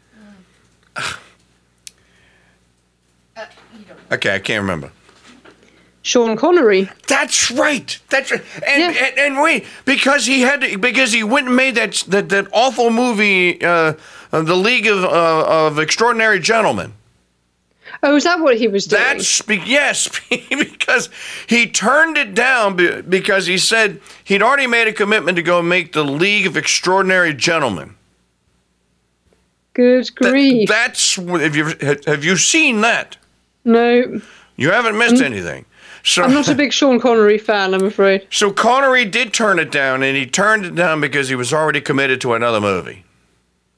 Uh, 0.96 1.14
okay, 4.12 4.34
I 4.34 4.38
can't 4.40 4.62
remember. 4.62 4.90
Sean 6.02 6.36
Connery. 6.36 6.90
That's 7.08 7.50
right. 7.50 7.98
That's 8.08 8.30
right. 8.30 8.42
And, 8.66 8.94
yeah. 8.94 9.06
and, 9.06 9.18
and 9.18 9.42
wait, 9.42 9.66
because 9.84 10.26
he 10.26 10.40
had 10.42 10.62
to, 10.62 10.78
because 10.78 11.12
he 11.12 11.22
went 11.22 11.48
and 11.48 11.56
made 11.56 11.74
that 11.74 12.04
that, 12.08 12.28
that 12.30 12.48
awful 12.52 12.90
movie, 12.90 13.62
uh, 13.62 13.94
uh, 14.32 14.42
The 14.42 14.56
League 14.56 14.86
of 14.86 15.04
uh, 15.04 15.66
of 15.66 15.78
Extraordinary 15.78 16.40
Gentlemen. 16.40 16.94
Oh, 18.02 18.16
is 18.16 18.24
that 18.24 18.40
what 18.40 18.56
he 18.56 18.66
was 18.66 18.86
doing? 18.86 19.02
That's 19.02 19.42
yes, 19.48 20.08
because 20.30 21.10
he 21.46 21.66
turned 21.68 22.16
it 22.16 22.34
down 22.34 22.76
because 23.08 23.46
he 23.46 23.58
said 23.58 24.00
he'd 24.24 24.42
already 24.42 24.66
made 24.66 24.88
a 24.88 24.92
commitment 24.92 25.36
to 25.36 25.42
go 25.42 25.60
make 25.60 25.92
the 25.92 26.04
League 26.04 26.46
of 26.46 26.56
Extraordinary 26.56 27.34
Gentlemen. 27.34 27.96
Good 29.74 30.14
grief! 30.14 30.68
That, 30.68 30.94
that's 30.94 31.16
have 31.16 31.54
you 31.54 31.74
have 32.06 32.24
you 32.24 32.36
seen 32.36 32.80
that? 32.80 33.18
No. 33.64 34.20
You 34.56 34.70
haven't 34.72 34.98
missed 34.98 35.22
anything. 35.22 35.64
So, 36.02 36.22
I'm 36.22 36.32
not 36.32 36.48
a 36.48 36.54
big 36.54 36.72
Sean 36.72 36.98
Connery 36.98 37.38
fan, 37.38 37.74
I'm 37.74 37.84
afraid. 37.84 38.26
So 38.30 38.50
Connery 38.50 39.04
did 39.04 39.32
turn 39.32 39.58
it 39.58 39.70
down, 39.70 40.02
and 40.02 40.16
he 40.16 40.26
turned 40.26 40.64
it 40.64 40.74
down 40.74 41.00
because 41.00 41.28
he 41.28 41.34
was 41.34 41.52
already 41.52 41.80
committed 41.80 42.20
to 42.22 42.34
another 42.34 42.60
movie. 42.60 43.04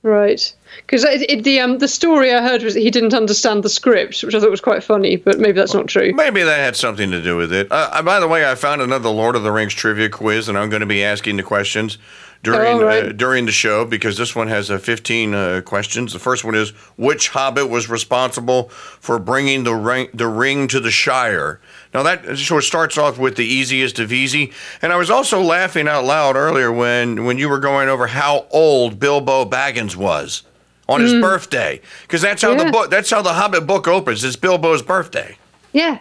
Right, 0.04 0.52
because 0.78 1.02
the 1.02 1.60
um 1.60 1.78
the 1.78 1.86
story 1.86 2.34
I 2.34 2.42
heard 2.42 2.64
was 2.64 2.74
that 2.74 2.80
he 2.80 2.90
didn't 2.90 3.14
understand 3.14 3.62
the 3.62 3.68
script, 3.68 4.24
which 4.24 4.34
I 4.34 4.40
thought 4.40 4.50
was 4.50 4.60
quite 4.60 4.82
funny, 4.82 5.14
but 5.14 5.38
maybe 5.38 5.52
that's 5.52 5.74
not 5.74 5.86
true. 5.86 6.12
Maybe 6.12 6.42
that 6.42 6.58
had 6.58 6.74
something 6.74 7.12
to 7.12 7.22
do 7.22 7.36
with 7.36 7.52
it. 7.52 7.70
Uh, 7.70 7.88
uh 7.92 8.02
by 8.02 8.18
the 8.18 8.26
way, 8.26 8.50
I 8.50 8.56
found 8.56 8.82
another 8.82 9.10
Lord 9.10 9.36
of 9.36 9.44
the 9.44 9.52
Rings 9.52 9.74
trivia 9.74 10.08
quiz, 10.08 10.48
and 10.48 10.58
I'm 10.58 10.70
going 10.70 10.80
to 10.80 10.86
be 10.86 11.04
asking 11.04 11.36
the 11.36 11.44
questions 11.44 11.98
during 12.42 12.80
oh, 12.80 12.84
right. 12.84 13.04
uh, 13.04 13.12
during 13.12 13.46
the 13.46 13.52
show 13.52 13.84
because 13.84 14.16
this 14.16 14.34
one 14.34 14.48
has 14.48 14.70
uh, 14.70 14.78
15 14.78 15.34
uh, 15.34 15.60
questions. 15.64 16.12
The 16.12 16.18
first 16.18 16.44
one 16.44 16.56
is 16.56 16.70
which 16.96 17.28
Hobbit 17.28 17.68
was 17.68 17.88
responsible 17.88 18.70
for 18.70 19.18
bringing 19.20 19.62
the 19.62 19.74
ring 19.74 20.08
the 20.12 20.26
ring 20.26 20.66
to 20.68 20.80
the 20.80 20.90
Shire? 20.90 21.60
Now 21.94 22.02
that 22.02 22.38
sort 22.38 22.62
of 22.62 22.64
starts 22.64 22.96
off 22.96 23.18
with 23.18 23.36
the 23.36 23.44
easiest 23.44 23.98
of 23.98 24.12
easy, 24.12 24.52
and 24.80 24.92
I 24.92 24.96
was 24.96 25.10
also 25.10 25.42
laughing 25.42 25.88
out 25.88 26.04
loud 26.04 26.36
earlier 26.36 26.72
when 26.72 27.24
when 27.24 27.36
you 27.38 27.48
were 27.48 27.58
going 27.58 27.88
over 27.88 28.06
how 28.06 28.46
old 28.50 28.98
Bilbo 28.98 29.44
Baggins 29.44 29.94
was 29.94 30.42
on 30.88 31.00
his 31.00 31.12
mm. 31.12 31.20
birthday 31.20 31.80
because 32.02 32.22
that's 32.22 32.42
how 32.42 32.52
yeah. 32.52 32.64
the 32.64 32.70
book 32.70 32.90
that's 32.90 33.10
how 33.10 33.20
the 33.20 33.34
Hobbit 33.34 33.66
book 33.66 33.86
opens. 33.86 34.24
It's 34.24 34.36
Bilbo's 34.36 34.82
birthday. 34.82 35.36
Yeah. 35.72 35.98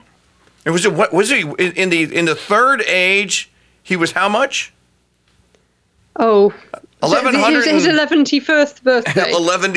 It 0.66 0.70
was 0.70 0.86
it 0.86 0.94
what 0.94 1.12
was 1.12 1.30
he 1.30 1.42
in 1.42 1.90
the 1.90 2.04
in 2.16 2.26
the 2.26 2.36
third 2.36 2.82
age? 2.84 3.52
He 3.84 3.96
was 3.96 4.12
how 4.12 4.30
much? 4.30 4.72
Oh, 6.18 6.54
eleven 7.04 7.34
hundred. 7.36 7.66
His 7.66 7.88
eleven 7.88 8.26
first 8.26 8.84
birthday. 8.84 9.32
Eleven. 9.32 9.74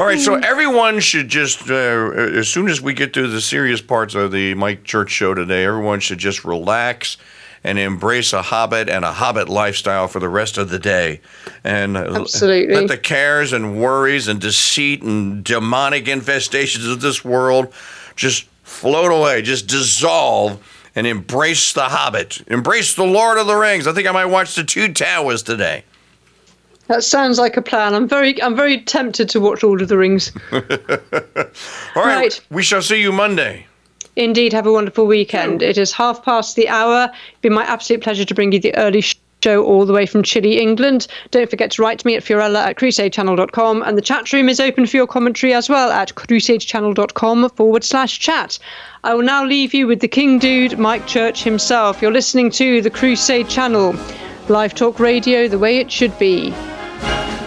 All 0.00 0.06
right, 0.06 0.18
so 0.18 0.36
everyone 0.36 0.98
should 1.00 1.28
just, 1.28 1.68
uh, 1.68 1.74
as 1.74 2.48
soon 2.48 2.70
as 2.70 2.80
we 2.80 2.94
get 2.94 3.12
to 3.12 3.28
the 3.28 3.38
serious 3.38 3.82
parts 3.82 4.14
of 4.14 4.32
the 4.32 4.54
Mike 4.54 4.82
Church 4.82 5.10
show 5.10 5.34
today, 5.34 5.62
everyone 5.66 6.00
should 6.00 6.16
just 6.16 6.42
relax 6.42 7.18
and 7.62 7.78
embrace 7.78 8.32
a 8.32 8.40
hobbit 8.40 8.88
and 8.88 9.04
a 9.04 9.12
hobbit 9.12 9.50
lifestyle 9.50 10.08
for 10.08 10.18
the 10.18 10.28
rest 10.30 10.56
of 10.56 10.70
the 10.70 10.78
day. 10.78 11.20
And 11.64 11.98
Absolutely. 11.98 12.74
let 12.74 12.88
the 12.88 12.96
cares 12.96 13.52
and 13.52 13.78
worries 13.78 14.26
and 14.26 14.40
deceit 14.40 15.02
and 15.02 15.44
demonic 15.44 16.06
infestations 16.06 16.90
of 16.90 17.02
this 17.02 17.22
world 17.22 17.70
just 18.16 18.44
float 18.62 19.12
away, 19.12 19.42
just 19.42 19.66
dissolve 19.66 20.66
and 20.96 21.06
embrace 21.06 21.74
the 21.74 21.90
hobbit. 21.90 22.40
Embrace 22.46 22.94
the 22.94 23.04
Lord 23.04 23.36
of 23.36 23.46
the 23.46 23.54
Rings. 23.54 23.86
I 23.86 23.92
think 23.92 24.08
I 24.08 24.12
might 24.12 24.24
watch 24.24 24.54
the 24.54 24.64
Two 24.64 24.94
Towers 24.94 25.42
today. 25.42 25.84
That 26.90 27.04
sounds 27.04 27.38
like 27.38 27.56
a 27.56 27.62
plan. 27.62 27.94
I'm 27.94 28.08
very, 28.08 28.42
I'm 28.42 28.56
very 28.56 28.80
tempted 28.80 29.28
to 29.28 29.38
watch 29.38 29.62
Lord 29.62 29.80
of 29.80 29.86
the 29.86 29.96
Rings. 29.96 30.32
All 30.52 30.60
right, 31.94 32.16
right, 32.16 32.40
we 32.50 32.64
shall 32.64 32.82
see 32.82 33.00
you 33.00 33.12
Monday. 33.12 33.68
Indeed, 34.16 34.52
have 34.52 34.66
a 34.66 34.72
wonderful 34.72 35.06
weekend. 35.06 35.62
It 35.62 35.78
is 35.78 35.92
half 35.92 36.24
past 36.24 36.56
the 36.56 36.68
hour. 36.68 37.08
It's 37.12 37.40
been 37.42 37.52
my 37.52 37.62
absolute 37.62 38.02
pleasure 38.02 38.24
to 38.24 38.34
bring 38.34 38.50
you 38.50 38.58
the 38.58 38.74
early 38.74 39.04
show 39.44 39.64
all 39.64 39.86
the 39.86 39.92
way 39.92 40.04
from 40.04 40.24
Chile, 40.24 40.58
England. 40.58 41.06
Don't 41.30 41.48
forget 41.48 41.70
to 41.70 41.82
write 41.82 42.00
to 42.00 42.06
me 42.08 42.16
at 42.16 42.24
fiorella 42.24 42.66
at 42.66 42.76
crusadechannel.com, 42.76 43.82
and 43.84 43.96
the 43.96 44.02
chat 44.02 44.32
room 44.32 44.48
is 44.48 44.58
open 44.58 44.84
for 44.84 44.96
your 44.96 45.06
commentary 45.06 45.54
as 45.54 45.68
well 45.68 45.92
at 45.92 46.12
crusadechannel.com 46.16 47.50
forward 47.50 47.84
slash 47.84 48.18
chat. 48.18 48.58
I 49.04 49.14
will 49.14 49.22
now 49.22 49.44
leave 49.44 49.74
you 49.74 49.86
with 49.86 50.00
the 50.00 50.08
King 50.08 50.40
Dude, 50.40 50.76
Mike 50.76 51.06
Church 51.06 51.44
himself. 51.44 52.02
You're 52.02 52.10
listening 52.10 52.50
to 52.50 52.82
the 52.82 52.90
Crusade 52.90 53.48
Channel. 53.48 53.94
Live 54.48 54.74
talk 54.74 54.98
radio 54.98 55.46
the 55.46 55.60
way 55.60 55.76
it 55.76 55.92
should 55.92 56.18
be. 56.18 56.52
Thank 57.00 57.34
you. 57.34 57.39